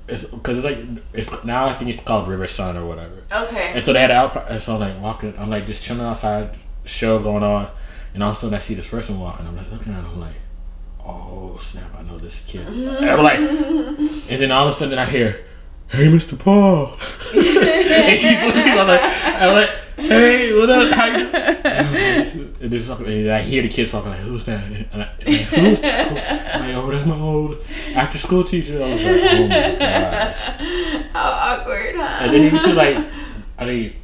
it's 0.08 0.24
because 0.24 0.58
it's 0.58 0.64
like 0.64 1.02
it's 1.12 1.44
now 1.44 1.66
I 1.66 1.74
think 1.74 1.90
it's 1.90 2.02
called 2.02 2.28
River 2.28 2.46
Sun 2.46 2.76
or 2.76 2.86
whatever 2.86 3.22
okay. 3.32 3.72
and 3.74 3.84
so 3.84 3.92
they 3.92 4.00
had 4.00 4.10
an 4.10 4.16
out 4.16 4.50
and 4.50 4.60
so 4.60 4.74
I'm 4.74 4.80
like 4.80 5.00
walking 5.00 5.34
I'm 5.38 5.50
like 5.50 5.66
just 5.66 5.82
chilling 5.82 6.02
outside 6.02 6.56
show 6.84 7.18
going 7.18 7.42
on 7.42 7.70
and 8.12 8.22
all 8.22 8.30
of 8.30 8.36
a 8.36 8.40
sudden 8.40 8.54
I 8.54 8.58
see 8.58 8.74
this 8.74 8.88
person 8.88 9.18
walking 9.18 9.46
I'm 9.46 9.56
like 9.56 9.70
looking 9.70 9.92
at 9.92 10.00
him 10.00 10.06
I'm 10.06 10.20
like 10.20 10.36
oh 11.04 11.58
snap 11.60 11.94
I 11.98 12.02
know 12.02 12.18
this 12.18 12.44
kid 12.46 12.66
and 12.66 13.10
I'm 13.10 13.22
like 13.22 13.38
and 13.38 14.42
then 14.42 14.50
all 14.50 14.68
of 14.68 14.74
a 14.74 14.76
sudden 14.76 14.98
I 14.98 15.06
hear 15.06 15.44
hey 15.88 16.06
Mr. 16.06 16.38
Paul 16.38 16.92
and 17.34 18.18
he's 18.18 18.56
looking 18.56 18.72
I'm 18.72 18.88
like 18.88 19.00
I'm 19.02 19.54
like 19.54 19.70
hey 19.96 20.58
what 20.58 20.70
up 20.70 20.92
how 20.92 21.06
you 21.06 21.26
and, 21.26 22.54
this, 22.60 22.88
and 22.88 23.30
I 23.30 23.40
hear 23.42 23.62
the 23.62 23.68
kids 23.68 23.92
talking 23.92 24.10
like 24.10 24.20
who's 24.20 24.44
that 24.46 24.64
and 24.64 24.76
I, 24.76 24.88
and 24.90 25.00
like, 25.00 25.08
who's 25.42 25.80
that 25.80 26.56
I'm 26.56 26.60
like 26.62 26.76
oh 26.76 26.90
that's 26.90 27.06
my 27.06 27.18
old 27.18 27.58
after 27.94 28.18
school 28.18 28.44
teacher 28.44 28.82
I 28.82 28.92
was 28.92 29.04
like 29.04 29.20
oh 29.22 29.48
my 29.48 29.76
gosh 29.78 30.40
How 31.12 31.58
awkward, 31.60 31.94
huh? 31.94 32.18
and 32.22 32.34
then 32.34 32.42
even 32.42 32.60
to 32.60 32.74
like, 32.74 32.96
I 33.56 33.64
think 33.64 33.96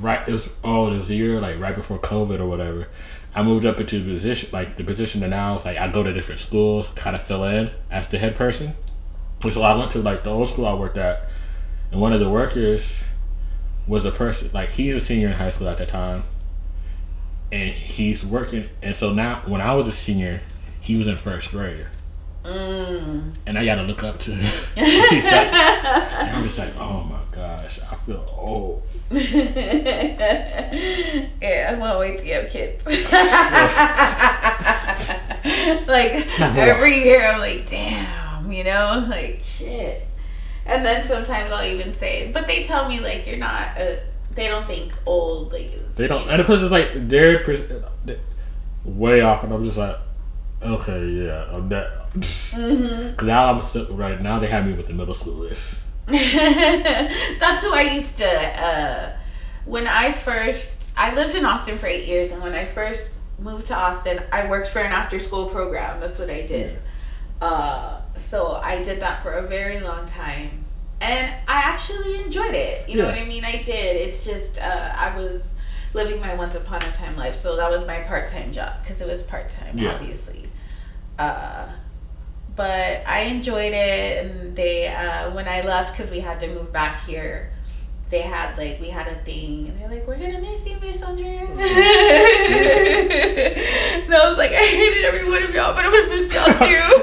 right 0.00 0.28
it 0.28 0.32
was 0.32 0.48
oh 0.64 0.92
it 0.92 0.98
was 0.98 1.10
year 1.10 1.40
like 1.40 1.60
right 1.60 1.74
before 1.76 1.98
COVID 1.98 2.40
or 2.40 2.46
whatever. 2.46 2.88
I 3.34 3.42
moved 3.42 3.66
up 3.66 3.78
into 3.78 4.02
the 4.02 4.14
position 4.14 4.50
like 4.52 4.76
the 4.76 4.82
position 4.84 5.20
that 5.20 5.28
now 5.28 5.54
was 5.54 5.64
like 5.64 5.76
I 5.76 5.88
go 5.88 6.02
to 6.02 6.12
different 6.12 6.40
schools, 6.40 6.88
kind 6.96 7.14
of 7.14 7.22
fill 7.22 7.44
in 7.44 7.70
as 7.90 8.08
the 8.08 8.18
head 8.18 8.34
person. 8.34 8.74
And 9.42 9.52
so 9.52 9.62
I 9.62 9.76
went 9.76 9.92
to 9.92 9.98
like 10.00 10.24
the 10.24 10.30
old 10.30 10.48
school 10.48 10.66
I 10.66 10.74
worked 10.74 10.96
at, 10.96 11.28
and 11.92 12.00
one 12.00 12.12
of 12.12 12.18
the 12.20 12.28
workers 12.28 13.04
was 13.86 14.04
a 14.04 14.10
person 14.10 14.50
like 14.52 14.70
he's 14.70 14.96
a 14.96 15.00
senior 15.00 15.28
in 15.28 15.34
high 15.34 15.50
school 15.50 15.68
at 15.68 15.78
the 15.78 15.86
time, 15.86 16.24
and 17.52 17.70
he's 17.70 18.24
working. 18.24 18.68
And 18.82 18.94
so 18.94 19.12
now 19.12 19.42
when 19.46 19.60
I 19.60 19.74
was 19.74 19.88
a 19.88 19.92
senior, 19.92 20.40
he 20.80 20.96
was 20.96 21.06
in 21.06 21.16
first 21.16 21.50
grade. 21.50 21.86
Mm. 22.44 23.32
And 23.44 23.58
I 23.58 23.64
gotta 23.64 23.82
look 23.82 24.04
up 24.04 24.18
to 24.20 24.30
him. 24.32 24.52
Like, 24.76 24.84
and 24.84 26.36
I'm 26.36 26.44
just 26.44 26.58
like, 26.58 26.72
oh 26.78 27.02
my 27.04 27.20
gosh, 27.32 27.80
I 27.80 27.94
feel 27.96 28.28
old. 28.32 28.82
yeah, 29.10 29.26
I'm 31.72 31.78
gonna 31.78 31.98
wait 31.98 32.18
till 32.18 32.26
you 32.26 32.34
have 32.34 32.50
kids. 32.50 32.84
like 35.88 36.40
every 36.40 36.94
year, 37.04 37.20
I'm 37.20 37.40
like, 37.40 37.68
damn, 37.68 38.52
you 38.52 38.64
know, 38.64 39.06
like 39.08 39.40
shit. 39.42 40.05
And 40.66 40.84
then 40.84 41.02
sometimes 41.02 41.52
I'll 41.52 41.64
even 41.66 41.92
say, 41.92 42.30
but 42.32 42.46
they 42.46 42.64
tell 42.64 42.88
me 42.88 43.00
like 43.00 43.26
you're 43.26 43.38
not. 43.38 43.76
A, 43.78 44.00
they 44.34 44.48
don't 44.48 44.66
think 44.66 44.92
old 45.06 45.52
like 45.52 45.72
is. 45.72 45.94
They 45.94 46.08
don't, 46.08 46.28
and 46.28 46.40
the 46.40 46.44
person's 46.44 46.70
like 46.70 46.90
they're 47.08 47.42
way 48.84 49.20
off, 49.20 49.44
and 49.44 49.52
I'm 49.52 49.64
just 49.64 49.76
like, 49.76 49.96
okay, 50.62 51.06
yeah, 51.06 51.50
I'm 51.52 51.68
that. 51.70 52.12
Mm-hmm. 52.12 53.26
Now 53.26 53.52
I'm 53.52 53.62
stuck 53.62 53.88
right 53.90 54.20
now. 54.20 54.38
They 54.38 54.46
have 54.46 54.66
me 54.66 54.72
with 54.72 54.86
the 54.86 54.92
middle 54.92 55.14
schoolers. 55.14 55.80
That's 56.06 57.62
who 57.62 57.74
I 57.74 57.90
used 57.94 58.16
to. 58.18 58.62
Uh, 58.62 59.16
when 59.64 59.86
I 59.86 60.12
first, 60.12 60.90
I 60.96 61.14
lived 61.14 61.34
in 61.34 61.44
Austin 61.44 61.78
for 61.78 61.86
eight 61.86 62.06
years, 62.06 62.30
and 62.32 62.42
when 62.42 62.54
I 62.54 62.64
first 62.64 63.18
moved 63.38 63.66
to 63.66 63.74
Austin, 63.74 64.22
I 64.32 64.48
worked 64.48 64.68
for 64.68 64.78
an 64.78 64.92
after-school 64.92 65.46
program. 65.46 66.00
That's 66.00 66.18
what 66.18 66.30
I 66.30 66.42
did. 66.42 66.78
Uh, 67.40 67.85
so 67.85 67.85
I 68.66 68.82
did 68.82 69.00
that 69.00 69.22
for 69.22 69.32
a 69.32 69.42
very 69.42 69.80
long 69.80 70.06
time, 70.06 70.64
and 71.00 71.32
I 71.48 71.58
actually 71.72 72.20
enjoyed 72.22 72.54
it. 72.54 72.88
You 72.88 72.96
know 72.96 73.04
Yeah. 73.04 73.12
what 73.12 73.20
I 73.20 73.24
mean? 73.24 73.44
I 73.44 73.52
did. 73.62 73.96
It's 74.04 74.24
just 74.24 74.58
uh, 74.58 74.92
I 74.96 75.16
was 75.16 75.54
living 75.94 76.20
my 76.20 76.34
once 76.34 76.54
upon 76.54 76.82
a 76.82 76.92
time 76.92 77.16
life, 77.16 77.36
so 77.38 77.56
that 77.56 77.70
was 77.70 77.86
my 77.86 78.00
part-time 78.00 78.52
job 78.52 78.72
because 78.82 79.00
it 79.00 79.06
was 79.06 79.22
part-time, 79.22 79.78
Yeah. 79.78 79.92
obviously. 79.94 80.50
Uh, 81.18 81.68
but 82.54 83.02
I 83.06 83.20
enjoyed 83.22 83.72
it. 83.72 84.24
And 84.24 84.56
they, 84.56 84.88
uh, 84.88 85.30
when 85.32 85.46
I 85.48 85.60
left, 85.62 85.96
because 85.96 86.10
we 86.10 86.20
had 86.20 86.40
to 86.40 86.48
move 86.48 86.72
back 86.72 87.04
here, 87.06 87.52
they 88.08 88.20
had 88.20 88.56
like 88.56 88.78
we 88.80 88.88
had 88.88 89.08
a 89.08 89.16
thing, 89.16 89.68
and 89.68 89.80
they're 89.80 89.88
like, 89.88 90.06
"We're 90.06 90.16
gonna 90.16 90.40
miss 90.40 90.64
you, 90.64 90.76
Miss 90.80 91.02
Andrea." 91.02 91.40
Mm-hmm. 91.40 91.58
and 94.04 94.14
I 94.14 94.28
was 94.28 94.38
like, 94.38 94.52
"I 94.52 94.64
hated 94.64 95.04
every 95.04 95.28
one 95.28 95.42
of 95.42 95.52
y'all, 95.52 95.74
but 95.74 95.84
I'm 95.84 95.90
gonna 95.90 96.06
miss 96.08 96.32
y'all 96.32 96.44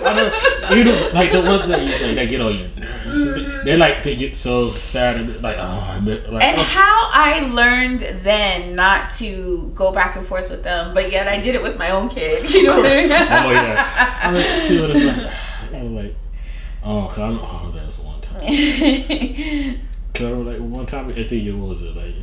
I 0.06 0.70
too." 0.70 0.78
you 0.78 0.86
know, 0.86 1.10
like 1.14 1.34
the 1.34 1.42
ones 1.42 1.68
that, 1.68 1.86
you, 1.86 1.92
like, 2.08 2.16
that 2.16 2.30
get 2.30 2.40
on 2.40 2.58
your 2.58 2.70
nerves. 2.70 3.06
Mm-hmm. 3.06 3.66
They're 3.66 3.78
like 3.78 4.02
they 4.04 4.16
get 4.16 4.38
so 4.38 4.70
sad 4.70 5.18
and 5.18 5.42
like 5.42 5.58
oh, 5.60 5.90
I 5.92 6.00
miss, 6.00 6.26
like 6.30 6.42
and 6.42 6.58
oh, 6.58 6.64
how 6.64 7.10
I 7.12 7.52
learned 7.54 8.00
then 8.24 8.74
not 8.76 9.12
to 9.16 9.74
go 9.76 9.92
back 9.92 10.16
and 10.16 10.26
forth 10.26 10.50
with 10.50 10.64
them, 10.64 10.94
but 10.94 11.12
yet 11.12 11.28
I 11.28 11.42
did 11.42 11.56
it 11.56 11.62
with 11.62 11.78
my 11.78 11.90
own 11.90 12.08
kid. 12.08 12.50
You 12.50 12.64
know 12.64 12.78
what 12.78 12.86
I 12.86 12.96
mean? 12.96 13.12
I'm 13.16 13.52
like. 13.52 13.78
I'm 14.26 14.36
like, 14.36 14.62
she 14.62 14.80
was 14.80 15.04
like, 15.04 15.34
I'm 15.74 15.96
like, 15.96 16.16
oh, 16.82 17.10
cause 17.10 17.20
I 17.20 17.30
know, 17.32 17.42
oh, 17.44 17.74
that's 17.76 18.00
one 18.00 18.22
time. 18.22 18.40
Cause 20.14 20.26
I 20.26 20.30
like 20.30 20.60
one 20.60 20.86
time 20.86 21.10
I 21.10 21.14
think 21.14 21.32
it 21.32 21.54
was 21.54 21.82
it 21.82 21.96
like 21.96 22.14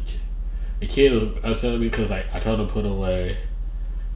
the 0.78 0.86
kid 0.86 1.12
was 1.12 1.24
upset 1.42 1.74
at 1.74 1.80
me 1.80 1.88
because 1.88 2.10
like 2.10 2.26
I 2.32 2.38
told 2.38 2.60
him 2.60 2.66
to 2.68 2.72
put 2.72 2.84
it 2.84 2.90
away, 2.90 3.36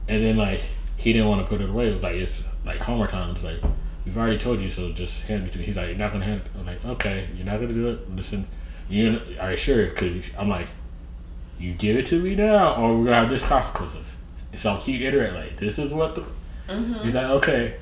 and 0.07 0.23
then 0.23 0.37
like 0.37 0.61
he 0.97 1.13
didn't 1.13 1.27
want 1.27 1.45
to 1.45 1.49
put 1.49 1.61
it 1.61 1.69
away. 1.69 1.89
It 1.89 1.93
was 1.95 2.03
like 2.03 2.15
it's 2.15 2.43
like 2.65 2.79
homework 2.79 3.11
time. 3.11 3.31
It's 3.31 3.43
like 3.43 3.59
we've 4.05 4.17
already 4.17 4.37
told 4.37 4.61
you, 4.61 4.69
so 4.69 4.91
just 4.91 5.23
hand 5.23 5.45
it 5.45 5.51
to 5.53 5.59
me. 5.59 5.65
He's 5.65 5.77
like, 5.77 5.89
you're 5.89 5.97
not 5.97 6.11
gonna 6.11 6.25
hand. 6.25 6.41
It. 6.45 6.51
I'm 6.57 6.65
like, 6.65 6.85
okay, 6.85 7.27
you're 7.35 7.45
not 7.45 7.59
gonna 7.59 7.73
do 7.73 7.89
it. 7.89 8.15
Listen, 8.15 8.47
you 8.89 9.19
are 9.39 9.51
you 9.51 9.57
sure? 9.57 9.89
Cause 9.91 10.31
I'm 10.37 10.49
like, 10.49 10.67
you 11.59 11.73
give 11.73 11.97
it 11.97 12.07
to 12.07 12.21
me 12.21 12.35
now, 12.35 12.75
or 12.75 12.97
we're 12.97 13.05
gonna 13.05 13.17
have 13.17 13.29
this 13.29 13.45
consequences. 13.45 14.07
And 14.51 14.59
so 14.59 14.71
I'll 14.71 14.81
keep 14.81 15.01
iterating 15.01 15.35
like 15.35 15.57
this 15.57 15.77
is 15.77 15.93
what 15.93 16.15
the. 16.15 16.21
Mm-hmm. 16.67 17.03
He's 17.03 17.13
like, 17.15 17.27
okay, 17.27 17.75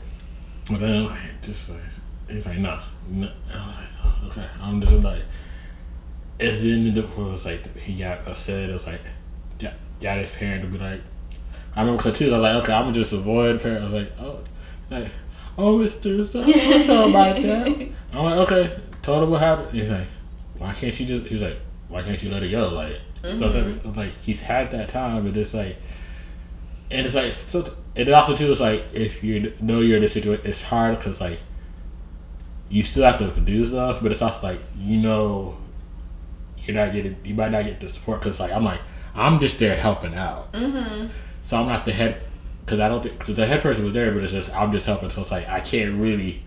but 0.69 0.79
then 0.79 1.05
like 1.05 1.41
just 1.41 1.69
like 1.69 1.79
he's 2.27 2.45
like, 2.45 2.57
nah, 2.57 2.81
no. 3.09 3.31
I'm 3.53 3.67
like, 3.67 3.87
oh, 4.03 4.27
okay. 4.27 4.47
I'm 4.59 4.81
just 4.81 4.91
like 4.93 5.21
and 6.39 6.57
then 6.57 6.93
the 6.93 7.01
was 7.21 7.45
like 7.45 7.77
he 7.77 7.97
got 7.99 8.27
upset. 8.27 8.69
It 8.69 8.73
was 8.73 8.87
like 8.87 9.01
got 9.59 9.73
got 10.01 10.17
his 10.17 10.31
parent 10.31 10.63
to 10.63 10.67
be 10.67 10.77
like, 10.77 11.01
I 11.75 11.81
remember 11.81 12.11
too. 12.11 12.31
I 12.31 12.33
was 12.33 12.43
like, 12.43 12.63
okay, 12.63 12.73
I'm 12.73 12.83
gonna 12.83 12.93
just 12.93 13.13
avoid. 13.13 13.61
Her. 13.61 13.79
I 13.79 13.83
was 13.83 13.93
like, 13.93 14.11
oh, 14.19 14.39
like, 14.89 15.07
oh, 15.57 15.77
Mister, 15.77 16.17
what's 16.17 16.35
up 16.35 17.09
about 17.09 17.35
that? 17.41 17.89
I'm 18.11 18.23
like, 18.23 18.51
okay. 18.51 18.79
Told 19.01 19.23
her 19.23 19.29
what 19.29 19.41
happened. 19.41 19.71
He's 19.71 19.89
like, 19.89 20.07
why 20.57 20.73
can't 20.73 20.93
she 20.93 21.05
just? 21.05 21.27
He's 21.27 21.41
like, 21.41 21.57
why 21.87 22.01
can't 22.03 22.21
you 22.21 22.31
let 22.31 22.43
it 22.43 22.51
go? 22.51 22.69
Like, 22.69 22.97
mm-hmm. 23.21 23.39
so 23.39 23.49
that, 23.49 23.95
like 23.97 24.13
he's 24.21 24.41
had 24.41 24.71
that 24.71 24.89
time, 24.89 25.25
but 25.25 25.37
it's 25.37 25.53
like, 25.53 25.77
and 26.89 27.05
it's 27.05 27.15
like, 27.15 27.33
so, 27.33 27.65
and 27.95 28.09
also 28.09 28.35
too, 28.35 28.51
it's 28.51 28.61
like 28.61 28.85
if 28.93 29.23
you 29.23 29.53
know 29.61 29.81
you're 29.81 29.97
in 29.97 30.01
this 30.01 30.13
situation, 30.13 30.45
it's 30.45 30.63
hard 30.63 30.97
because 30.97 31.19
like 31.19 31.39
you 32.69 32.83
still 32.83 33.03
have 33.03 33.19
to 33.19 33.41
do 33.41 33.65
stuff, 33.65 33.99
but 34.01 34.11
it's 34.11 34.21
also 34.21 34.47
like 34.47 34.59
you 34.77 34.97
know 34.97 35.57
you're 36.67 36.75
not 36.75 36.93
getting, 36.93 37.15
you 37.23 37.33
might 37.33 37.51
not 37.51 37.65
get 37.65 37.79
the 37.79 37.89
support 37.89 38.21
because 38.21 38.39
like 38.39 38.51
I'm 38.51 38.63
like 38.63 38.81
I'm 39.15 39.39
just 39.39 39.59
there 39.59 39.75
helping 39.75 40.15
out, 40.15 40.51
mm-hmm. 40.53 41.07
so 41.43 41.57
I'm 41.57 41.67
not 41.67 41.85
the 41.85 41.93
head 41.93 42.21
because 42.65 42.79
I 42.79 42.87
don't 42.87 43.03
think 43.03 43.19
cause 43.19 43.35
the 43.35 43.45
head 43.45 43.61
person 43.61 43.83
was 43.83 43.93
there, 43.93 44.11
but 44.11 44.23
it's 44.23 44.31
just 44.33 44.53
I'm 44.53 44.71
just 44.71 44.85
helping, 44.85 45.09
so 45.09 45.21
it's 45.21 45.31
like 45.31 45.47
I 45.47 45.59
can't 45.59 45.99
really 45.99 46.43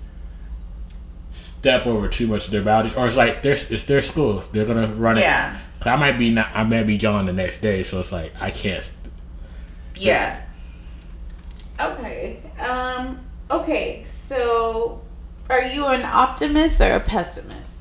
step 1.32 1.86
over 1.86 2.08
too 2.08 2.26
much 2.26 2.46
of 2.46 2.52
their 2.52 2.62
boundaries, 2.62 2.96
or 2.96 3.06
it's 3.06 3.16
like 3.16 3.42
there's 3.42 3.70
it's 3.70 3.84
their 3.84 4.02
school, 4.02 4.42
they're 4.52 4.64
gonna 4.64 4.86
run 4.94 5.16
yeah. 5.18 5.56
it. 5.56 5.60
Cause 5.80 5.88
I 5.88 5.96
might 5.96 6.18
be 6.18 6.30
not, 6.30 6.48
I 6.54 6.64
might 6.64 6.84
be 6.84 6.98
gone 6.98 7.26
the 7.26 7.32
next 7.32 7.60
day, 7.60 7.82
so 7.82 8.00
it's 8.00 8.12
like 8.12 8.32
I 8.40 8.50
can't. 8.50 8.90
Yeah. 9.94 10.42
Okay. 11.80 12.40
Um. 12.58 13.20
Okay. 13.50 14.04
So, 14.06 15.02
are 15.50 15.62
you 15.62 15.86
an 15.86 16.02
optimist 16.04 16.80
or 16.80 16.92
a 16.92 17.00
pessimist? 17.00 17.75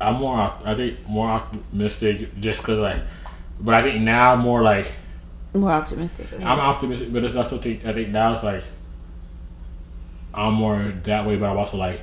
I'm 0.00 0.16
more. 0.16 0.52
I 0.64 0.74
think 0.74 1.06
more 1.08 1.28
optimistic, 1.28 2.38
just 2.40 2.62
cause 2.62 2.78
like, 2.78 3.02
but 3.60 3.74
I 3.74 3.82
think 3.82 4.00
now 4.02 4.36
more 4.36 4.62
like. 4.62 4.92
More 5.54 5.70
optimistic. 5.70 6.32
Okay. 6.32 6.44
I'm 6.44 6.60
optimistic, 6.60 7.12
but 7.12 7.24
it's 7.24 7.34
also 7.34 7.58
think 7.58 7.84
I 7.84 7.92
think 7.92 8.10
now 8.10 8.32
it's 8.34 8.42
like. 8.42 8.64
I'm 10.34 10.54
more 10.54 10.92
that 11.04 11.26
way, 11.26 11.36
but 11.36 11.50
I'm 11.50 11.56
also 11.56 11.78
like, 11.78 12.00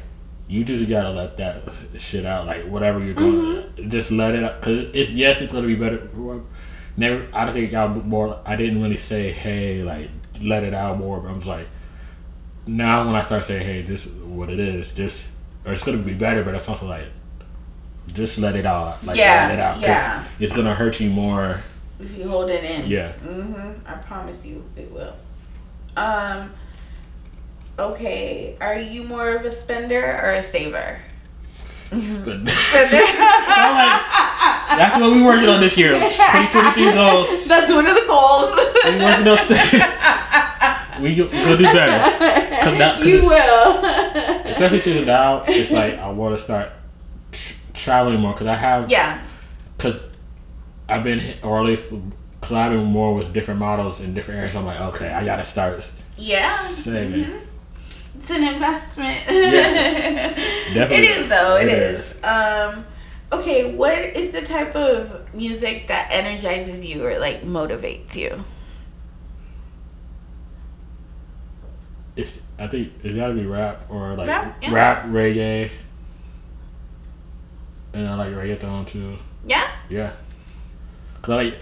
you 0.48 0.66
just 0.66 0.90
gotta 0.90 1.12
let 1.12 1.38
that 1.38 1.62
shit 1.98 2.26
out. 2.26 2.46
Like 2.46 2.66
whatever 2.66 3.00
you're 3.00 3.14
doing, 3.14 3.64
mm-hmm. 3.64 3.90
just 3.90 4.12
let 4.12 4.36
it. 4.36 4.44
out. 4.44 4.62
Cause 4.62 4.90
it's 4.94 5.12
yes, 5.12 5.42
it's 5.42 5.54
gonna 5.54 5.68
be 5.68 5.76
better. 5.76 6.10
Never. 6.98 7.28
I 7.34 7.46
don't 7.46 7.54
think 7.54 7.74
I 7.74 7.88
more. 7.88 8.40
I 8.46 8.56
didn't 8.56 8.82
really 8.82 8.98
say 8.98 9.32
hey 9.32 9.84
like 9.84 10.10
let 10.42 10.64
it 10.64 10.74
out 10.74 10.98
more, 10.98 11.20
but 11.20 11.30
I'm 11.30 11.36
just 11.36 11.48
like 11.48 11.68
now 12.68 13.06
when 13.06 13.16
I 13.16 13.22
start 13.22 13.44
saying 13.44 13.66
hey 13.66 13.82
this 13.84 14.06
is 14.06 14.14
what 14.24 14.50
it 14.50 14.60
is, 14.60 14.94
just 14.94 15.26
or 15.66 15.74
it's 15.74 15.84
gonna 15.84 15.98
be 15.98 16.14
better, 16.14 16.44
but 16.44 16.56
it's 16.56 16.68
also 16.68 16.88
like 16.88 17.08
just 18.14 18.38
let 18.38 18.56
it 18.56 18.66
out. 18.66 19.04
Like 19.06 19.18
yeah, 19.18 19.48
let 19.48 19.56
it 19.56 19.60
out. 19.60 19.80
Yeah. 19.80 20.24
It's 20.40 20.54
gonna 20.54 20.76
hurt 20.76 21.00
you 21.00 21.10
more 21.10 21.62
if 22.00 22.18
you 22.18 22.28
hold 22.28 22.50
it 22.50 22.64
in. 22.64 22.88
Yeah. 22.88 23.14
Mm-hmm. 23.24 23.88
I 23.88 23.94
promise 23.96 24.46
you, 24.46 24.64
it 24.76 24.92
will. 24.92 25.16
Um 25.98 26.52
Okay, 27.78 28.56
are 28.62 28.80
you 28.80 29.04
more 29.04 29.36
of 29.36 29.44
a 29.44 29.52
spender 29.52 30.02
or 30.02 30.32
a 30.32 30.42
saver? 30.42 30.98
Spender. 31.88 32.52
spender. 32.52 32.52
that's 34.78 34.98
what 34.98 35.12
we're 35.12 35.26
working 35.26 35.50
on 35.50 35.60
this 35.60 35.78
year. 35.78 35.92
2023 36.00 36.94
goals. 36.94 37.48
That's 37.48 37.70
one 37.72 37.86
of 37.86 37.94
the 37.94 38.06
goals. 38.08 38.56
we're 38.86 39.04
working 39.04 39.28
on. 39.28 39.38
we 41.04 41.16
gonna 41.16 41.58
do 41.58 41.64
better. 41.64 42.56
Cause 42.64 43.06
you 43.06 43.22
will. 43.22 43.86
Especially 44.46 44.80
since 44.80 45.06
now, 45.06 45.44
it's 45.48 45.72
like 45.72 46.00
I 46.00 46.10
want 46.10 46.38
to 46.38 46.42
start 46.42 46.72
traveling 47.86 48.20
more 48.20 48.34
because 48.34 48.48
I 48.48 48.56
have. 48.56 48.92
Yeah. 48.92 49.22
Because 49.78 50.02
I've 50.90 51.04
been, 51.04 51.22
or 51.44 51.60
at 51.60 51.66
least 51.66 51.94
collabing 52.42 52.86
more 52.86 53.16
with 53.16 53.34
different 53.34 53.60
models 53.60 54.02
in 54.02 54.14
different 54.14 54.40
areas. 54.40 54.56
I'm 54.56 54.66
like, 54.66 54.82
okay, 54.82 55.10
I 55.10 55.24
gotta 55.24 55.46
start. 55.46 55.90
Yeah. 56.18 56.56
Saving. 56.58 57.24
Mm-hmm 57.24 57.46
it's 58.26 58.36
an 58.36 58.44
investment. 58.56 59.24
Yeah, 59.28 60.34
definitely. 60.74 60.98
it 60.98 61.04
is 61.04 61.30
though. 61.30 61.58
it, 61.58 61.68
it 61.68 61.74
is. 61.74 62.12
is. 62.12 62.24
Um, 62.24 62.86
okay, 63.32 63.76
what 63.76 63.98
is 63.98 64.32
the 64.32 64.42
type 64.42 64.76
of 64.76 65.34
music 65.34 65.88
that 65.88 66.10
energizes 66.12 66.86
you 66.86 67.06
or 67.06 67.20
like 67.20 67.44
motivates 67.44 68.16
you? 68.16 68.44
It's, 72.16 72.40
I 72.58 72.68
think 72.68 72.94
it's 73.04 73.16
gotta 73.16 73.34
be 73.34 73.46
rap 73.46 73.86
or 73.90 74.16
like 74.16 74.28
rap, 74.28 74.58
yeah. 74.64 74.74
rap 74.74 75.04
reggae, 75.06 75.70
and 77.96 78.08
I 78.08 78.16
like 78.16 78.30
reggaeton 78.30 78.88
too. 78.88 79.18
Yeah. 79.46 79.70
Yeah. 79.90 80.12
Cause 81.22 81.32
I 81.32 81.36
like, 81.36 81.54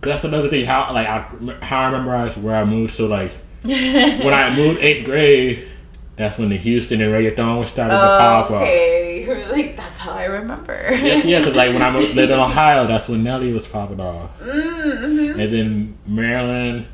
cause 0.00 0.12
that's 0.12 0.24
another 0.24 0.48
thing. 0.48 0.64
How 0.64 0.92
like 0.92 1.06
I 1.06 1.64
how 1.64 1.80
I 1.82 1.90
memorize 1.90 2.36
where 2.36 2.56
I 2.56 2.64
moved. 2.64 2.94
So 2.94 3.06
like 3.06 3.32
when 3.62 4.32
I 4.32 4.54
moved 4.54 4.80
eighth 4.80 5.04
grade, 5.04 5.68
that's 6.16 6.38
when 6.38 6.50
the 6.50 6.56
Houston 6.56 7.00
and 7.00 7.12
reggaeton 7.12 7.66
started 7.66 7.94
oh, 7.94 8.00
to 8.00 8.18
pop 8.18 8.44
up. 8.46 8.62
Okay, 8.62 9.46
like 9.50 9.76
that's 9.76 9.98
how 9.98 10.12
I 10.12 10.26
remember. 10.26 10.80
yeah, 10.90 11.22
yeah, 11.24 11.44
cause 11.44 11.56
like 11.56 11.72
when 11.72 11.82
I 11.82 11.90
moved, 11.90 12.14
lived 12.14 12.32
in 12.32 12.38
Ohio, 12.38 12.86
that's 12.86 13.08
when 13.08 13.24
Nelly 13.24 13.52
was 13.52 13.66
popping 13.66 14.00
off. 14.00 14.38
Mm-hmm. 14.40 15.40
And 15.40 15.52
then 15.52 15.98
Maryland. 16.06 16.86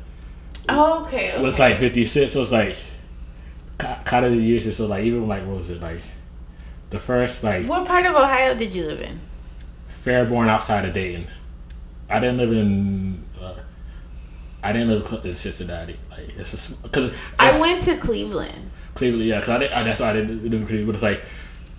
Oh, 0.69 1.03
okay, 1.03 1.33
okay. 1.33 1.43
Was 1.43 1.59
like 1.59 1.77
fifty 1.77 2.05
six. 2.05 2.33
So 2.33 2.41
it's 2.41 2.51
like 2.51 2.75
kind 3.77 4.25
of 4.25 4.31
the 4.31 4.37
years. 4.37 4.75
So 4.75 4.87
like 4.87 5.05
even 5.05 5.27
like 5.27 5.45
what 5.45 5.57
was 5.57 5.69
it 5.69 5.79
like 5.79 6.01
the 6.93 6.99
first 6.99 7.43
like. 7.43 7.65
What 7.65 7.85
part 7.85 8.05
of 8.05 8.15
Ohio 8.15 8.55
did 8.55 8.73
you 8.73 8.85
live 8.85 9.01
in? 9.01 9.19
Fairborn, 10.03 10.47
outside 10.47 10.85
of 10.85 10.93
Dayton. 10.93 11.27
I 12.09 12.19
didn't 12.19 12.37
live 12.37 12.51
in. 12.51 13.23
Uh, 13.41 13.55
I 14.61 14.71
didn't 14.71 14.89
live 14.89 15.25
in 15.25 15.35
Cincinnati. 15.35 15.97
Like 16.09 16.29
it's 16.37 16.71
a, 16.71 16.75
because 16.77 17.13
I 17.39 17.59
went 17.59 17.81
to 17.81 17.97
Cleveland. 17.97 18.71
Cleveland, 18.93 19.25
yeah, 19.25 19.39
cause 19.39 19.49
I, 19.49 19.57
did, 19.57 19.71
I 19.71 19.83
that's 19.83 19.99
why 19.99 20.11
I 20.11 20.13
didn't 20.13 20.43
live 20.43 20.53
in 20.53 20.67
Cleveland. 20.67 20.87
But 20.87 20.95
it's 20.95 21.03
like 21.03 21.23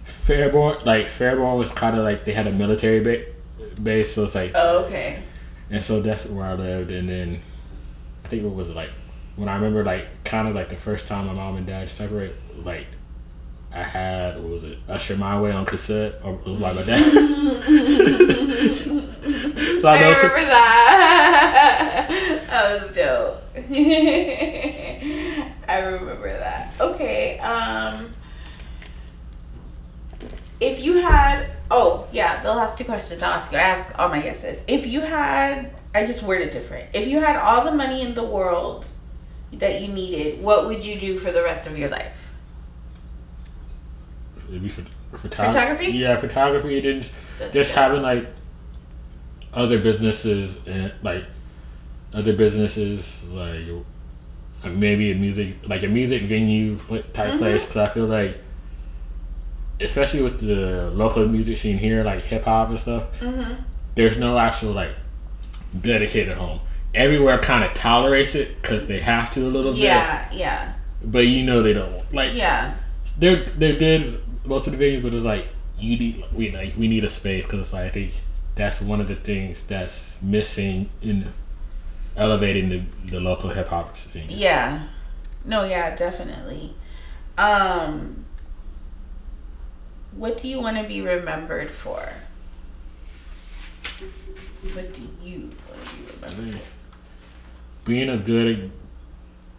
Fairborn, 0.04 0.84
like 0.84 1.06
Fairborn 1.06 1.56
was 1.56 1.70
kind 1.70 1.96
of 1.96 2.02
like 2.02 2.24
they 2.24 2.32
had 2.32 2.48
a 2.48 2.52
military 2.52 3.00
ba- 3.00 3.80
base, 3.80 4.14
so 4.14 4.24
it's 4.24 4.34
like 4.34 4.50
oh, 4.56 4.84
okay. 4.86 5.22
And 5.70 5.82
so 5.82 6.02
that's 6.02 6.26
where 6.26 6.44
I 6.44 6.54
lived, 6.54 6.90
and 6.90 7.08
then 7.08 7.40
I 8.24 8.28
think 8.28 8.42
what 8.42 8.54
was 8.54 8.68
it 8.68 8.76
like 8.76 8.90
when 9.36 9.48
I 9.48 9.54
remember 9.54 9.84
like 9.84 10.24
kind 10.24 10.48
of 10.48 10.56
like 10.56 10.70
the 10.70 10.76
first 10.76 11.06
time 11.06 11.26
my 11.26 11.32
mom 11.34 11.56
and 11.56 11.66
dad 11.66 11.88
separated, 11.88 12.36
like 12.64 12.86
I 13.74 13.82
had 13.82 14.36
what 14.36 14.52
was 14.52 14.64
it 14.64 14.78
Usher 14.88 15.16
My 15.16 15.40
Way 15.40 15.50
on 15.50 15.66
cassette 15.66 16.20
or 16.22 16.34
it 16.34 16.46
was 16.46 16.60
like 16.60 16.76
my 16.76 16.84
dad. 16.84 17.02
so 19.80 19.88
I, 19.88 19.96
I 19.96 20.10
remember 20.10 20.38
some, 20.38 20.48
that. 20.48 22.06
that 22.48 22.80
was 22.80 22.92
dope. 22.94 23.42
I 25.68 25.78
remember 25.78 26.28
that. 26.28 26.72
Okay. 26.80 27.40
Um 27.40 28.10
if 30.60 30.84
you 30.84 30.98
had 30.98 31.50
oh 31.72 32.06
yeah, 32.12 32.40
the 32.44 32.54
last 32.54 32.78
two 32.78 32.84
questions 32.84 33.24
I'll 33.24 33.34
ask 33.34 33.50
you. 33.50 33.58
I 33.58 33.62
ask 33.62 33.98
all 33.98 34.08
my 34.08 34.22
guesses. 34.22 34.62
If 34.68 34.86
you 34.86 35.00
had 35.00 35.72
I 35.92 36.06
just 36.06 36.22
worded 36.22 36.50
different. 36.50 36.90
If 36.94 37.08
you 37.08 37.18
had 37.18 37.34
all 37.34 37.64
the 37.64 37.72
money 37.72 38.02
in 38.02 38.14
the 38.14 38.24
world 38.24 38.86
that 39.54 39.82
you 39.82 39.88
needed, 39.88 40.40
what 40.40 40.66
would 40.66 40.84
you 40.84 40.96
do 40.96 41.16
for 41.16 41.32
the 41.32 41.42
rest 41.42 41.66
of 41.66 41.76
your 41.76 41.88
life? 41.88 42.23
It'd 44.49 44.62
be 44.62 44.68
phot- 44.68 45.18
photography. 45.18 45.92
Yeah, 45.92 46.16
photography. 46.16 46.80
Didn't 46.80 47.11
just 47.53 47.53
good. 47.53 47.66
having 47.66 48.03
like 48.03 48.26
other 49.53 49.78
businesses 49.78 50.59
and 50.66 50.92
like 51.03 51.24
other 52.12 52.32
businesses 52.32 53.28
like 53.30 53.66
maybe 54.64 55.11
a 55.12 55.14
music 55.14 55.57
like 55.66 55.82
a 55.82 55.88
music 55.88 56.22
venue 56.22 56.76
type 56.78 57.05
mm-hmm. 57.12 57.38
place 57.38 57.64
because 57.64 57.76
I 57.76 57.88
feel 57.88 58.07
like 58.07 58.38
especially 59.80 60.22
with 60.22 60.40
the 60.40 60.90
local 60.90 61.26
music 61.28 61.59
scene 61.59 61.78
here 61.78 62.05
like 62.05 62.22
hip 62.22 62.45
hop 62.45 62.70
and 62.70 62.80
stuff 62.80 63.05
mm-hmm. 63.20 63.61
there's 63.95 64.16
no 64.16 64.38
actual 64.38 64.72
like 64.72 64.92
dedicated 65.80 66.36
home 66.36 66.61
everywhere 66.95 67.38
kind 67.38 67.64
of 67.64 67.74
tolerates 67.74 68.34
it 68.34 68.61
because 68.62 68.86
they 68.86 69.01
have 69.01 69.30
to 69.32 69.40
a 69.40 69.51
little 69.51 69.74
yeah, 69.74 70.28
bit 70.28 70.38
yeah 70.38 70.47
yeah 70.47 70.74
but 71.05 71.26
you 71.26 71.45
know 71.45 71.62
they 71.62 71.72
don't 71.72 72.12
like 72.14 72.32
yeah 72.32 72.74
they're 73.18 73.45
they're 73.45 73.76
good 73.76 74.22
most 74.45 74.66
of 74.66 74.76
the 74.76 74.84
venues 74.84 75.03
but 75.03 75.14
it's 75.14 75.24
like 75.24 75.49
you 75.78 75.99
need 75.99 76.24
we 76.32 76.51
like 76.51 76.74
we 76.76 76.88
need 76.88 77.05
a 77.05 77.09
space 77.09 77.45
because 77.45 77.61
it's 77.61 77.72
like 77.72 77.86
I 77.86 77.90
think 77.90 78.12
that's 78.55 78.80
one 78.80 79.01
of 79.01 79.09
the 79.09 79.16
things 79.16 79.62
that's 79.64 80.20
missing 80.22 80.88
in 81.03 81.32
elevating 82.16 82.68
the, 82.68 82.82
the 83.11 83.20
local 83.20 83.51
hip 83.51 83.68
hop 83.68 83.97
scene. 83.97 84.26
Yeah. 84.28 84.88
No, 85.45 85.64
yeah, 85.64 85.95
definitely. 85.97 86.74
Um 87.36 88.24
what 90.16 90.38
do 90.38 90.49
you 90.49 90.61
want 90.61 90.76
to 90.76 90.84
be 90.84 91.01
remembered 91.01 91.70
for? 91.70 92.12
What 94.72 94.95
do 94.95 95.03
you 95.22 95.51
want 95.68 95.84
to 95.84 95.97
be 95.97 96.12
remembered 96.22 96.61
for? 96.61 96.70
Being 97.84 98.09
a 98.09 98.16
good, 98.16 98.70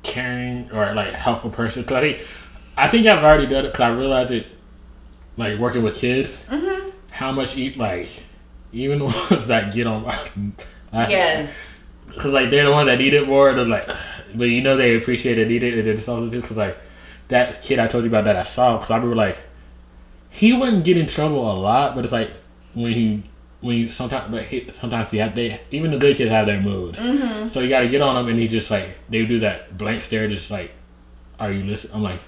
caring, 0.01 0.71
or 0.71 0.93
like 0.93 1.13
helpful 1.13 1.49
person. 1.51 1.83
Cause 1.83 1.97
I 1.97 2.01
think, 2.01 2.27
I 2.77 2.87
think 2.87 3.05
I've 3.05 3.23
already 3.23 3.47
done 3.47 3.65
it. 3.65 3.73
Cause 3.73 3.81
I 3.81 3.89
realized 3.89 4.31
it, 4.31 4.47
like 5.37 5.59
working 5.59 5.83
with 5.83 5.95
kids, 5.95 6.43
mm-hmm. 6.45 6.89
how 7.11 7.31
much 7.31 7.57
eat 7.57 7.77
like, 7.77 8.09
even 8.71 8.99
the 8.99 9.05
ones 9.05 9.47
that 9.47 9.73
get 9.73 9.87
on 9.87 10.03
my, 10.03 11.07
yes, 11.09 11.81
cause 12.17 12.31
like 12.31 12.49
they're 12.49 12.65
the 12.65 12.71
ones 12.71 12.87
that 12.87 12.99
need 12.99 13.13
it 13.13 13.27
more. 13.27 13.53
They're 13.53 13.65
like, 13.65 13.89
but 14.33 14.45
you 14.45 14.61
know 14.61 14.77
they 14.77 14.95
appreciate 14.95 15.37
it, 15.37 15.47
need 15.47 15.63
it, 15.63 15.77
and 15.77 15.87
then 15.87 15.99
something 15.99 16.31
too. 16.31 16.45
Cause 16.45 16.57
like 16.57 16.77
that 17.27 17.61
kid 17.61 17.79
I 17.79 17.87
told 17.87 18.03
you 18.03 18.09
about 18.09 18.25
that 18.25 18.35
I 18.35 18.43
saw. 18.43 18.77
Cause 18.77 18.91
I 18.91 18.95
remember 18.95 19.15
like 19.15 19.37
he 20.29 20.53
wouldn't 20.53 20.83
get 20.83 20.97
in 20.97 21.07
trouble 21.07 21.49
a 21.49 21.53
lot, 21.53 21.95
but 21.95 22.03
it's 22.03 22.13
like 22.13 22.31
when 22.73 22.91
he 22.91 23.23
when 23.61 23.77
you 23.77 23.89
sometimes 23.89 24.29
but 24.29 24.43
he, 24.43 24.69
sometimes 24.69 25.09
he 25.09 25.17
have 25.17 25.33
they 25.33 25.59
even 25.71 25.91
the 25.91 25.97
good 25.97 26.15
kids 26.15 26.29
have 26.29 26.45
their 26.45 26.61
moods. 26.61 26.99
Mm-hmm. 26.99 27.47
So 27.47 27.61
you 27.61 27.69
got 27.69 27.81
to 27.81 27.87
get 27.87 28.01
on 28.01 28.15
them, 28.15 28.27
and 28.27 28.39
he 28.39 28.47
just 28.47 28.69
like 28.69 28.89
they 29.09 29.25
do 29.25 29.39
that 29.39 29.77
blank 29.77 30.03
stare, 30.03 30.27
just 30.27 30.51
like, 30.51 30.71
are 31.39 31.51
you 31.51 31.63
listening? 31.63 31.95
I'm 31.95 32.03
like, 32.03 32.19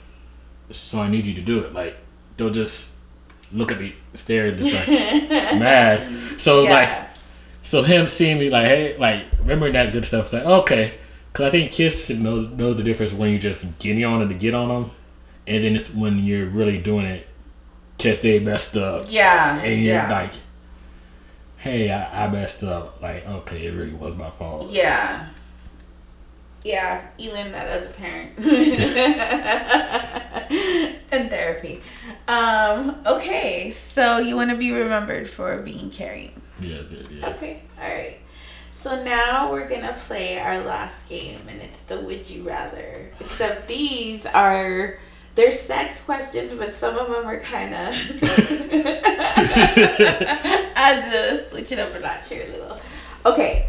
so 0.72 1.00
I 1.00 1.10
need 1.10 1.26
you 1.26 1.36
to 1.36 1.42
do 1.42 1.60
it. 1.60 1.74
Like 1.74 1.96
they'll 2.38 2.50
just 2.50 2.94
look 3.52 3.72
at 3.72 3.80
me, 3.80 3.96
stare, 4.14 4.48
and 4.48 4.58
just 4.58 4.74
like 4.76 4.88
mad. 5.60 6.04
So 6.40 6.64
Yeah. 6.64 6.70
like, 6.72 6.90
so 7.64 7.82
him 7.84 8.08
seeing 8.08 8.40
me 8.40 8.50
like, 8.50 8.66
hey, 8.66 8.98
like 8.98 9.26
remembering 9.40 9.74
that 9.74 9.92
good 9.94 10.06
stuff. 10.06 10.32
Like 10.34 10.44
okay, 10.46 10.94
because 11.32 11.48
I 11.48 11.52
think 11.52 11.72
kids 11.72 12.06
should 12.06 12.20
know 12.22 12.42
know 12.42 12.74
the 12.74 12.84
difference 12.84 13.14
when 13.14 13.32
you 13.32 13.40
just 13.40 13.66
getting 13.80 14.04
on 14.06 14.22
and 14.22 14.30
to 14.30 14.38
get 14.38 14.54
on 14.54 14.70
them, 14.70 14.92
and 15.48 15.64
then 15.64 15.76
it's 15.76 15.94
when 15.94 16.20
you're 16.20 16.46
really 16.48 16.78
doing 16.78 17.06
it 17.06 17.28
because 17.98 18.20
they 18.22 18.40
messed 18.40 18.78
up 18.78 19.06
Yeah. 19.10 19.60
and 19.60 19.84
you're 19.84 19.96
yeah. 19.96 20.12
like, 20.12 20.32
hey, 21.58 21.90
I, 21.92 22.26
I 22.26 22.28
messed 22.30 22.64
up. 22.64 23.02
Like, 23.02 23.28
okay, 23.28 23.66
it 23.66 23.74
really 23.74 23.94
was 23.94 24.16
my 24.16 24.30
fault. 24.30 24.70
Yeah. 24.72 25.28
Yeah, 26.64 27.08
you 27.18 27.32
learn 27.34 27.52
that 27.54 27.68
as 27.68 27.86
a 27.86 27.90
parent. 27.90 28.38
and 31.12 31.30
therapy. 31.30 31.82
Um, 32.28 33.02
okay, 33.06 33.72
so 33.72 34.18
you 34.18 34.36
want 34.36 34.50
to 34.50 34.58
be 34.58 34.72
remembered 34.72 35.30
for 35.30 35.58
being 35.60 35.90
caring. 35.90 36.42
Yeah, 36.60 36.82
yeah, 36.90 37.04
yeah. 37.10 37.30
Okay, 37.30 37.64
alright. 37.82 38.18
So 38.72 39.04
now 39.04 39.52
we're 39.52 39.68
gonna 39.68 39.96
play 39.98 40.38
our 40.40 40.62
last 40.64 41.08
game, 41.08 41.42
and 41.48 41.62
it's 41.62 41.80
the 41.82 42.00
Would 42.00 42.30
You 42.30 42.44
Rather. 42.44 43.12
Except 43.20 43.68
these 43.68 44.26
are. 44.26 44.98
They're 45.36 45.52
sex 45.52 46.00
questions, 46.00 46.52
but 46.54 46.74
some 46.74 46.98
of 46.98 47.10
them 47.10 47.26
are 47.26 47.40
kind 47.40 47.74
of. 47.74 47.94
I 50.76 51.12
to 51.12 51.50
switch 51.50 51.72
it 51.72 51.80
up 51.80 51.94
a 51.94 52.00
notch 52.00 52.28
here 52.30 52.44
a 52.44 52.52
little. 52.52 52.80
Okay. 53.26 53.68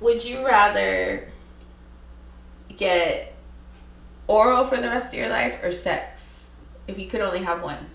Would 0.00 0.24
you 0.24 0.44
rather 0.44 1.28
get 2.76 3.34
oral 4.26 4.64
for 4.64 4.76
the 4.76 4.88
rest 4.88 5.12
of 5.12 5.18
your 5.20 5.28
life 5.28 5.62
or 5.62 5.72
sex? 5.72 6.17
If 6.88 6.98
you 6.98 7.06
could 7.06 7.20
only 7.20 7.40
have 7.40 7.62
one. 7.62 7.90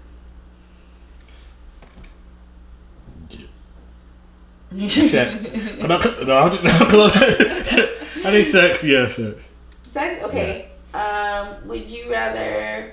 Sex. 4.90 5.44
no, 5.82 5.88
no, 5.88 5.98
no, 5.98 6.24
no, 6.24 7.06
I 7.06 8.32
think 8.32 8.48
sex, 8.52 8.84
yeah, 8.84 9.08
sex. 9.08 9.44
Sex? 9.88 10.24
Okay. 10.24 10.70
Um, 10.96 11.68
would 11.68 11.88
you 11.88 12.12
rather 12.12 12.92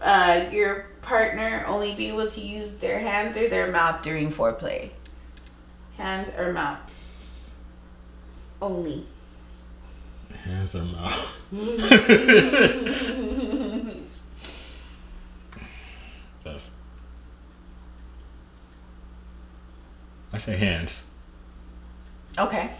uh, 0.00 0.44
your 0.50 0.86
partner 1.02 1.64
only 1.66 1.94
be 1.94 2.08
able 2.08 2.30
to 2.30 2.40
use 2.40 2.74
their 2.74 2.98
hands 2.98 3.36
or 3.36 3.48
their 3.48 3.70
mouth 3.70 4.02
during 4.02 4.28
foreplay? 4.30 4.90
Hands 5.98 6.30
or 6.38 6.52
mouth? 6.52 7.50
Only. 8.62 9.06
Hands 10.44 10.74
or 10.74 10.82
mouth. 10.82 11.36
That's. 16.42 16.70
I 20.32 20.38
say 20.38 20.56
hands. 20.56 21.02
Okay. 22.38 22.70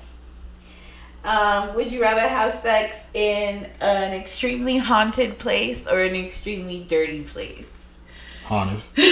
Um, 1.24 1.74
would 1.74 1.92
you 1.92 2.00
rather 2.00 2.22
have 2.26 2.54
sex 2.54 2.96
in 3.12 3.68
an 3.80 4.12
extremely 4.14 4.78
haunted 4.78 5.38
place 5.38 5.86
or 5.86 6.00
an 6.00 6.14
extremely 6.14 6.82
dirty 6.84 7.24
place? 7.24 7.79
Haunted. 8.50 8.82
right 8.96 9.04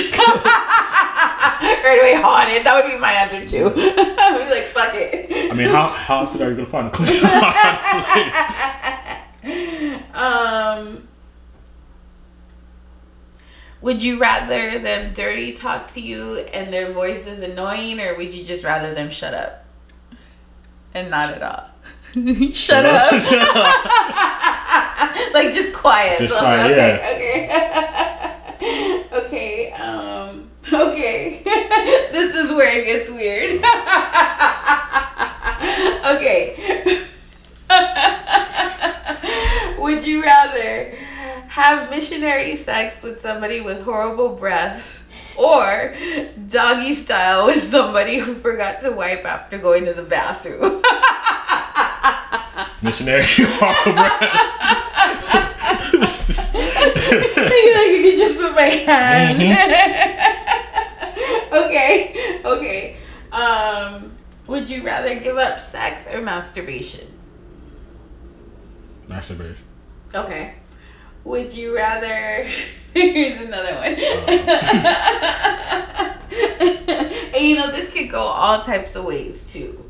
away, 2.01 2.14
haunted. 2.20 2.66
That 2.66 2.74
would 2.74 2.91
be 2.93 2.99
my 2.99 3.12
answer 3.12 3.45
too. 3.47 3.66
I 3.76 4.32
would 4.36 4.43
be 4.43 4.51
like, 4.51 4.64
fuck 4.74 4.91
it. 4.95 5.53
I 5.53 5.55
mean, 5.55 5.68
how 5.68 5.91
how 5.91 6.22
else 6.24 6.34
are 6.41 6.51
you 6.51 6.57
gonna 6.57 6.66
find 6.66 6.89
a 6.89 6.91
place? 6.91 7.22
Um, 10.18 11.07
would 13.80 14.03
you 14.03 14.18
rather 14.18 14.80
them 14.80 15.12
dirty 15.12 15.53
talk 15.53 15.86
to 15.93 16.01
you 16.01 16.39
and 16.53 16.72
their 16.72 16.91
voice 16.91 17.24
is 17.28 17.39
annoying, 17.41 18.01
or 18.01 18.16
would 18.16 18.34
you 18.34 18.45
just 18.45 18.64
rather 18.64 18.93
them 18.93 19.11
shut 19.11 19.32
up 19.32 19.64
and 20.93 21.09
not 21.09 21.30
at 21.30 21.41
all? 21.43 21.68
shut 22.53 22.84
up. 22.84 23.12
Shut 23.22 23.57
up. 23.57 23.64
like 25.32 25.53
just 25.55 25.72
quiet. 25.72 26.18
Just 26.18 26.34
Like, 26.34 26.43
quiet, 26.43 26.72
okay, 26.72 27.47
okay. 27.47 27.95
Okay. 30.73 31.43
This 32.11 32.35
is 32.35 32.51
where 32.51 32.73
it 32.77 32.87
gets 32.87 33.09
weird. 33.11 33.62
okay. 36.16 36.57
Would 39.79 40.05
you 40.07 40.23
rather 40.23 40.95
have 41.49 41.91
missionary 41.91 42.57
sex 42.57 43.03
with 43.03 43.21
somebody 43.21 43.61
with 43.61 43.83
horrible 43.83 44.31
breath 44.31 45.05
or 45.37 45.95
doggy 46.49 46.95
style 46.95 47.47
with 47.47 47.62
somebody 47.62 48.16
who 48.19 48.35
forgot 48.35 48.81
to 48.81 48.91
wipe 48.91 49.25
after 49.25 49.59
going 49.59 49.85
to 49.85 49.93
the 49.93 50.03
bathroom? 50.03 50.83
Missionary 52.83 53.25
walk 53.61 53.87
around. 53.87 54.29
You're 57.11 57.77
like, 57.77 57.93
you 57.93 58.03
can 58.03 58.16
just 58.16 58.37
put 58.37 58.55
my 58.55 58.62
hand. 58.62 59.39
okay, 61.53 62.40
okay. 62.44 62.96
Um, 63.32 64.12
would 64.46 64.68
you 64.68 64.84
rather 64.84 65.18
give 65.18 65.36
up 65.36 65.59
sex 65.59 66.14
or 66.14 66.22
masturbation? 66.22 67.07
Masturbation. 69.07 69.64
Okay. 70.14 70.55
Would 71.24 71.55
you 71.55 71.76
rather? 71.76 72.46
Here's 72.94 73.42
another 73.42 73.74
one. 73.74 73.84
and 77.34 77.44
you 77.44 77.57
know, 77.57 77.70
this 77.70 77.92
could 77.92 78.11
go 78.11 78.20
all 78.20 78.61
types 78.61 78.96
of 78.96 79.05
ways 79.05 79.53
too. 79.53 79.84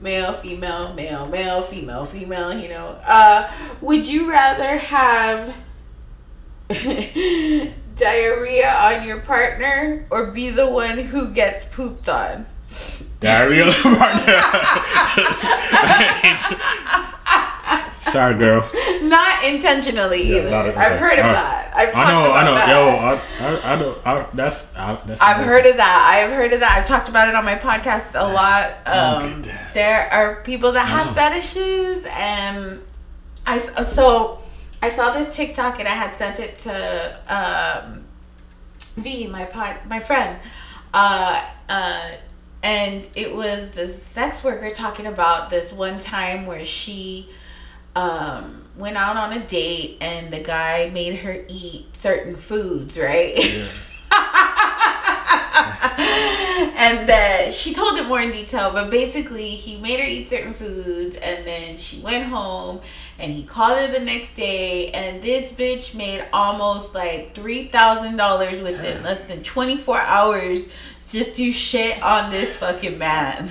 Male, 0.00 0.32
female, 0.32 0.92
male, 0.94 1.28
male, 1.28 1.62
female, 1.62 2.06
female, 2.06 2.58
you 2.58 2.68
know. 2.68 2.98
Uh, 3.06 3.48
would 3.80 4.04
you 4.06 4.28
rather 4.30 4.78
have 4.78 5.54
diarrhea 7.96 8.68
on 8.82 9.06
your 9.06 9.20
partner 9.20 10.06
or 10.10 10.26
be 10.26 10.50
the 10.50 10.68
one 10.70 10.98
who 10.98 11.28
gets 11.30 11.64
pooped 11.74 12.08
on? 12.08 12.46
Diarrhea 13.20 13.64
on 13.64 13.70
the 13.70 13.96
partner. 13.98 14.36
Sorry, 18.10 18.34
girl. 18.34 18.68
Not 19.02 19.44
intentionally 19.44 20.22
Yeah, 20.24 20.38
either. 20.38 20.50
not- 20.50 20.76
I've 20.78 20.98
heard 20.98 21.18
of 21.20 21.26
Uh, 21.26 21.32
that. 21.32 21.70
I've 21.76 21.92
talked 21.94 22.08
I 22.08 22.12
know, 22.12 22.24
about 22.24 22.36
I 22.36 22.44
know. 22.44 22.54
that. 22.54 22.68
Yo, 22.68 22.88
I, 23.46 23.46
I, 23.46 23.72
I 23.72 23.76
know. 23.78 23.96
I, 24.04 24.26
that's, 24.34 24.76
I, 24.76 24.94
that's. 25.06 25.22
I've 25.22 25.44
heard 25.44 25.66
of 25.66 25.76
that. 25.76 26.10
I've 26.24 26.32
heard 26.34 26.52
of 26.52 26.58
that. 26.60 26.76
I've 26.76 26.86
talked 26.88 27.08
about 27.08 27.28
it 27.28 27.34
on 27.36 27.44
my 27.44 27.54
podcast 27.54 28.14
a 28.18 28.24
lot. 28.32 28.72
Um, 28.86 29.42
there 29.74 30.12
are 30.12 30.42
people 30.42 30.72
that 30.72 30.88
have 30.88 31.14
fetishes, 31.14 32.04
and 32.10 32.80
I 33.46 33.58
so 33.58 34.39
I 34.82 34.88
saw 34.88 35.12
this 35.12 35.34
TikTok 35.34 35.78
and 35.78 35.86
I 35.86 35.92
had 35.92 36.16
sent 36.16 36.40
it 36.40 36.56
to 36.56 37.20
um, 37.28 38.04
V, 38.96 39.26
my 39.26 39.44
pod, 39.44 39.76
my 39.88 40.00
friend, 40.00 40.38
uh, 40.94 41.48
uh, 41.68 42.10
and 42.62 43.08
it 43.14 43.34
was 43.34 43.72
this 43.72 44.02
sex 44.02 44.42
worker 44.42 44.70
talking 44.70 45.06
about 45.06 45.50
this 45.50 45.72
one 45.72 45.98
time 45.98 46.46
where 46.46 46.64
she 46.64 47.28
um, 47.96 48.66
went 48.76 48.96
out 48.96 49.16
on 49.16 49.32
a 49.32 49.46
date 49.46 49.98
and 50.00 50.32
the 50.32 50.40
guy 50.40 50.90
made 50.92 51.16
her 51.16 51.44
eat 51.48 51.92
certain 51.92 52.36
foods, 52.36 52.98
right? 52.98 53.34
Yeah. 53.36 53.68
and 56.80 57.08
that 57.08 57.52
she 57.52 57.74
told 57.74 57.98
it 57.98 58.06
more 58.06 58.20
in 58.20 58.30
detail, 58.30 58.70
but 58.72 58.90
basically 58.90 59.50
he 59.50 59.76
made 59.76 60.00
her 60.00 60.06
eat 60.06 60.28
certain 60.28 60.52
foods 60.54 61.16
and 61.16 61.46
then 61.46 61.76
she 61.76 62.00
went 62.00 62.24
home 62.24 62.80
and 63.18 63.30
he 63.30 63.42
called 63.42 63.76
her 63.78 63.86
the 63.86 64.00
next 64.00 64.34
day 64.34 64.90
and 64.92 65.22
this 65.22 65.52
bitch 65.52 65.94
made 65.94 66.24
almost 66.32 66.94
like 66.94 67.34
three 67.34 67.64
thousand 67.68 68.16
dollars 68.16 68.62
within 68.62 69.02
less 69.02 69.20
than 69.28 69.42
twenty 69.42 69.76
four 69.76 69.98
hours 70.00 70.68
just 71.10 71.36
to 71.36 71.50
shit 71.52 72.00
on 72.02 72.30
this 72.30 72.56
fucking 72.56 72.96
man. 72.96 73.50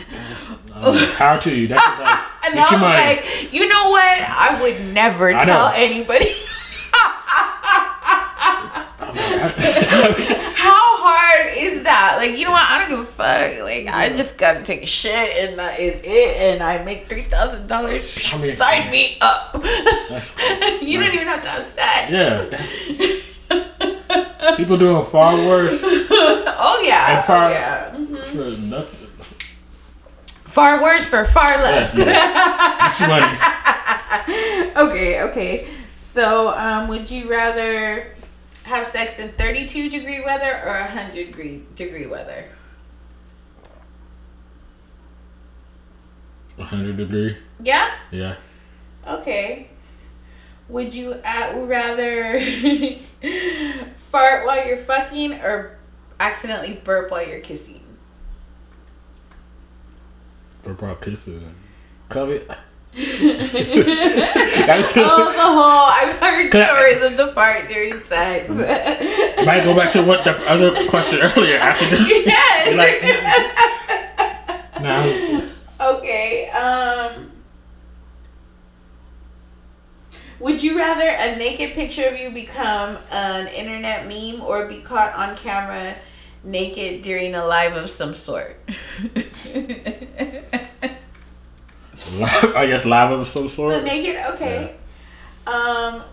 Power 1.18 1.40
to 1.42 1.56
you. 1.56 1.68
That's 1.68 1.86
like. 2.00 2.20
And 2.46 2.58
I 2.58 2.68
was 2.72 2.82
money. 2.82 2.96
like, 2.96 3.54
you 3.54 3.68
know 3.68 3.90
what? 3.90 4.02
I 4.02 4.58
would 4.62 4.94
never 4.94 5.34
I 5.34 5.46
tell 5.46 5.70
know. 5.70 5.74
anybody. 5.76 6.26
Is 11.70 11.84
that? 11.84 12.15
Like, 12.17 12.38
you 12.38 12.45
know 12.45 12.51
what? 12.51 12.70
I 12.70 12.80
don't 12.80 12.89
give 12.89 12.99
a 12.99 13.05
fuck? 13.05 13.63
Like 13.63 13.88
I 13.93 14.09
just 14.15 14.38
gotta 14.38 14.63
take 14.63 14.84
a 14.84 14.88
shit 14.88 15.11
and 15.49 15.57
that 15.59 15.80
is 15.80 16.01
it, 16.03 16.53
and 16.53 16.63
I 16.63 16.84
make 16.84 17.07
three 17.09 17.24
thousand 17.24 17.67
dollars. 17.67 18.09
Sign 18.09 18.89
me 18.91 19.17
up. 19.22 19.55
You 20.82 20.99
don't 20.99 21.13
even 21.13 21.28
have 21.28 21.41
to 21.41 21.47
have 21.49 21.63
sex. 21.63 22.09
Yeah. 22.09 22.45
People 24.57 24.78
doing 24.78 25.05
far 25.05 25.36
worse 25.36 25.82
Oh 25.84 26.84
yeah. 26.86 27.22
Far- 27.22 27.45
oh, 27.45 27.49
yeah. 27.51 27.91
Mhm. 27.95 28.17
for 28.26 28.57
nothing. 28.61 29.07
Far 30.45 30.82
worse 30.82 31.03
for 31.05 31.24
far 31.26 31.49
less. 31.57 31.93
Okay, 34.78 35.22
okay. 35.24 35.67
So, 35.95 36.53
um, 36.57 36.88
would 36.88 37.09
you 37.11 37.30
rather 37.30 38.07
have 38.70 38.88
sex 38.88 39.20
in 39.20 39.30
32 39.30 39.89
degree 39.89 40.22
weather 40.22 40.61
or 40.63 40.80
100 40.80 41.13
degree 41.13 41.63
degree 41.76 42.05
weather? 42.05 42.45
100 46.55 46.95
degree. 46.97 47.38
Yeah? 47.63 47.91
Yeah. 48.11 48.36
Okay. 49.07 49.70
Would 50.67 50.93
you 50.93 51.13
at, 51.24 51.55
rather 51.55 52.39
fart 53.95 54.45
while 54.45 54.67
you're 54.67 54.78
fucking 54.78 55.34
or 55.34 55.78
accidentally 56.20 56.80
burp 56.84 57.09
while 57.09 57.28
you're 57.28 57.39
kissing? 57.39 57.82
For 60.61 60.72
about 60.72 61.01
kissing. 61.01 61.55
Covet. 62.09 62.47
oh, 62.97 63.01
the 65.36 65.41
whole. 65.41 65.89
I've 66.54 66.62
I- 66.62 66.66
stories 66.66 67.04
of 67.04 67.18
the 67.18 67.28
fart 67.34 67.68
during 67.68 68.00
sex. 68.02 68.50
Might 69.45 69.64
go 69.64 69.76
back 69.76 69.91
to 69.93 70.04
what 70.04 70.24
the 70.24 70.36
other 70.50 70.88
question 70.89 71.20
earlier. 71.22 71.58
After 71.58 71.86
this. 71.89 72.08
yes. 72.26 72.76
Like, 72.76 73.02
now, 74.82 75.04
Okay. 75.82 76.50
Um. 76.50 77.32
Would 80.39 80.64
you 80.64 80.78
rather 80.78 81.04
a 81.08 81.36
naked 81.36 81.72
picture 81.74 82.08
of 82.08 82.18
you 82.18 82.32
become 82.32 82.97
an 83.12 83.47
internet 83.47 84.08
meme 84.08 84.41
or 84.41 84.66
be 84.68 84.80
caught 84.80 85.14
on 85.14 85.36
camera 85.36 85.95
naked 86.45 87.02
during 87.02 87.36
a 87.36 87.45
live 87.45 87.76
of 87.76 87.89
some 87.89 88.14
sort? 88.16 88.58
I 92.22 92.66
guess 92.68 92.86
live 92.86 93.12
of 93.12 93.28
some 93.28 93.43
the 93.43 93.50
sort. 93.50 93.84
naked, 93.84 94.16
okay. 94.34 94.76
Um. 95.45 96.04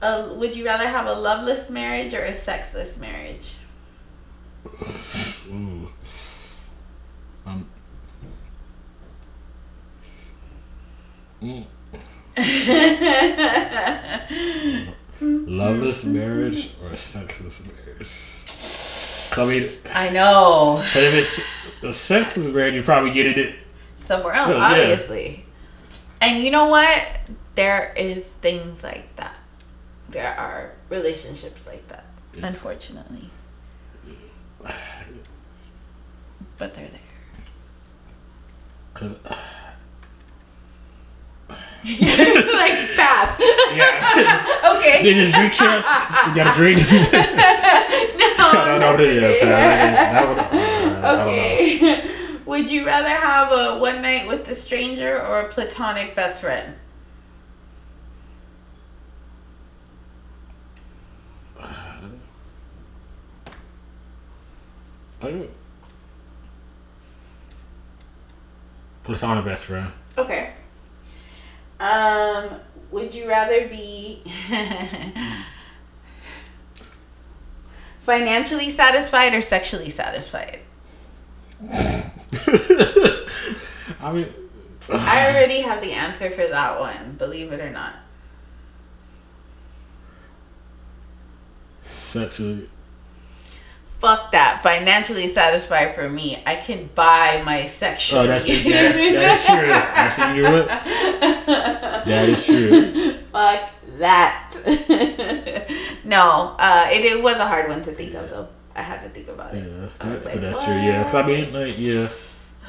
Uh, 0.00 0.28
would 0.36 0.54
you 0.54 0.64
rather 0.64 0.86
have 0.88 1.06
a 1.06 1.12
loveless 1.14 1.68
marriage 1.70 2.14
or 2.14 2.20
a 2.22 2.32
sexless 2.32 2.96
marriage? 2.96 3.54
Ooh. 5.50 5.88
Um. 7.46 7.68
Mm. 11.42 11.64
Loveless 15.20 16.04
marriage 16.04 16.70
or 16.82 16.94
sexless 16.96 17.62
marriage? 17.64 18.08
I 19.36 19.44
mean, 19.46 19.68
I 19.94 20.08
know. 20.10 20.82
'cause 20.92 21.02
if 21.02 21.14
it's 21.14 21.40
a 21.84 21.92
sexless 21.92 22.52
marriage, 22.52 22.74
you 22.76 22.82
probably 22.82 23.10
get 23.10 23.26
it. 23.38 23.56
somewhere 23.96 24.32
else, 24.34 24.52
Oh, 24.54 24.58
yeah. 24.58 24.64
obviously. 24.92 25.44
And 26.20 26.42
you 26.42 26.50
know 26.50 26.66
what? 26.68 27.20
There 27.56 27.92
is 27.96 28.34
things 28.36 28.82
like 28.82 29.14
that. 29.16 29.34
There 30.08 30.34
are 30.38 30.72
relationships 30.88 31.66
like 31.66 31.86
that, 31.88 32.04
unfortunately. 32.42 33.30
But 36.58 36.74
they're 36.74 36.88
there. 36.88 37.00
'Cause- 38.94 39.16
like 41.84 42.74
fast. 42.98 43.40
yeah. 43.72 44.74
okay. 44.76 45.02
Did 45.02 45.16
you 45.16 45.32
drink 45.32 45.52
champs? 45.52 45.86
You 46.26 46.34
got 46.34 46.52
a 46.52 46.56
drink? 46.56 46.80
I 46.90 48.64
don't 48.66 48.80
know 48.80 48.90
what 48.92 49.00
it 49.00 49.22
is. 49.22 49.42
I 49.44 50.20
don't 50.20 50.36
know. 50.36 50.42
I 50.50 51.00
don't 51.00 51.00
know. 51.00 51.22
Okay. 51.22 52.10
Would 52.46 52.68
you 52.70 52.84
rather 52.86 53.08
have 53.08 53.52
a 53.52 53.78
one 53.78 54.02
night 54.02 54.26
with 54.26 54.48
a 54.48 54.54
stranger 54.54 55.20
or 55.22 55.42
a 55.42 55.48
platonic 55.48 56.16
best 56.16 56.40
friend? 56.40 56.74
I 65.20 65.30
don't- 65.30 65.50
Platonic 69.04 69.44
best 69.44 69.66
friend. 69.66 69.92
Okay. 70.16 70.52
Um, 71.80 72.50
would 72.90 73.14
you 73.14 73.28
rather 73.28 73.68
be 73.68 74.22
financially 78.00 78.68
satisfied 78.68 79.32
or 79.34 79.40
sexually 79.40 79.90
satisfied? 79.90 80.58
I 81.70 82.12
mean, 84.12 84.28
I 84.90 85.30
already 85.30 85.62
have 85.62 85.80
the 85.80 85.92
answer 85.92 86.30
for 86.30 86.46
that 86.46 86.78
one, 86.78 87.12
believe 87.14 87.52
it 87.52 87.60
or 87.60 87.70
not. 87.70 87.94
sexually. 91.84 92.68
Fuck 93.98 94.30
that. 94.30 94.60
Financially 94.62 95.26
satisfied 95.26 95.92
for 95.92 96.08
me. 96.08 96.40
I 96.46 96.54
can 96.54 96.88
buy 96.94 97.42
my 97.44 97.62
sexually. 97.62 98.24
Oh, 98.24 98.26
that's 98.28 98.46
that, 98.46 98.64
that 98.64 98.96
is 98.96 99.46
true. 99.46 99.70
Actually, 99.72 100.36
you 100.36 100.42
know 100.42 100.62
what? 100.62 100.68
That 102.06 102.28
is 102.28 102.46
true. 102.46 103.12
Fuck 103.32 103.70
that. 103.98 104.54
no, 106.04 106.54
uh, 106.58 106.88
it, 106.92 107.04
it 107.04 107.22
was 107.22 107.36
a 107.36 107.46
hard 107.46 107.68
one 107.68 107.82
to 107.82 107.92
think 107.92 108.14
of 108.14 108.30
though. 108.30 108.48
I 108.76 108.82
had 108.82 109.02
to 109.02 109.08
think 109.08 109.28
about 109.28 109.52
Yeah, 109.52 109.62
it. 109.62 109.90
I 110.00 110.14
was 110.14 110.24
like, 110.24 110.40
that's 110.40 110.64
true. 110.64 110.74
Yeah, 110.74 111.10
I 111.12 111.26
mean, 111.26 111.52
like, 111.52 111.74
yeah. 111.76 112.06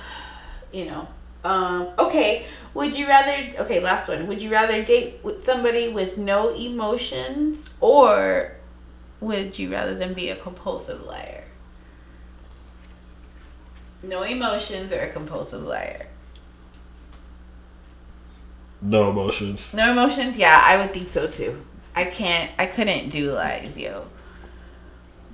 you 0.73 0.85
know. 0.85 1.07
Um, 1.43 1.89
okay. 1.99 2.45
Would 2.73 2.97
you 2.97 3.07
rather? 3.07 3.61
Okay, 3.63 3.79
last 3.79 4.07
one. 4.07 4.27
Would 4.27 4.41
you 4.41 4.51
rather 4.51 4.83
date 4.83 5.19
with 5.23 5.43
somebody 5.43 5.89
with 5.89 6.17
no 6.17 6.49
emotions, 6.53 7.69
or 7.79 8.58
would 9.21 9.57
you 9.59 9.71
rather 9.71 9.95
than 9.95 10.13
be 10.13 10.29
a 10.29 10.35
compulsive 10.35 11.01
liar? 11.05 11.43
No 14.01 14.23
emotions 14.23 14.93
or 14.93 15.01
a 15.01 15.11
compulsive 15.11 15.63
liar? 15.63 16.07
No 18.81 19.09
emotions. 19.09 19.73
No 19.73 19.91
emotions. 19.91 20.37
Yeah, 20.37 20.61
I 20.63 20.77
would 20.77 20.93
think 20.93 21.07
so 21.07 21.27
too. 21.27 21.65
I 21.95 22.05
can't. 22.05 22.49
I 22.57 22.65
couldn't 22.65 23.09
do 23.09 23.31
lies, 23.33 23.77
yo. 23.77 24.05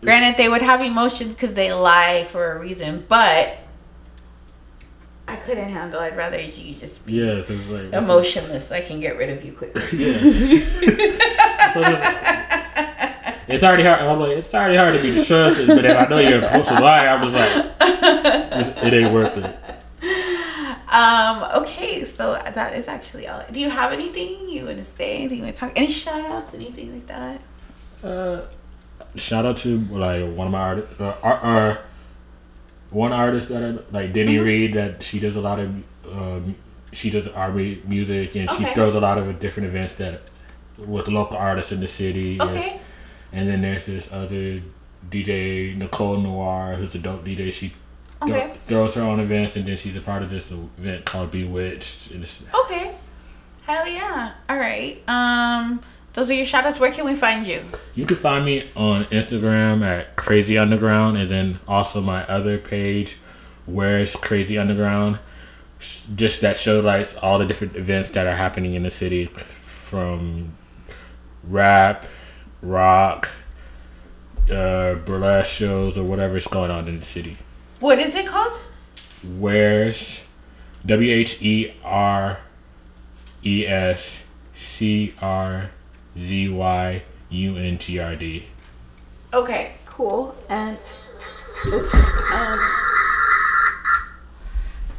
Granted, 0.01 0.37
they 0.37 0.49
would 0.49 0.61
have 0.61 0.81
emotions 0.81 1.35
because 1.35 1.53
they 1.55 1.71
lie 1.71 2.23
for 2.25 2.53
a 2.53 2.59
reason, 2.59 3.05
but 3.07 3.57
I 5.27 5.35
couldn't 5.35 5.69
handle. 5.69 5.99
I'd 5.99 6.17
rather 6.17 6.39
you 6.39 6.75
just 6.75 7.05
be 7.05 7.13
Yeah, 7.13 7.35
because 7.35 7.67
like 7.67 7.93
emotionless. 7.93 8.71
I 8.71 8.81
can 8.81 8.99
get 8.99 9.17
rid 9.17 9.29
of 9.29 9.43
you 9.43 9.51
quickly. 9.53 9.83
Yeah. 9.93 10.21
It's- 13.47 13.63
already 13.63 13.83
hard. 13.83 14.01
I'm 14.01 14.19
like, 14.19 14.37
it's 14.37 14.53
already 14.53 14.77
hard 14.77 14.93
to 14.95 15.01
be 15.01 15.23
trusted, 15.23 15.67
but 15.67 15.85
if 15.85 15.97
I 15.97 16.05
know 16.09 16.17
you're 16.19 16.37
a 16.39 16.41
compulsive 16.49 16.79
liar, 16.79 17.09
I'm 17.09 17.21
just 17.29 17.35
like, 17.35 18.83
it 18.83 18.93
ain't 18.93 19.13
worth 19.13 19.37
it. 19.37 19.55
Um. 20.91 21.43
Okay. 21.63 22.03
So 22.05 22.33
that 22.33 22.75
is 22.77 22.87
actually 22.87 23.27
all. 23.27 23.43
Do 23.51 23.59
you 23.59 23.69
have 23.69 23.91
anything 23.91 24.47
you 24.49 24.65
want 24.65 24.77
to 24.77 24.83
say? 24.83 25.17
Anything 25.17 25.39
you 25.39 25.43
want 25.43 25.55
to 25.55 25.59
talk? 25.59 25.73
Any 25.75 25.87
shout 25.91 26.23
outs? 26.25 26.53
Anything 26.53 26.93
like 26.93 27.07
that? 27.07 27.41
Uh, 28.03 28.41
shout 29.15 29.45
out 29.45 29.57
to 29.57 29.79
like 29.89 30.23
one 30.35 30.47
of 30.47 30.51
my 30.53 30.59
artists, 30.61 31.01
uh, 31.01 31.15
ar- 31.21 31.43
uh, 31.71 31.77
one 32.91 33.11
artist 33.11 33.49
that 33.49 33.63
I, 33.63 33.77
like 33.95 34.13
Denny 34.13 34.35
Mm-hmm. 34.35 34.45
Reed 34.45 34.73
that 34.75 35.03
she 35.03 35.19
does 35.19 35.35
a 35.35 35.41
lot 35.41 35.59
of 35.59 35.83
um, 36.11 36.55
she 36.93 37.09
does 37.09 37.27
R&B 37.27 37.81
music 37.85 38.35
and 38.35 38.49
she 38.51 38.63
throws 38.63 38.95
a 38.95 38.99
lot 39.01 39.17
of 39.17 39.39
different 39.39 39.67
events 39.67 39.95
that 39.95 40.21
with 40.77 41.07
local 41.09 41.35
artists 41.35 41.71
in 41.73 41.81
the 41.81 41.87
city. 41.87 42.37
Okay. 42.41 42.79
And 43.35 43.47
then 43.49 43.61
there's 43.61 43.85
this 43.85 44.11
other 44.11 44.61
DJ 45.11 45.75
Nicole 45.77 46.17
Noir 46.17 46.75
who's 46.75 46.95
a 46.95 46.99
dope 46.99 47.23
DJ. 47.25 47.51
She 47.51 47.73
Okay. 48.21 48.55
throws 48.67 48.95
her 48.95 49.01
own 49.01 49.19
events 49.19 49.55
and 49.55 49.65
then 49.65 49.77
she's 49.77 49.95
a 49.95 50.01
part 50.01 50.23
of 50.23 50.29
this 50.31 50.51
event 50.51 51.05
called 51.05 51.29
Bewitched. 51.31 52.11
Okay. 52.13 52.95
Hell 53.67 53.87
yeah. 53.87 54.31
All 54.49 54.57
right. 54.57 55.01
Um. 55.07 55.81
Those 56.13 56.29
are 56.29 56.33
your 56.33 56.45
shout 56.45 56.65
outs. 56.65 56.79
Where 56.79 56.93
can 56.93 57.03
we 57.03 57.13
find 57.13 57.45
you? 57.45 57.61
You 57.93 58.05
can 58.05 58.15
find 58.15 58.45
me 58.45 58.69
on 58.73 59.03
Instagram 59.05 59.83
at 59.83 60.15
Crazy 60.15 60.57
Underground, 60.57 61.17
and 61.17 61.29
then 61.29 61.59
also 61.67 61.99
my 61.99 62.23
other 62.27 62.57
page, 62.57 63.17
Where's 63.65 64.15
Crazy 64.15 64.57
Underground, 64.57 65.19
just 66.15 66.39
that 66.39 66.55
show 66.55 66.81
showlights 66.81 67.21
all 67.21 67.37
the 67.37 67.45
different 67.45 67.75
events 67.75 68.11
that 68.11 68.27
are 68.27 68.35
happening 68.37 68.75
in 68.75 68.83
the 68.83 68.91
city, 68.91 69.25
from 69.25 70.53
rap, 71.43 72.05
rock, 72.65 73.29
uh, 74.51 74.95
burlesque 74.95 75.51
shows 75.51 75.97
or 75.97 76.03
whatever 76.03 76.37
is 76.37 76.47
going 76.47 76.71
on 76.71 76.87
in 76.87 76.99
the 76.99 77.05
city. 77.05 77.37
What 77.79 77.99
is 77.99 78.15
it 78.15 78.25
called? 78.25 78.59
Where's 79.37 80.21
W 80.85 81.11
H 81.11 81.41
E 81.41 81.73
R 81.83 82.37
E 83.43 83.65
S 83.65 84.23
C 84.53 85.13
R 85.21 85.71
Z 86.17 86.49
Y 86.49 87.03
U 87.29 87.57
N 87.57 87.77
T 87.77 87.99
R 87.99 88.15
D. 88.15 88.45
Okay, 89.33 89.73
cool. 89.85 90.35
And 90.47 90.77
oops, 91.67 91.93
um, 92.31 92.59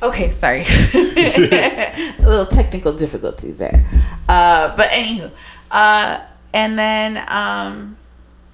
okay, 0.03 0.31
sorry, 0.31 0.65
a 0.95 2.15
little 2.21 2.47
technical 2.47 2.93
difficulties 2.93 3.59
there. 3.59 3.85
Uh, 4.29 4.75
but 4.77 4.89
anywho, 4.89 5.31
uh, 5.71 6.19
and 6.57 6.79
then 6.79 7.23
um, 7.29 7.99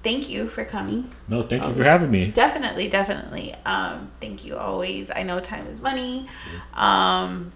thank 0.03 0.29
you 0.29 0.47
for 0.47 0.65
coming. 0.65 1.09
No, 1.29 1.41
thank 1.41 1.63
you 1.63 1.73
for 1.73 1.83
having 1.85 2.11
me. 2.11 2.25
Definitely, 2.25 2.89
definitely. 2.89 3.55
Um, 3.65 4.11
thank 4.17 4.43
you 4.43 4.57
always. 4.57 5.09
I 5.15 5.23
know 5.23 5.39
time 5.39 5.67
is 5.67 5.81
money. 5.81 6.27
Um, 6.73 7.53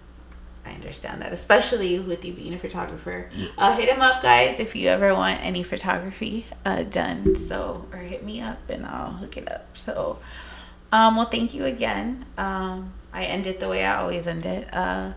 I 0.64 0.72
understand 0.72 1.20
that, 1.20 1.32
especially 1.32 2.00
with 2.00 2.24
you 2.24 2.32
being 2.32 2.54
a 2.54 2.58
photographer. 2.58 3.28
Uh, 3.58 3.76
hit 3.76 3.90
him 3.90 4.00
up, 4.00 4.22
guys, 4.22 4.58
if 4.58 4.74
you 4.74 4.88
ever 4.88 5.14
want 5.14 5.38
any 5.44 5.62
photography 5.62 6.46
uh, 6.64 6.82
done. 6.84 7.34
So, 7.34 7.86
or 7.92 7.98
hit 7.98 8.24
me 8.24 8.40
up 8.40 8.70
and 8.70 8.86
I'll 8.86 9.12
hook 9.12 9.36
it 9.36 9.52
up. 9.52 9.76
So, 9.76 10.18
um, 10.92 11.16
well, 11.16 11.26
thank 11.26 11.52
you 11.52 11.66
again. 11.66 12.24
Um, 12.38 12.94
I 13.12 13.24
end 13.24 13.46
it 13.46 13.60
the 13.60 13.68
way 13.68 13.84
I 13.84 13.96
always 13.96 14.26
end 14.26 14.46
it. 14.46 14.72
Uh, 14.72 15.12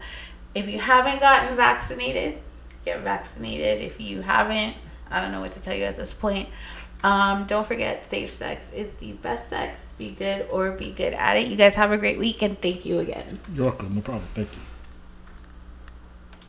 if 0.54 0.70
you 0.70 0.80
haven't 0.80 1.22
gotten 1.22 1.56
vaccinated, 1.56 2.40
get 2.84 3.00
vaccinated. 3.00 3.82
If 3.82 4.02
you 4.02 4.22
haven't, 4.22 4.76
I 5.12 5.22
don't 5.22 5.32
know 5.32 5.41
what 5.41 5.51
to 5.53 5.62
tell 5.62 5.76
you 5.76 5.84
at 5.84 5.95
this 5.95 6.14
point. 6.14 6.49
Um, 7.03 7.45
don't 7.45 7.66
forget, 7.66 8.05
safe 8.05 8.30
sex 8.30 8.72
is 8.74 8.95
the 8.95 9.14
best 9.14 9.49
sex. 9.49 9.91
Be 9.97 10.12
good 10.12 10.47
or 10.51 10.72
be 10.72 10.91
good 10.91 11.14
at 11.14 11.38
it. 11.38 11.47
You 11.47 11.55
guys 11.55 11.76
have 11.76 11.91
a 11.91 11.97
great 11.97 12.20
week 12.20 12.43
and 12.43 12.59
thank 12.62 12.86
you 12.86 12.99
again. 12.99 13.39
You're 13.53 13.66
welcome. 13.66 13.95
No 13.95 14.01
problem. 14.01 14.28
Thank 14.36 14.53
you. 14.53 14.70